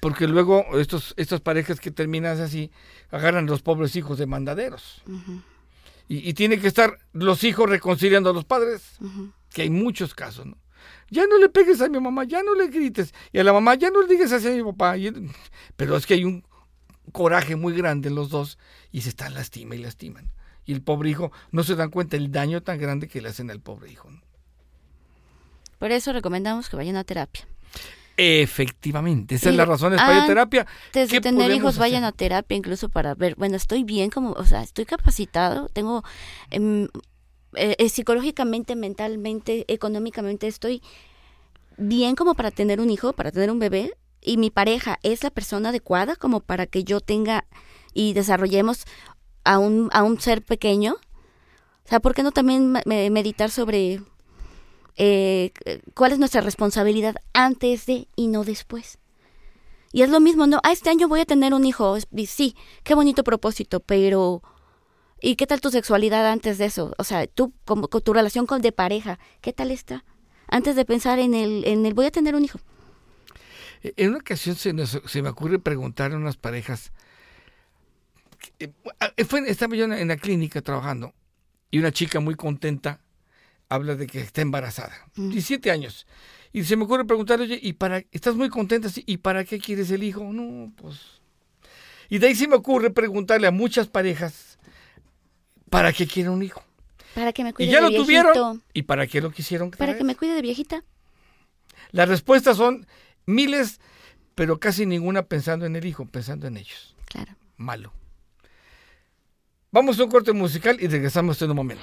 Porque 0.00 0.26
luego 0.28 0.64
estos, 0.78 1.14
estas 1.16 1.40
parejas 1.40 1.80
que 1.80 1.90
terminan 1.90 2.40
así 2.40 2.70
agarran 3.10 3.46
a 3.46 3.50
los 3.50 3.62
pobres 3.62 3.96
hijos 3.96 4.18
de 4.18 4.26
mandaderos. 4.26 5.02
y, 6.08 6.28
y 6.28 6.34
tiene 6.34 6.58
que 6.60 6.68
estar 6.68 6.98
los 7.12 7.44
hijos 7.44 7.68
reconciliando 7.68 8.30
a 8.30 8.32
los 8.32 8.44
padres, 8.44 8.82
que 9.52 9.62
hay 9.62 9.70
muchos 9.70 10.14
casos, 10.14 10.46
¿no? 10.46 10.56
Ya 11.10 11.26
no 11.26 11.38
le 11.38 11.48
pegues 11.48 11.80
a 11.80 11.88
mi 11.88 12.00
mamá, 12.00 12.24
ya 12.24 12.42
no 12.42 12.54
le 12.54 12.68
grites. 12.68 13.14
Y 13.32 13.38
a 13.38 13.44
la 13.44 13.52
mamá, 13.52 13.74
ya 13.74 13.90
no 13.90 14.02
le 14.02 14.08
digas 14.08 14.32
así 14.32 14.48
a 14.48 14.50
mi 14.52 14.62
papá. 14.62 14.96
Y- 14.96 15.12
pero 15.76 15.96
es 15.96 16.06
que 16.06 16.14
hay 16.14 16.24
un 16.24 16.44
coraje 17.12 17.56
muy 17.56 17.74
grande 17.74 18.08
en 18.08 18.14
los 18.14 18.30
dos 18.30 18.58
y 18.90 19.02
se 19.02 19.10
están 19.10 19.34
lastima 19.34 19.74
y 19.76 19.78
lastiman. 19.78 20.30
Y 20.66 20.72
el 20.72 20.82
pobre 20.82 21.10
hijo 21.10 21.30
no 21.52 21.62
se 21.62 21.76
dan 21.76 21.90
cuenta 21.90 22.16
el 22.16 22.32
daño 22.32 22.62
tan 22.62 22.78
grande 22.78 23.06
que 23.08 23.20
le 23.20 23.28
hacen 23.28 23.50
al 23.50 23.60
pobre 23.60 23.92
hijo. 23.92 24.10
¿no? 24.10 24.20
Por 25.78 25.90
eso 25.92 26.12
recomendamos 26.12 26.68
que 26.68 26.76
vayan 26.76 26.96
a 26.96 27.04
terapia. 27.04 27.46
Efectivamente, 28.16 29.34
esa 29.34 29.50
es 29.50 29.56
la 29.56 29.64
razón, 29.64 29.94
para 29.96 30.08
antes 30.12 30.26
terapia. 30.28 30.66
Antes 30.86 31.10
¿Qué 31.10 31.16
de 31.16 31.20
tener 31.20 31.50
hijos, 31.50 31.78
vayan 31.78 32.04
a 32.04 32.12
terapia 32.12 32.56
incluso 32.56 32.88
para 32.88 33.14
ver, 33.14 33.34
bueno, 33.36 33.56
estoy 33.56 33.82
bien 33.84 34.10
como, 34.10 34.32
o 34.32 34.44
sea, 34.44 34.62
estoy 34.62 34.84
capacitado, 34.84 35.68
tengo 35.68 36.04
em, 36.50 36.84
eh, 37.54 37.74
eh, 37.78 37.88
psicológicamente, 37.88 38.76
mentalmente, 38.76 39.64
económicamente, 39.68 40.46
estoy 40.46 40.82
bien 41.76 42.14
como 42.14 42.34
para 42.34 42.50
tener 42.50 42.80
un 42.80 42.90
hijo, 42.90 43.12
para 43.12 43.32
tener 43.32 43.50
un 43.50 43.58
bebé, 43.58 43.92
y 44.20 44.36
mi 44.36 44.50
pareja 44.50 44.98
es 45.02 45.22
la 45.22 45.30
persona 45.30 45.68
adecuada 45.70 46.16
como 46.16 46.40
para 46.40 46.66
que 46.66 46.84
yo 46.84 47.00
tenga 47.00 47.46
y 47.92 48.12
desarrollemos 48.12 48.84
a 49.44 49.58
un, 49.58 49.90
a 49.92 50.02
un 50.02 50.20
ser 50.20 50.42
pequeño. 50.42 50.94
O 51.84 51.88
sea, 51.88 52.00
¿por 52.00 52.14
qué 52.14 52.22
no 52.22 52.32
también 52.32 52.72
me- 52.72 52.82
me- 52.86 53.10
meditar 53.10 53.50
sobre 53.50 54.00
eh, 54.96 55.52
cuál 55.94 56.12
es 56.12 56.18
nuestra 56.18 56.40
responsabilidad 56.40 57.16
antes 57.32 57.86
de 57.86 58.08
y 58.16 58.28
no 58.28 58.44
después? 58.44 58.98
Y 59.92 60.02
es 60.02 60.10
lo 60.10 60.18
mismo, 60.20 60.46
¿no? 60.46 60.60
Ah, 60.64 60.72
este 60.72 60.90
año 60.90 61.06
voy 61.06 61.20
a 61.20 61.24
tener 61.24 61.54
un 61.54 61.64
hijo. 61.64 61.96
Sí, 62.26 62.56
qué 62.82 62.94
bonito 62.94 63.22
propósito, 63.24 63.80
pero... 63.80 64.42
¿Y 65.20 65.36
qué 65.36 65.46
tal 65.46 65.60
tu 65.60 65.70
sexualidad 65.70 66.26
antes 66.30 66.58
de 66.58 66.66
eso? 66.66 66.94
O 66.98 67.04
sea, 67.04 67.26
tú, 67.26 67.52
como, 67.64 67.88
con 67.88 68.02
tu 68.02 68.12
relación 68.12 68.44
con 68.44 68.60
de 68.60 68.72
pareja, 68.72 69.18
¿qué 69.40 69.52
tal 69.52 69.70
está? 69.70 70.04
Antes 70.48 70.76
de 70.76 70.84
pensar 70.84 71.18
en 71.18 71.32
el, 71.32 71.64
en 71.66 71.86
el 71.86 71.94
voy 71.94 72.06
a 72.06 72.10
tener 72.10 72.34
un 72.34 72.44
hijo. 72.44 72.58
En 73.82 74.10
una 74.10 74.18
ocasión 74.18 74.56
se, 74.56 74.72
nos- 74.72 75.00
se 75.06 75.22
me 75.22 75.28
ocurre 75.30 75.58
preguntar 75.58 76.12
a 76.12 76.16
unas 76.16 76.36
parejas. 76.36 76.92
eh, 78.58 78.72
estaba 79.46 79.76
yo 79.76 79.84
en 79.84 80.08
la 80.08 80.16
clínica 80.16 80.60
trabajando 80.60 81.14
y 81.70 81.78
una 81.78 81.92
chica 81.92 82.20
muy 82.20 82.34
contenta 82.34 83.00
habla 83.68 83.94
de 83.96 84.06
que 84.06 84.20
está 84.20 84.42
embarazada, 84.42 84.94
17 85.16 85.70
años. 85.70 86.06
Y 86.52 86.64
se 86.64 86.76
me 86.76 86.84
ocurre 86.84 87.04
preguntarle, 87.04 87.46
oye, 87.46 87.58
¿y 87.60 87.72
para, 87.72 88.04
estás 88.12 88.36
muy 88.36 88.48
contenta? 88.48 88.88
Sí, 88.88 89.02
¿Y 89.06 89.16
para 89.16 89.44
qué 89.44 89.58
quieres 89.58 89.90
el 89.90 90.02
hijo? 90.04 90.22
No, 90.32 90.72
pues... 90.76 91.20
Y 92.08 92.18
de 92.18 92.28
ahí 92.28 92.34
se 92.34 92.46
me 92.46 92.54
ocurre 92.54 92.90
preguntarle 92.90 93.46
a 93.46 93.50
muchas 93.50 93.88
parejas, 93.88 94.58
¿para 95.70 95.92
qué 95.92 96.06
quieren 96.06 96.32
un 96.32 96.42
hijo? 96.42 96.62
Para 97.14 97.32
que 97.32 97.42
me 97.42 97.50
Y 97.50 97.52
cuide 97.54 97.70
ya 97.70 97.76
de 97.78 97.82
lo 97.82 97.88
viejito. 97.88 98.04
tuvieron. 98.04 98.62
¿Y 98.72 98.82
para 98.82 99.06
qué 99.06 99.20
lo 99.20 99.30
quisieron? 99.30 99.70
Para 99.70 99.96
que 99.96 100.04
me 100.04 100.14
cuide 100.14 100.34
de 100.34 100.42
viejita. 100.42 100.84
Las 101.90 102.08
respuestas 102.08 102.56
son 102.56 102.86
miles, 103.26 103.80
pero 104.34 104.60
casi 104.60 104.86
ninguna 104.86 105.22
pensando 105.24 105.66
en 105.66 105.74
el 105.76 105.84
hijo, 105.86 106.06
pensando 106.06 106.46
en 106.46 106.56
ellos. 106.56 106.94
Claro. 107.06 107.34
Malo. 107.56 107.92
Vamos 109.72 109.98
a 109.98 110.04
un 110.04 110.10
corte 110.10 110.32
musical 110.32 110.76
y 110.80 110.86
regresamos 110.86 111.40
en 111.42 111.50
un 111.50 111.56
momento. 111.56 111.82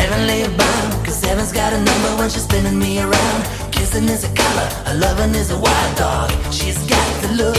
Heavenly 0.00 0.48
bound, 0.56 1.04
cause 1.04 1.22
heaven's 1.24 1.52
got 1.52 1.72
a 1.72 1.78
number 1.78 2.10
when 2.18 2.30
she's 2.30 2.44
spinning 2.44 2.78
me 2.78 3.00
around. 3.00 3.40
Kissing 3.72 4.08
is 4.08 4.24
a 4.24 4.32
color, 4.34 4.68
a 4.86 4.94
loving 4.94 5.34
is 5.34 5.50
a 5.50 5.58
wild 5.58 5.96
dog. 5.96 6.30
She's 6.52 6.78
got 6.86 7.08
the 7.22 7.30
look. 7.40 7.56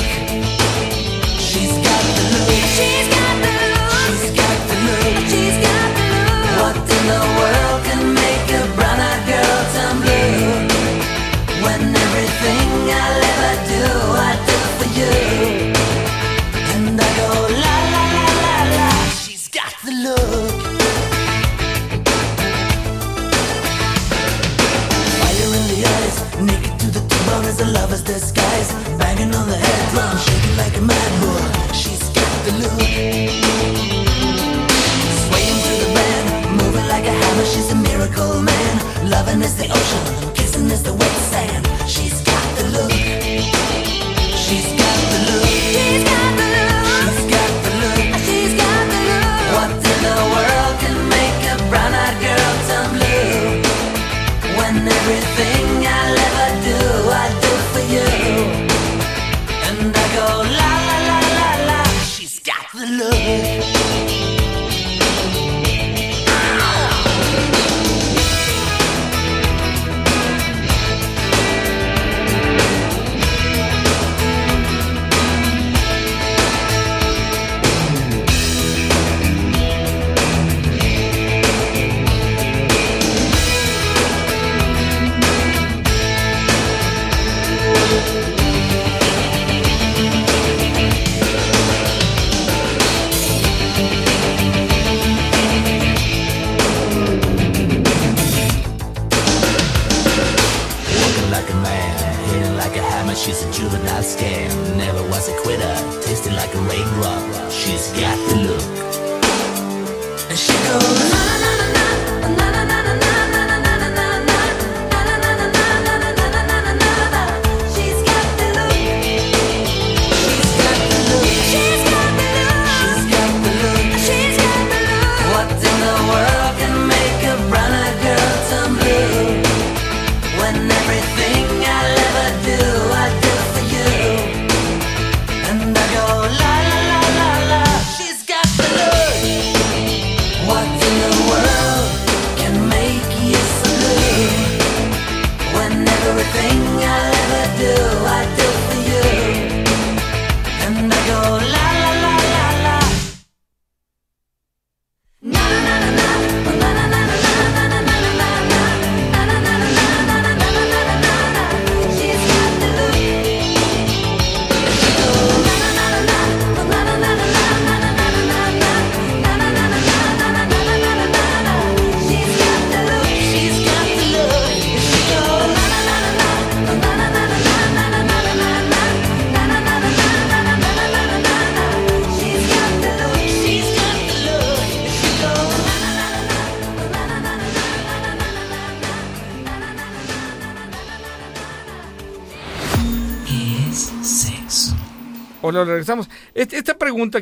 She's 1.39 1.74
got 1.88 2.03
the 2.17 2.26
look. 2.34 2.49
She's 2.76 3.07
got 3.15 3.34
the 3.43 3.51
look. 3.63 3.91
She's 4.19 4.32
got 4.39 4.57
the 4.69 4.76
look. 4.86 5.15
She's 5.32 5.57
got 5.67 5.88
the 5.97 6.05
look. 6.13 6.59
What 6.59 6.76
in 6.78 7.03
the 7.11 7.19
world 7.38 7.62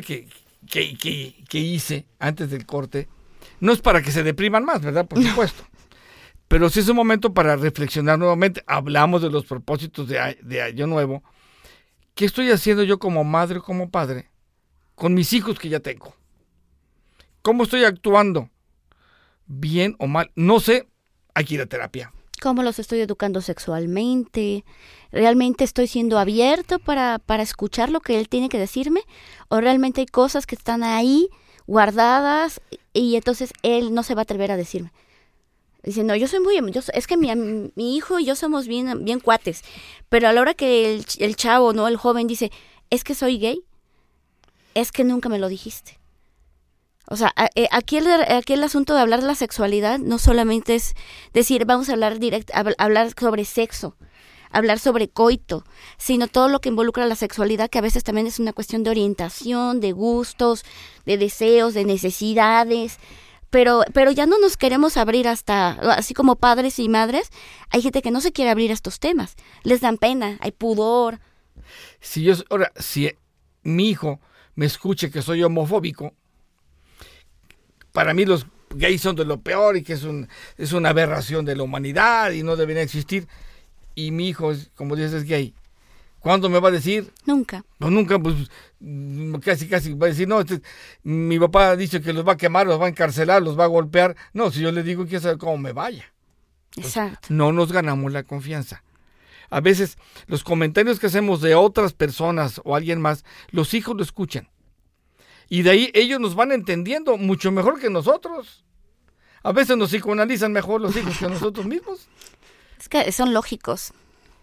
que, 0.00 0.28
que, 0.66 0.96
que- 0.96 1.44
que 1.48 1.58
hice 1.58 2.06
antes 2.18 2.50
del 2.50 2.66
corte 2.66 3.08
no 3.60 3.72
es 3.72 3.80
para 3.80 4.02
que 4.02 4.10
se 4.12 4.22
depriman 4.22 4.64
más, 4.64 4.80
¿verdad? 4.82 5.06
Por 5.06 5.22
supuesto. 5.22 5.64
Pero 6.48 6.68
sí 6.68 6.80
es 6.80 6.88
un 6.88 6.96
momento 6.96 7.32
para 7.32 7.56
reflexionar 7.56 8.18
nuevamente. 8.18 8.62
Hablamos 8.66 9.22
de 9.22 9.30
los 9.30 9.44
propósitos 9.46 10.08
de, 10.08 10.38
de 10.42 10.62
Año 10.62 10.86
Nuevo. 10.86 11.22
¿Qué 12.14 12.24
estoy 12.26 12.50
haciendo 12.50 12.82
yo 12.82 12.98
como 12.98 13.24
madre 13.24 13.58
o 13.58 13.62
como 13.62 13.90
padre 13.90 14.30
con 14.94 15.14
mis 15.14 15.32
hijos 15.32 15.58
que 15.58 15.68
ya 15.68 15.80
tengo? 15.80 16.14
¿Cómo 17.40 17.62
estoy 17.64 17.84
actuando? 17.84 18.50
¿Bien 19.46 19.96
o 19.98 20.06
mal? 20.06 20.30
No 20.34 20.60
sé. 20.60 20.88
Hay 21.34 21.44
que 21.44 21.54
ir 21.54 21.62
a 21.62 21.66
terapia. 21.66 22.12
Cómo 22.42 22.64
los 22.64 22.80
estoy 22.80 22.98
educando 22.98 23.40
sexualmente, 23.40 24.64
realmente 25.12 25.62
estoy 25.62 25.86
siendo 25.86 26.18
abierto 26.18 26.80
para, 26.80 27.20
para 27.20 27.44
escuchar 27.44 27.88
lo 27.88 28.00
que 28.00 28.18
él 28.18 28.28
tiene 28.28 28.48
que 28.48 28.58
decirme, 28.58 29.02
o 29.48 29.60
realmente 29.60 30.00
hay 30.00 30.06
cosas 30.06 30.44
que 30.44 30.56
están 30.56 30.82
ahí 30.82 31.28
guardadas 31.68 32.60
y 32.92 33.14
entonces 33.14 33.52
él 33.62 33.94
no 33.94 34.02
se 34.02 34.16
va 34.16 34.22
a 34.22 34.24
atrever 34.24 34.50
a 34.50 34.56
decirme. 34.56 34.92
Dice, 35.84 36.02
no, 36.02 36.16
yo 36.16 36.26
soy 36.26 36.40
muy, 36.40 36.56
yo, 36.72 36.80
es 36.92 37.06
que 37.06 37.16
mi, 37.16 37.32
mi 37.76 37.96
hijo 37.96 38.18
y 38.18 38.24
yo 38.24 38.34
somos 38.34 38.66
bien, 38.66 39.04
bien 39.04 39.20
cuates, 39.20 39.62
pero 40.08 40.26
a 40.26 40.32
la 40.32 40.40
hora 40.40 40.54
que 40.54 40.94
el, 40.96 41.06
el 41.18 41.36
chavo, 41.36 41.72
no, 41.72 41.86
el 41.86 41.96
joven 41.96 42.26
dice, 42.26 42.50
es 42.90 43.04
que 43.04 43.14
soy 43.14 43.38
gay, 43.38 43.62
es 44.74 44.90
que 44.90 45.04
nunca 45.04 45.28
me 45.28 45.38
lo 45.38 45.48
dijiste. 45.48 46.01
O 47.08 47.16
sea, 47.16 47.34
eh, 47.54 47.68
aquí 47.72 47.98
el, 47.98 48.06
aquí 48.10 48.52
el 48.54 48.64
asunto 48.64 48.94
de 48.94 49.00
hablar 49.00 49.20
de 49.20 49.26
la 49.26 49.34
sexualidad 49.34 49.98
no 49.98 50.18
solamente 50.18 50.74
es 50.74 50.94
decir, 51.32 51.64
vamos 51.66 51.88
a 51.88 51.92
hablar 51.92 52.18
direct, 52.18 52.50
hab- 52.52 52.74
hablar 52.78 53.12
sobre 53.18 53.44
sexo, 53.44 53.96
hablar 54.50 54.78
sobre 54.78 55.08
coito, 55.08 55.64
sino 55.98 56.28
todo 56.28 56.48
lo 56.48 56.60
que 56.60 56.68
involucra 56.68 57.06
la 57.06 57.16
sexualidad, 57.16 57.68
que 57.68 57.78
a 57.78 57.82
veces 57.82 58.04
también 58.04 58.26
es 58.26 58.38
una 58.38 58.52
cuestión 58.52 58.82
de 58.82 58.90
orientación, 58.90 59.80
de 59.80 59.92
gustos, 59.92 60.64
de 61.04 61.18
deseos, 61.18 61.74
de 61.74 61.84
necesidades. 61.84 62.98
Pero, 63.50 63.82
pero 63.92 64.10
ya 64.12 64.24
no 64.24 64.38
nos 64.38 64.56
queremos 64.56 64.96
abrir 64.96 65.28
hasta, 65.28 65.72
así 65.92 66.14
como 66.14 66.36
padres 66.36 66.78
y 66.78 66.88
madres, 66.88 67.28
hay 67.68 67.82
gente 67.82 68.00
que 68.00 68.10
no 68.10 68.22
se 68.22 68.32
quiere 68.32 68.50
abrir 68.50 68.70
a 68.70 68.74
estos 68.74 68.98
temas. 68.98 69.34
Les 69.62 69.82
dan 69.82 69.98
pena, 69.98 70.38
hay 70.40 70.52
pudor. 70.52 71.20
Si 72.00 72.22
yo, 72.22 72.32
ahora, 72.48 72.72
si 72.76 73.10
mi 73.62 73.90
hijo 73.90 74.20
me 74.54 74.64
escuche 74.64 75.10
que 75.10 75.20
soy 75.20 75.42
homofóbico, 75.42 76.14
para 77.92 78.14
mí 78.14 78.24
los 78.24 78.46
gays 78.74 79.00
son 79.00 79.16
de 79.16 79.24
lo 79.24 79.40
peor 79.40 79.76
y 79.76 79.82
que 79.82 79.92
es, 79.94 80.02
un, 80.04 80.28
es 80.56 80.72
una 80.72 80.90
aberración 80.90 81.44
de 81.44 81.56
la 81.56 81.62
humanidad 81.62 82.30
y 82.32 82.42
no 82.42 82.56
debería 82.56 82.82
existir. 82.82 83.28
Y 83.94 84.10
mi 84.10 84.28
hijo, 84.28 84.52
como 84.74 84.96
dices, 84.96 85.12
es 85.12 85.24
gay. 85.24 85.54
¿Cuándo 86.18 86.48
me 86.48 86.60
va 86.60 86.68
a 86.68 86.72
decir? 86.72 87.12
Nunca. 87.26 87.64
Pues 87.78 87.90
nunca, 87.92 88.18
pues 88.18 88.36
casi, 89.44 89.68
casi 89.68 89.92
va 89.94 90.06
a 90.06 90.10
decir, 90.10 90.28
no, 90.28 90.40
este- 90.40 90.62
mi 91.02 91.38
papá 91.38 91.70
ha 91.70 91.76
dicho 91.76 92.00
que 92.00 92.12
los 92.12 92.26
va 92.26 92.32
a 92.34 92.36
quemar, 92.36 92.66
los 92.66 92.80
va 92.80 92.86
a 92.86 92.88
encarcelar, 92.90 93.42
los 93.42 93.58
va 93.58 93.64
a 93.64 93.68
golpear. 93.68 94.16
No, 94.32 94.50
si 94.50 94.60
yo 94.60 94.70
le 94.70 94.82
digo, 94.84 95.04
quiero 95.04 95.20
saber 95.20 95.38
cómo 95.38 95.58
me 95.58 95.72
vaya. 95.72 96.12
Exacto. 96.76 97.28
no 97.28 97.52
nos 97.52 97.70
ganamos 97.70 98.12
la 98.12 98.22
confianza. 98.22 98.82
A 99.50 99.60
veces 99.60 99.98
los 100.26 100.42
comentarios 100.44 100.98
que 100.98 101.08
hacemos 101.08 101.42
de 101.42 101.54
otras 101.54 101.92
personas 101.92 102.60
o 102.64 102.74
alguien 102.74 102.98
más, 103.00 103.24
los 103.50 103.74
hijos 103.74 103.94
lo 103.94 104.02
escuchan. 104.02 104.48
Y 105.52 105.60
de 105.60 105.70
ahí 105.70 105.90
ellos 105.92 106.18
nos 106.18 106.34
van 106.34 106.50
entendiendo 106.50 107.18
mucho 107.18 107.52
mejor 107.52 107.78
que 107.78 107.90
nosotros. 107.90 108.64
A 109.42 109.52
veces 109.52 109.76
nos 109.76 109.90
psicoanalizan 109.90 110.50
mejor 110.50 110.80
los 110.80 110.96
hijos 110.96 111.18
que 111.18 111.28
nosotros 111.28 111.66
mismos. 111.66 112.08
Es 112.80 112.88
que 112.88 113.12
son 113.12 113.34
lógicos. 113.34 113.92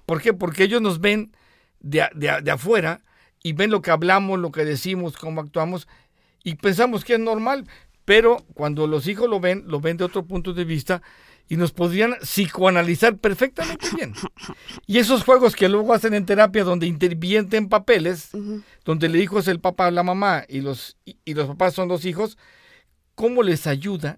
¿Por 0.06 0.22
qué? 0.22 0.34
Porque 0.36 0.66
ellos 0.66 0.84
nos 0.84 1.02
ven 1.02 1.36
de, 1.80 2.08
de 2.14 2.44
de 2.44 2.52
afuera 2.52 3.02
y 3.42 3.54
ven 3.54 3.72
lo 3.72 3.82
que 3.82 3.90
hablamos, 3.90 4.38
lo 4.38 4.52
que 4.52 4.64
decimos, 4.66 5.18
cómo 5.18 5.42
actuamos 5.42 5.88
y 6.44 6.54
pensamos 6.58 7.04
que 7.04 7.14
es 7.14 7.20
normal. 7.20 7.68
Pero 8.10 8.44
cuando 8.56 8.88
los 8.88 9.06
hijos 9.08 9.30
lo 9.30 9.40
ven, 9.40 9.66
lo 9.68 9.82
ven 9.82 9.98
de 9.98 10.04
otro 10.04 10.26
punto 10.26 10.52
de 10.52 10.66
vista 10.66 11.04
y 11.48 11.58
nos 11.58 11.72
podrían 11.72 12.16
psicoanalizar 12.22 13.20
perfectamente 13.20 13.86
bien. 13.96 14.16
Y 14.88 14.98
esos 14.98 15.24
juegos 15.24 15.56
que 15.56 15.70
luego 15.70 15.94
hacen 15.94 16.16
en 16.16 16.26
terapia 16.26 16.64
donde 16.64 16.88
intervienen 16.88 17.70
papeles, 17.70 18.32
donde 18.84 19.06
el 19.06 19.16
hijo 19.16 19.38
es 19.38 19.48
el 19.48 19.60
papá 19.60 19.90
o 19.90 19.92
la 19.92 20.02
mamá 20.02 20.44
y 20.50 20.62
los, 20.62 20.98
y, 21.06 21.18
y 21.24 21.36
los 21.36 21.46
papás 21.50 21.76
son 21.76 21.88
los 21.88 22.04
hijos, 22.04 22.40
¿cómo 23.14 23.44
les 23.44 23.68
ayuda 23.68 24.18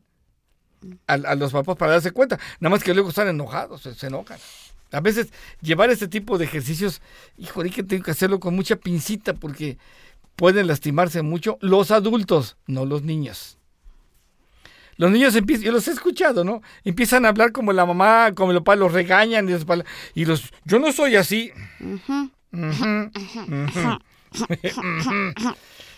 a, 1.06 1.16
a 1.16 1.36
los 1.36 1.52
papás 1.52 1.76
para 1.76 1.92
darse 1.92 2.12
cuenta? 2.12 2.40
Nada 2.62 2.70
más 2.70 2.86
que 2.86 2.94
luego 2.94 3.10
están 3.10 3.28
enojados, 3.28 3.82
se, 3.82 3.94
se 3.94 4.08
enojan. 4.08 4.40
A 4.94 5.02
veces 5.02 5.34
llevar 5.60 5.90
este 5.90 6.08
tipo 6.08 6.38
de 6.38 6.46
ejercicios, 6.46 7.02
híjole, 7.38 7.70
que 7.72 7.84
tengo 7.84 8.06
que 8.06 8.12
hacerlo 8.12 8.40
con 8.40 8.56
mucha 8.56 8.78
pincita 8.78 9.34
porque 9.34 9.78
pueden 10.38 10.68
lastimarse 10.68 11.24
mucho 11.24 11.58
los 11.60 11.92
adultos, 11.92 12.56
no 12.68 12.86
los 12.86 13.04
niños. 13.04 13.58
Los 14.98 15.12
niños 15.12 15.36
empiezan, 15.36 15.66
yo 15.66 15.72
los 15.72 15.88
he 15.88 15.92
escuchado, 15.92 16.44
¿no? 16.44 16.62
Empiezan 16.84 17.26
a 17.26 17.30
hablar 17.30 17.52
como 17.52 17.74
la 17.74 17.86
mamá, 17.86 18.34
como 18.36 18.52
el 18.52 18.58
papá, 18.60 18.76
los 18.76 18.92
regañan 18.92 19.48
y 19.50 19.54
los, 19.54 19.66
y 20.14 20.26
los 20.26 20.52
yo 20.66 20.80
no 20.80 20.92
soy 20.92 21.16
así. 21.16 21.52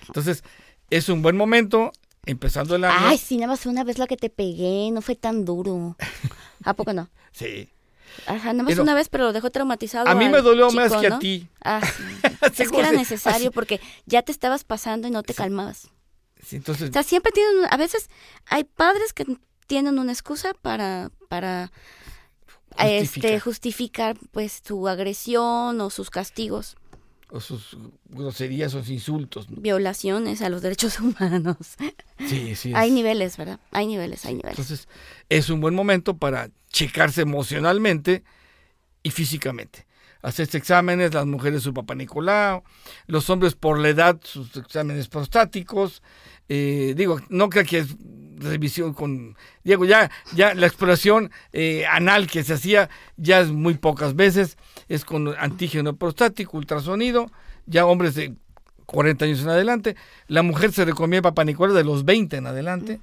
Entonces, 0.08 0.44
es 0.90 1.10
un 1.10 1.22
buen 1.22 1.38
momento, 1.38 1.92
empezando 2.26 2.76
el 2.76 2.84
año. 2.86 3.08
Ay, 3.08 3.18
sí, 3.18 3.38
nada 3.38 3.48
más 3.48 3.66
una 3.66 3.84
vez 3.84 3.98
la 3.98 4.08
que 4.08 4.18
te 4.18 4.30
pegué, 4.30 4.90
no 4.92 5.02
fue 5.02 5.16
tan 5.16 5.46
duro. 5.46 5.98
¿A 6.64 6.74
poco 6.74 6.94
no? 6.94 7.10
Sí. 7.32 7.68
Ajá, 8.28 8.54
nada 8.54 8.62
más 8.62 8.74
Pero- 8.74 8.84
una 8.84 8.94
vez, 8.94 9.10
pero 9.10 9.24
lo 9.24 9.34
dejó 9.34 9.50
traumatizado. 9.50 10.08
A 10.08 10.14
mí 10.14 10.30
me 10.30 10.42
dolió 10.42 10.70
chico, 10.70 10.82
más 10.82 10.94
que 10.94 11.08
a 11.08 11.18
ti. 11.18 11.48
Ah, 11.64 11.82
sí. 11.84 12.04
es 12.64 12.70
que 12.70 12.80
era 12.80 12.92
necesario 12.92 13.52
porque 13.52 13.82
ya 14.06 14.22
te 14.22 14.32
estabas 14.32 14.64
pasando 14.64 15.08
y 15.08 15.12
no 15.12 15.24
te 15.24 15.34
calmabas. 15.34 15.90
Sí, 16.46 16.58
entonces, 16.58 16.90
O 16.90 16.94
sea, 16.94 17.04
siempre 17.04 17.32
tienen, 17.32 17.66
a 17.70 17.78
veces 17.78 18.10
hay 18.48 18.64
padres 18.64 19.14
que 19.14 19.26
tienen 19.68 19.98
una 19.98 20.12
excusa 20.12 20.54
para, 20.54 21.10
para 21.30 21.72
este, 22.80 23.40
Justificar. 23.40 24.18
pues 24.32 24.62
su 24.66 24.88
agresión 24.88 25.80
o 25.80 25.90
sus 25.90 26.10
castigos, 26.10 26.76
o 27.30 27.40
sus 27.40 27.78
groserías, 28.06 28.72
sus 28.74 28.90
insultos. 28.90 29.50
¿no? 29.50 29.60
violaciones 29.62 30.42
a 30.42 30.50
los 30.50 30.62
derechos 30.62 31.00
humanos. 31.00 31.58
Sí, 32.28 32.56
sí. 32.56 32.74
Hay 32.76 32.90
es. 32.90 32.94
niveles, 32.96 33.38
¿verdad? 33.38 33.60
Hay 33.72 33.88
niveles, 33.88 34.26
hay 34.26 34.36
niveles. 34.36 34.60
Entonces, 34.60 34.88
es 35.30 35.50
un 35.50 35.60
buen 35.62 35.74
momento 35.74 36.18
para 36.18 36.50
checarse 36.72 37.22
emocionalmente 37.22 38.24
y 39.02 39.12
físicamente. 39.12 39.88
Hacerse 40.22 40.58
exámenes, 40.58 41.14
las 41.14 41.26
mujeres 41.26 41.64
su 41.64 41.74
papá 41.74 41.96
Nicolau, 41.96 42.64
los 43.08 43.30
hombres 43.30 43.56
por 43.56 43.78
la 43.80 43.90
edad 43.90 44.20
sus 44.24 44.56
exámenes 44.56 45.08
prostáticos. 45.10 46.02
Eh, 46.50 46.94
digo, 46.96 47.20
no 47.30 47.50
creo 47.50 47.66
que 47.66 47.80
es 47.80 47.96
revisión 48.38 48.94
con... 48.94 49.36
Diego, 49.64 49.86
ya, 49.86 50.12
ya 50.36 50.54
la 50.54 50.68
exploración 50.68 51.32
eh, 51.52 51.86
anal 51.86 52.28
que 52.28 52.44
se 52.44 52.54
hacía 52.54 52.90
ya 53.18 53.40
es 53.40 53.52
muy 53.52 53.76
pocas 53.76 54.16
veces, 54.16 54.58
es 54.90 55.06
con 55.06 55.34
antígeno 55.38 55.96
prostático, 55.96 56.58
ultrasonido, 56.58 57.32
ya 57.66 57.86
hombres 57.86 58.16
de 58.16 58.36
40 58.86 59.26
años 59.26 59.42
en 59.42 59.50
adelante. 59.50 59.96
La 60.28 60.44
mujer 60.44 60.72
se 60.72 60.86
recomienda 60.86 61.30
papá 61.30 61.44
Nicolau 61.44 61.76
de 61.76 61.84
los 61.84 62.06
20 62.06 62.38
en 62.38 62.48
adelante. 62.48 63.00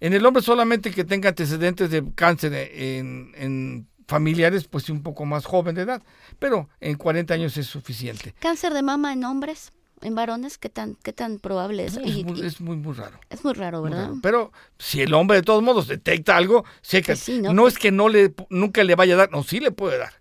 En 0.00 0.12
el 0.12 0.24
hombre 0.24 0.42
solamente 0.42 0.92
que 0.92 1.04
tenga 1.04 1.30
antecedentes 1.30 1.90
de 1.90 2.04
cáncer 2.14 2.52
en, 2.54 3.32
en 3.36 3.88
familiares, 4.06 4.68
pues 4.68 4.88
un 4.90 5.02
poco 5.02 5.24
más 5.26 5.44
joven 5.44 5.74
de 5.74 5.82
edad, 5.82 6.02
pero 6.38 6.68
en 6.80 6.96
40 6.96 7.34
años 7.34 7.56
es 7.56 7.66
suficiente. 7.66 8.34
Cáncer 8.38 8.72
de 8.72 8.82
mama 8.82 9.12
en 9.12 9.24
hombres, 9.24 9.72
en 10.02 10.14
varones, 10.14 10.58
¿qué 10.58 10.68
tan, 10.68 10.94
qué 11.02 11.12
tan 11.12 11.38
probable 11.38 11.84
es? 11.86 11.96
Es 11.96 12.06
Y- 12.16 12.24
muy, 12.24 12.40
es 12.46 12.60
muy, 12.60 12.76
muy 12.76 12.94
raro. 12.94 13.18
es 13.30 13.44
muy 13.44 13.52
raro, 13.54 13.80
muy 13.80 13.90
¿verdad? 13.90 14.04
raro. 14.06 14.18
Pero 14.22 14.52
si 14.78 15.00
el 15.02 15.12
hombre 15.14 15.38
de 15.38 15.42
todos 15.42 15.62
modos 15.62 15.88
detecta 15.88 16.36
algo, 16.36 16.64
sé 16.82 17.02
que 17.02 17.12
Pues 17.12 17.20
sí, 17.20 17.40
¿no? 17.40 17.52
no 17.52 17.66
es 17.68 17.78
que 17.78 17.90
no 17.90 18.08
le, 18.08 18.34
nunca 18.50 18.84
le 18.84 18.94
vaya 18.94 19.14
a 19.14 19.16
dar, 19.18 19.30
no, 19.30 19.42
sí 19.42 19.60
le 19.60 19.70
puede 19.70 19.98
dar. 19.98 20.12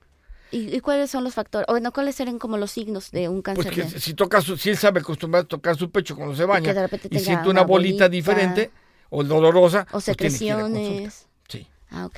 ¿Y, 0.50 0.74
y 0.76 0.80
cuáles 0.80 1.12
son 1.12 1.24
los 1.26 1.34
factores? 1.34 1.66
O 1.68 1.74
bueno, 1.74 1.92
¿cuáles 1.92 2.16
serían 2.16 2.40
como 2.40 2.58
los 2.58 2.72
signos 2.72 3.12
de 3.12 3.28
un 3.28 3.42
cáncer? 3.42 3.66
Porque 3.66 3.84
de- 3.84 4.00
si 4.00 4.14
toca 4.14 4.40
su, 4.42 4.56
si 4.58 4.70
él 4.70 4.78
sabe 4.78 5.02
acostumbrar 5.02 5.44
a 5.44 5.48
tocar 5.48 5.76
su 5.76 5.92
pecho 5.92 6.16
cuando 6.16 6.36
se 6.36 6.46
baña 6.46 6.74
y 7.10 7.20
siente 7.20 7.44
una 7.50 7.62
una 7.62 7.62
bolita, 7.64 8.06
bolita. 8.06 8.10
diferente 8.10 8.72
o 9.10 9.24
dolorosa, 9.24 9.82
o 9.90 10.00
pues 10.00 10.06
que 10.06 10.12
secreciones. 10.14 11.28
Sí. 11.50 11.68
Ah, 11.90 12.06
ok. 12.06 12.18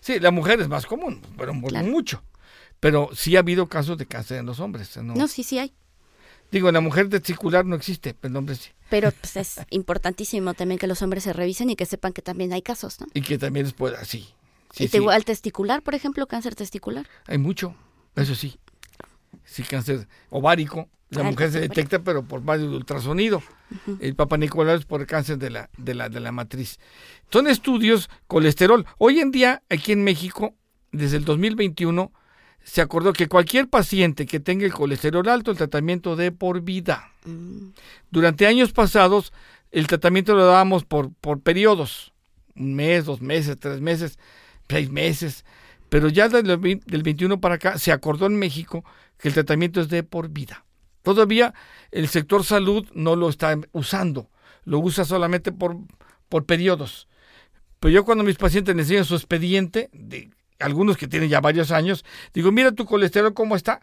Sí, 0.00 0.20
la 0.20 0.30
mujer 0.30 0.60
es 0.60 0.68
más 0.68 0.86
común, 0.86 1.20
pero 1.36 1.52
Claro. 1.66 1.86
mucho. 1.86 2.22
Pero 2.80 3.10
sí 3.12 3.34
ha 3.36 3.40
habido 3.40 3.66
casos 3.66 3.98
de 3.98 4.06
cáncer 4.06 4.38
en 4.38 4.46
los 4.46 4.60
hombres. 4.60 4.96
¿no? 4.98 5.14
No, 5.14 5.26
sí, 5.26 5.42
sí 5.42 5.58
hay. 5.58 5.74
Digo, 6.50 6.72
la 6.72 6.80
mujer 6.80 7.08
testicular 7.08 7.64
no 7.66 7.76
existe, 7.76 8.14
pero 8.14 8.32
en 8.32 8.36
hombres 8.36 8.58
sí. 8.58 8.70
Pero 8.90 9.10
pues, 9.12 9.36
es 9.36 9.60
importantísimo 9.70 10.54
también 10.54 10.78
que 10.78 10.86
los 10.86 11.02
hombres 11.02 11.24
se 11.24 11.32
revisen 11.32 11.68
y 11.70 11.76
que 11.76 11.86
sepan 11.86 12.12
que 12.12 12.22
también 12.22 12.52
hay 12.52 12.62
casos, 12.62 13.00
¿no? 13.00 13.06
Y 13.14 13.20
que 13.22 13.36
también 13.38 13.66
es 13.66 13.72
pueda, 13.74 14.04
sí. 14.04 14.28
Sí, 14.72 14.84
y 14.84 14.88
te- 14.88 14.98
sí. 14.98 15.04
al 15.10 15.24
testicular, 15.24 15.82
por 15.82 15.94
ejemplo, 15.94 16.26
cáncer 16.26 16.54
testicular. 16.54 17.06
Hay 17.26 17.38
mucho, 17.38 17.74
eso 18.16 18.34
sí. 18.34 18.58
Sí, 19.44 19.62
cáncer 19.62 20.06
ovárico. 20.30 20.88
La 21.10 21.22
Ah, 21.22 21.24
el 21.28 21.30
mujer 21.30 21.50
se 21.52 21.60
detecta, 21.60 22.00
pero 22.00 22.22
por 22.22 22.42
medio 22.42 22.68
de 22.70 22.76
ultrasonido. 22.76 23.42
El 23.98 24.14
papá 24.14 24.36
Nicolás 24.36 24.80
es 24.80 24.84
por 24.86 25.00
el 25.00 25.06
cáncer 25.06 25.38
de 25.38 25.48
la, 25.48 25.70
de, 25.78 25.94
la, 25.94 26.10
de 26.10 26.20
la 26.20 26.32
matriz. 26.32 26.78
Son 27.32 27.46
estudios, 27.46 28.10
colesterol. 28.26 28.84
Hoy 28.98 29.20
en 29.20 29.30
día, 29.30 29.62
aquí 29.70 29.92
en 29.92 30.04
México, 30.04 30.54
desde 30.92 31.16
el 31.16 31.24
2021, 31.24 32.12
se 32.68 32.82
acordó 32.82 33.14
que 33.14 33.28
cualquier 33.28 33.66
paciente 33.66 34.26
que 34.26 34.40
tenga 34.40 34.66
el 34.66 34.74
colesterol 34.74 35.26
alto, 35.26 35.50
el 35.50 35.56
tratamiento 35.56 36.16
de 36.16 36.32
por 36.32 36.60
vida. 36.60 37.10
Mm, 37.24 37.70
Durante 38.10 38.46
años 38.46 38.72
pasados, 38.72 39.32
el 39.70 39.86
tratamiento 39.86 40.34
lo 40.34 40.44
dábamos 40.44 40.84
por, 40.84 41.10
por 41.14 41.40
periodos. 41.40 42.12
Un 42.54 42.74
mes, 42.74 43.06
dos 43.06 43.22
meses, 43.22 43.56
tres 43.58 43.80
meses, 43.80 44.18
seis 44.68 44.90
meses. 44.90 45.46
Pero 45.88 46.10
ya 46.10 46.28
del, 46.28 46.44
del 46.84 47.02
21 47.02 47.40
para 47.40 47.54
acá 47.54 47.78
se 47.78 47.90
acordó 47.90 48.26
en 48.26 48.38
México 48.38 48.84
que 49.16 49.28
el 49.28 49.34
tratamiento 49.34 49.80
es 49.80 49.88
de 49.88 50.02
por 50.02 50.28
vida. 50.28 50.66
Todavía 51.02 51.54
el 51.90 52.08
sector 52.08 52.44
salud 52.44 52.86
no 52.92 53.16
lo 53.16 53.30
está 53.30 53.58
usando, 53.72 54.28
lo 54.64 54.78
usa 54.80 55.06
solamente 55.06 55.52
por, 55.52 55.78
por 56.28 56.44
periodos. 56.44 57.08
Pero 57.80 57.94
yo 57.94 58.04
cuando 58.04 58.24
mis 58.24 58.36
pacientes 58.36 58.76
les 58.76 58.86
enseño 58.90 59.04
su 59.04 59.14
expediente, 59.14 59.88
de 59.94 60.28
algunos 60.58 60.96
que 60.96 61.08
tienen 61.08 61.28
ya 61.28 61.40
varios 61.40 61.70
años, 61.70 62.04
digo, 62.34 62.50
mira 62.52 62.72
tu 62.72 62.84
colesterol 62.84 63.34
cómo 63.34 63.56
está. 63.56 63.80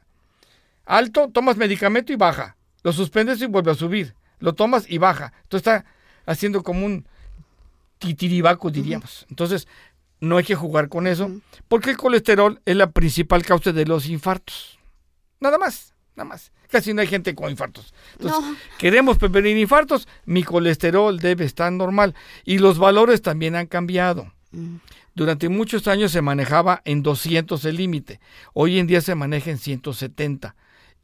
Alto, 0.85 1.29
tomas 1.29 1.57
medicamento 1.57 2.13
y 2.13 2.15
baja. 2.15 2.57
Lo 2.83 2.93
suspendes 2.93 3.41
y 3.41 3.47
vuelve 3.47 3.71
a 3.71 3.75
subir. 3.75 4.13
Lo 4.39 4.53
tomas 4.53 4.85
y 4.89 4.97
baja. 4.97 5.33
Entonces 5.43 5.65
está 5.67 5.85
haciendo 6.25 6.61
como 6.63 6.85
un 6.85 7.07
titiribaco, 7.97 8.69
diríamos. 8.69 9.25
Entonces, 9.29 9.67
no 10.19 10.37
hay 10.37 10.43
que 10.43 10.55
jugar 10.55 10.89
con 10.89 11.07
eso, 11.07 11.31
porque 11.67 11.91
el 11.91 11.97
colesterol 11.97 12.61
es 12.65 12.75
la 12.75 12.91
principal 12.91 13.43
causa 13.43 13.71
de 13.71 13.85
los 13.85 14.07
infartos. 14.07 14.77
Nada 15.39 15.57
más, 15.57 15.93
nada 16.15 16.27
más. 16.29 16.51
Casi 16.69 16.93
no 16.93 17.01
hay 17.01 17.07
gente 17.07 17.33
con 17.35 17.49
infartos. 17.49 17.93
Entonces, 18.13 18.41
No. 18.41 18.55
queremos 18.77 19.17
prevenir 19.17 19.57
infartos, 19.57 20.07
mi 20.25 20.43
colesterol 20.43 21.19
debe 21.19 21.45
estar 21.45 21.71
normal. 21.71 22.15
Y 22.43 22.57
los 22.57 22.77
valores 22.77 23.21
también 23.21 23.55
han 23.55 23.67
cambiado. 23.67 24.31
mm. 24.51 24.75
Durante 25.15 25.49
muchos 25.49 25.87
años 25.87 26.11
se 26.11 26.21
manejaba 26.21 26.81
en 26.85 27.01
200 27.01 27.63
el 27.65 27.77
límite. 27.77 28.19
Hoy 28.53 28.77
en 28.79 28.85
día 28.87 29.01
se 29.01 29.15
maneja 29.15 29.49
en 29.49 29.57
170 29.57 30.55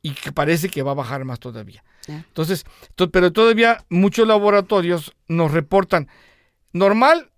y 0.02 0.12
que 0.12 0.32
parece 0.32 0.70
que 0.70 0.84
va 0.84 0.92
a 0.92 0.96
bajar 0.96 1.24
más 1.26 1.40
todavía. 1.40 1.84
Entonces, 2.28 2.66
to- 2.96 3.10
pero 3.10 3.32
todavía 3.32 3.86
muchos 3.90 4.28
laboratorios 4.28 5.16
nos 5.28 5.52
reportan 5.52 6.08
normal 6.74 7.32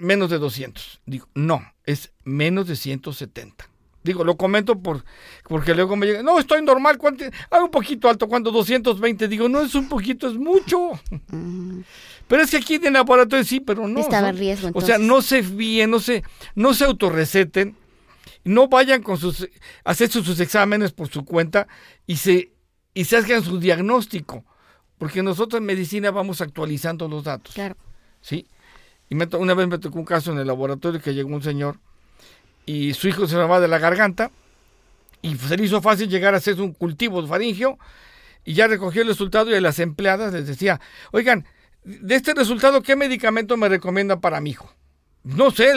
menos 0.00 0.30
de 0.30 0.38
200. 0.38 1.00
Digo, 1.06 1.28
no, 1.34 1.62
es 1.84 2.12
menos 2.24 2.66
de 2.66 2.74
170. 2.76 3.68
Digo, 4.02 4.24
lo 4.24 4.36
comento 4.38 4.78
por, 4.80 5.04
porque 5.48 5.74
luego 5.74 5.94
me 5.96 6.06
llega, 6.06 6.22
no, 6.22 6.38
estoy 6.38 6.62
normal, 6.62 6.96
¿cuánto? 6.96 7.24
Ah, 7.50 7.62
un 7.62 7.70
poquito 7.70 8.08
alto, 8.08 8.26
cuando 8.28 8.50
220, 8.50 9.28
digo, 9.28 9.48
no 9.50 9.60
es 9.60 9.74
un 9.74 9.88
poquito, 9.88 10.26
es 10.28 10.34
mucho. 10.34 10.92
Pero 12.28 12.42
es 12.42 12.50
que 12.50 12.58
aquí 12.58 12.74
en 12.76 12.86
el 12.86 12.92
laboratorio 12.92 13.44
sí, 13.44 13.60
pero 13.60 13.88
no. 13.88 14.00
Estaba 14.00 14.28
en 14.28 14.38
riesgo, 14.38 14.70
O 14.74 14.80
sea, 14.80 14.96
entonces. 14.96 15.06
no 15.06 15.22
se 15.22 15.42
fíen, 15.42 15.90
no 15.90 15.98
se, 15.98 16.22
no 16.54 16.74
se 16.74 16.84
autorreceten, 16.84 17.76
no 18.44 18.68
vayan 18.68 19.02
con 19.02 19.16
sus, 19.16 19.42
a 19.42 19.48
hacer 19.90 20.10
sus, 20.10 20.26
sus 20.26 20.38
exámenes 20.40 20.92
por 20.92 21.08
su 21.08 21.24
cuenta 21.24 21.66
y 22.06 22.16
se, 22.16 22.52
y 22.94 23.04
se 23.04 23.16
hagan 23.16 23.42
su 23.42 23.58
diagnóstico. 23.58 24.44
Porque 24.98 25.22
nosotros 25.22 25.60
en 25.60 25.66
medicina 25.66 26.10
vamos 26.10 26.40
actualizando 26.40 27.08
los 27.08 27.24
datos. 27.24 27.54
Claro. 27.54 27.76
¿sí? 28.20 28.46
Y 29.08 29.14
me 29.14 29.26
una 29.38 29.54
vez 29.54 29.68
me 29.68 29.78
tocó 29.78 29.98
un 29.98 30.04
caso 30.04 30.32
en 30.32 30.38
el 30.38 30.46
laboratorio 30.46 31.00
que 31.00 31.14
llegó 31.14 31.30
un 31.30 31.42
señor 31.42 31.78
y 32.66 32.92
su 32.94 33.08
hijo 33.08 33.26
se 33.26 33.34
enfermaba 33.34 33.60
de 33.60 33.68
la 33.68 33.78
garganta 33.78 34.30
y 35.22 35.36
se 35.36 35.56
le 35.56 35.64
hizo 35.64 35.80
fácil 35.80 36.08
llegar 36.08 36.34
a 36.34 36.36
hacer 36.36 36.60
un 36.60 36.72
cultivo 36.72 37.26
faringio 37.26 37.78
y 38.44 38.54
ya 38.54 38.66
recogió 38.66 39.02
el 39.02 39.08
resultado 39.08 39.50
y 39.50 39.54
a 39.54 39.60
las 39.60 39.78
empleadas 39.78 40.32
les 40.32 40.46
decía, 40.46 40.80
oigan, 41.12 41.46
de 41.84 42.14
este 42.14 42.34
resultado, 42.34 42.82
¿qué 42.82 42.96
medicamento 42.96 43.56
me 43.56 43.68
recomienda 43.68 44.20
para 44.20 44.40
mi 44.40 44.50
hijo? 44.50 44.72
No 45.24 45.50
sé, 45.50 45.72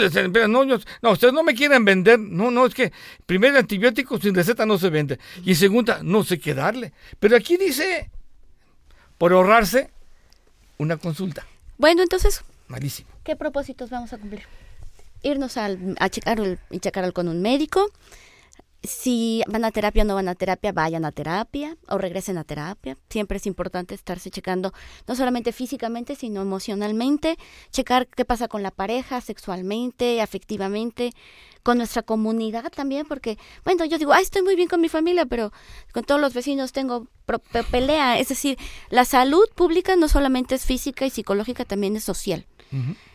no, 0.47 0.63
yo- 0.63 0.77
no, 1.01 1.11
ustedes 1.11 1.33
no 1.33 1.43
me 1.43 1.55
quieren 1.55 1.83
vender. 1.83 2.19
No, 2.19 2.51
no, 2.51 2.65
es 2.65 2.73
que 2.73 2.91
primer 3.25 3.55
antibiótico 3.57 4.17
sin 4.19 4.33
receta 4.35 4.65
no 4.65 4.77
se 4.77 4.89
vende. 4.89 5.19
Y 5.43 5.55
segunda, 5.55 5.99
no 6.03 6.23
sé 6.23 6.39
qué 6.39 6.53
darle. 6.53 6.93
Pero 7.19 7.35
aquí 7.35 7.57
dice, 7.57 8.09
por 9.17 9.33
ahorrarse 9.33 9.89
una 10.77 10.97
consulta. 10.97 11.45
Bueno, 11.77 12.01
entonces, 12.03 12.43
Malísimo. 12.67 13.09
¿qué 13.23 13.35
propósitos 13.35 13.89
vamos 13.89 14.13
a 14.13 14.17
cumplir? 14.17 14.43
irnos 15.23 15.55
al, 15.57 15.95
a 15.99 16.09
checar, 16.09 16.39
el- 16.39 16.57
y 16.71 16.79
checar 16.79 17.11
con 17.13 17.27
un 17.27 17.41
médico. 17.41 17.91
Si 18.83 19.43
van 19.47 19.63
a 19.63 19.71
terapia 19.71 20.01
o 20.01 20.05
no 20.05 20.15
van 20.15 20.27
a 20.27 20.33
terapia, 20.33 20.71
vayan 20.71 21.05
a 21.05 21.11
terapia 21.11 21.77
o 21.87 21.99
regresen 21.99 22.39
a 22.39 22.43
terapia. 22.43 22.97
Siempre 23.09 23.37
es 23.37 23.45
importante 23.45 23.93
estarse 23.93 24.31
checando, 24.31 24.73
no 25.07 25.15
solamente 25.15 25.51
físicamente, 25.51 26.15
sino 26.15 26.41
emocionalmente, 26.41 27.37
checar 27.71 28.07
qué 28.07 28.25
pasa 28.25 28.47
con 28.47 28.63
la 28.63 28.71
pareja, 28.71 29.21
sexualmente, 29.21 30.19
afectivamente, 30.19 31.11
con 31.61 31.77
nuestra 31.77 32.01
comunidad 32.01 32.71
también, 32.71 33.05
porque, 33.05 33.37
bueno, 33.63 33.85
yo 33.85 33.99
digo, 33.99 34.13
ah, 34.13 34.21
estoy 34.21 34.41
muy 34.41 34.55
bien 34.55 34.67
con 34.67 34.81
mi 34.81 34.89
familia, 34.89 35.27
pero 35.27 35.53
con 35.93 36.03
todos 36.03 36.19
los 36.19 36.33
vecinos 36.33 36.71
tengo 36.71 37.07
pelea. 37.69 38.17
Es 38.17 38.29
decir, 38.29 38.57
la 38.89 39.05
salud 39.05 39.47
pública 39.53 39.95
no 39.95 40.07
solamente 40.07 40.55
es 40.55 40.65
física 40.65 41.05
y 41.05 41.11
psicológica, 41.11 41.65
también 41.65 41.95
es 41.95 42.03
social. 42.03 42.47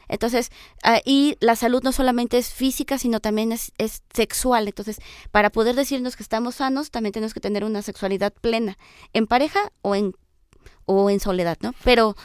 Entonces, 0.08 0.50
ah, 0.82 1.00
y 1.04 1.36
la 1.40 1.56
salud 1.56 1.82
no 1.82 1.92
solamente 1.92 2.38
es 2.38 2.50
física, 2.50 2.98
sino 2.98 3.20
también 3.20 3.52
es, 3.52 3.72
es 3.78 4.02
sexual. 4.14 4.66
Entonces, 4.66 5.00
para 5.30 5.50
poder 5.50 5.74
decirnos 5.74 6.16
que 6.16 6.22
estamos 6.22 6.56
sanos, 6.56 6.90
también 6.90 7.12
tenemos 7.12 7.34
que 7.34 7.40
tener 7.40 7.64
una 7.64 7.82
sexualidad 7.82 8.32
plena, 8.32 8.78
en 9.12 9.26
pareja 9.26 9.72
o 9.82 9.94
en, 9.94 10.14
o 10.84 11.10
en 11.10 11.20
soledad, 11.20 11.58
¿no? 11.60 11.74
Pero... 11.84 12.16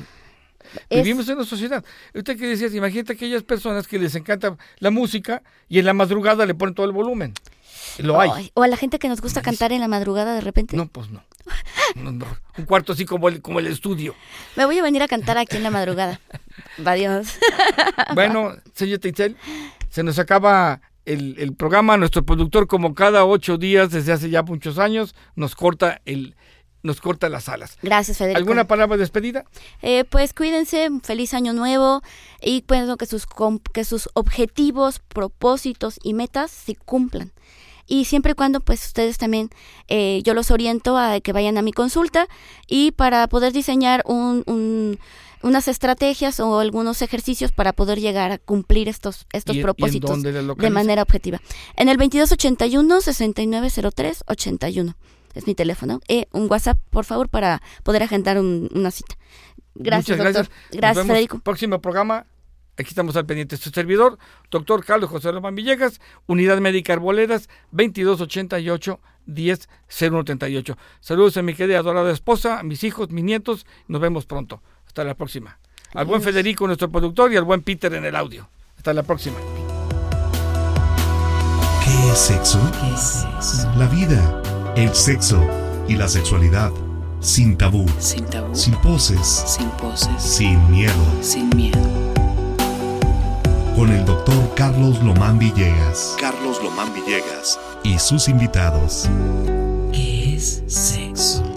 Vivimos 0.89 1.27
en 1.27 1.37
una 1.37 1.45
sociedad. 1.45 1.83
Usted 2.13 2.37
que 2.37 2.47
decías, 2.47 2.73
imagínate 2.75 3.13
aquellas 3.13 3.41
personas 3.41 3.87
que 3.87 3.97
les 3.97 4.13
encanta 4.15 4.57
la 4.77 4.91
música 4.91 5.41
y 5.67 5.79
en 5.79 5.85
la 5.85 5.93
madrugada 5.93 6.45
le 6.45 6.53
ponen 6.53 6.75
todo 6.75 6.85
el 6.85 6.91
volumen. 6.91 7.33
Lo 7.99 8.19
hay. 8.19 8.51
O 8.53 8.63
a 8.63 8.67
la 8.67 8.77
gente 8.77 8.99
que 8.99 9.07
nos 9.09 9.21
gusta 9.21 9.41
cantar 9.41 9.71
en 9.71 9.79
la 9.81 9.87
madrugada 9.87 10.33
de 10.33 10.41
repente. 10.41 10.75
No, 10.75 10.87
pues 10.87 11.09
no. 11.09 11.23
No, 11.95 12.11
no. 12.11 12.25
Un 12.57 12.65
cuarto 12.65 12.93
así 12.93 13.05
como 13.05 13.27
el, 13.27 13.41
como 13.41 13.59
el 13.59 13.67
estudio. 13.67 14.15
Me 14.55 14.65
voy 14.65 14.77
a 14.77 14.83
venir 14.83 15.01
a 15.01 15.07
cantar 15.07 15.37
aquí 15.37 15.57
en 15.57 15.63
la 15.63 15.71
madrugada. 15.71 16.19
Va 16.85 16.93
Dios. 16.93 17.37
Bueno, 18.13 18.55
señor 18.73 18.99
Teitzel, 18.99 19.35
se 19.89 20.03
nos 20.03 20.19
acaba 20.19 20.81
el, 21.05 21.35
el 21.37 21.53
programa. 21.55 21.97
Nuestro 21.97 22.23
productor, 22.25 22.67
como 22.67 22.93
cada 22.93 23.25
ocho 23.25 23.57
días 23.57 23.91
desde 23.91 24.13
hace 24.13 24.29
ya 24.29 24.43
muchos 24.43 24.77
años, 24.77 25.15
nos 25.35 25.55
corta 25.55 26.01
el 26.05 26.35
nos 26.83 26.99
corta 26.99 27.29
las 27.29 27.47
alas. 27.49 27.77
Gracias, 27.81 28.17
Federico. 28.17 28.39
¿Alguna 28.39 28.65
palabra 28.65 28.97
de 28.97 29.01
despedida? 29.01 29.45
Eh, 29.81 30.03
pues 30.05 30.33
cuídense, 30.33 30.89
feliz 31.03 31.33
año 31.33 31.53
nuevo 31.53 32.01
y 32.41 32.61
pienso 32.63 32.97
que 32.97 33.05
sus, 33.05 33.27
que 33.73 33.83
sus 33.83 34.09
objetivos, 34.13 34.99
propósitos 34.99 35.99
y 36.03 36.13
metas 36.13 36.51
se 36.51 36.75
cumplan. 36.75 37.31
Y 37.91 38.05
siempre 38.05 38.31
y 38.31 38.35
cuando 38.35 38.61
pues 38.61 38.85
ustedes 38.85 39.17
también, 39.17 39.49
eh, 39.89 40.21
yo 40.23 40.33
los 40.33 40.49
oriento 40.49 40.97
a 40.97 41.19
que 41.19 41.33
vayan 41.33 41.57
a 41.57 41.61
mi 41.61 41.73
consulta 41.73 42.27
y 42.67 42.91
para 42.91 43.27
poder 43.27 43.51
diseñar 43.51 44.01
un, 44.05 44.43
un- 44.47 44.97
unas 45.43 45.67
estrategias 45.67 46.39
o 46.39 46.59
algunos 46.59 47.01
ejercicios 47.01 47.51
para 47.51 47.73
poder 47.73 47.99
llegar 47.99 48.31
a 48.31 48.37
cumplir 48.37 48.87
estos, 48.87 49.25
estos 49.33 49.55
¿Y- 49.55 49.57
y 49.57 49.61
en 49.61 49.65
propósitos 49.65 50.23
de 50.23 50.69
manera 50.69 51.01
objetiva. 51.01 51.41
En 51.75 51.89
el 51.89 51.97
2281-6903-81 51.97 54.95
es 55.33 55.47
mi 55.47 55.55
teléfono. 55.55 55.99
Eh, 56.07 56.27
un 56.31 56.47
WhatsApp, 56.49 56.77
por 56.89 57.05
favor, 57.05 57.29
para 57.29 57.61
poder 57.83 58.03
agendar 58.03 58.37
un- 58.37 58.69
una 58.73 58.91
cita. 58.91 59.15
Gracias, 59.75 60.17
Muchas 60.17 60.33
doctor. 60.33 60.53
gracias. 60.53 60.81
Gracias, 60.81 61.07
Federico. 61.07 61.39
Próximo 61.39 61.81
programa. 61.81 62.25
Aquí 62.81 62.89
estamos 62.89 63.15
al 63.15 63.25
pendiente. 63.25 63.57
Su 63.57 63.69
servidor, 63.69 64.17
doctor 64.49 64.83
Carlos 64.83 65.09
José 65.09 65.31
Lomán 65.31 65.55
Villegas, 65.55 66.01
Unidad 66.27 66.59
Médica 66.59 66.93
Arboledas, 66.93 67.47
2288 67.71 68.99
10 69.27 69.69
0138. 69.87 70.77
Saludos 70.99 71.37
a 71.37 71.41
mi 71.43 71.53
querida 71.53 71.77
adorada 71.79 72.11
esposa, 72.11 72.59
a 72.59 72.63
mis 72.63 72.83
hijos, 72.83 73.09
mis 73.11 73.23
nietos. 73.23 73.65
Nos 73.87 74.01
vemos 74.01 74.25
pronto. 74.25 74.61
Hasta 74.87 75.03
la 75.03 75.13
próxima. 75.15 75.59
Al 75.93 76.05
buen 76.05 76.21
Federico, 76.21 76.65
nuestro 76.67 76.89
productor, 76.89 77.31
y 77.31 77.37
al 77.37 77.43
buen 77.43 77.61
Peter 77.61 77.93
en 77.93 78.03
el 78.05 78.15
audio. 78.15 78.49
Hasta 78.77 78.93
la 78.93 79.03
próxima. 79.03 79.37
¿Qué 81.83 82.09
es 82.11 82.17
sexo? 82.17 82.59
¿Qué 82.79 82.93
es 82.93 83.01
sexo? 83.01 83.71
La 83.77 83.87
vida, 83.87 84.73
el 84.75 84.93
sexo 84.93 85.39
y 85.87 85.95
la 85.95 86.07
sexualidad. 86.07 86.71
Sin 87.19 87.55
tabú, 87.57 87.85
Sin 87.99 88.25
tabú, 88.25 88.55
sin 88.55 88.73
poses, 88.81 89.27
sin 89.45 89.69
poses, 89.71 90.21
sin 90.21 90.71
miedo. 90.71 90.93
sin 91.21 91.49
miedo. 91.49 91.79
Con 93.75 93.89
el 93.89 94.05
doctor 94.05 94.53
Carlos 94.55 95.01
Lomán 95.01 95.39
Villegas. 95.39 96.15
Carlos 96.19 96.61
Lomán 96.61 96.93
Villegas. 96.93 97.59
Y 97.83 97.97
sus 97.99 98.27
invitados. 98.27 99.09
¿Qué 99.93 100.35
es 100.35 100.61
sexo? 100.67 101.50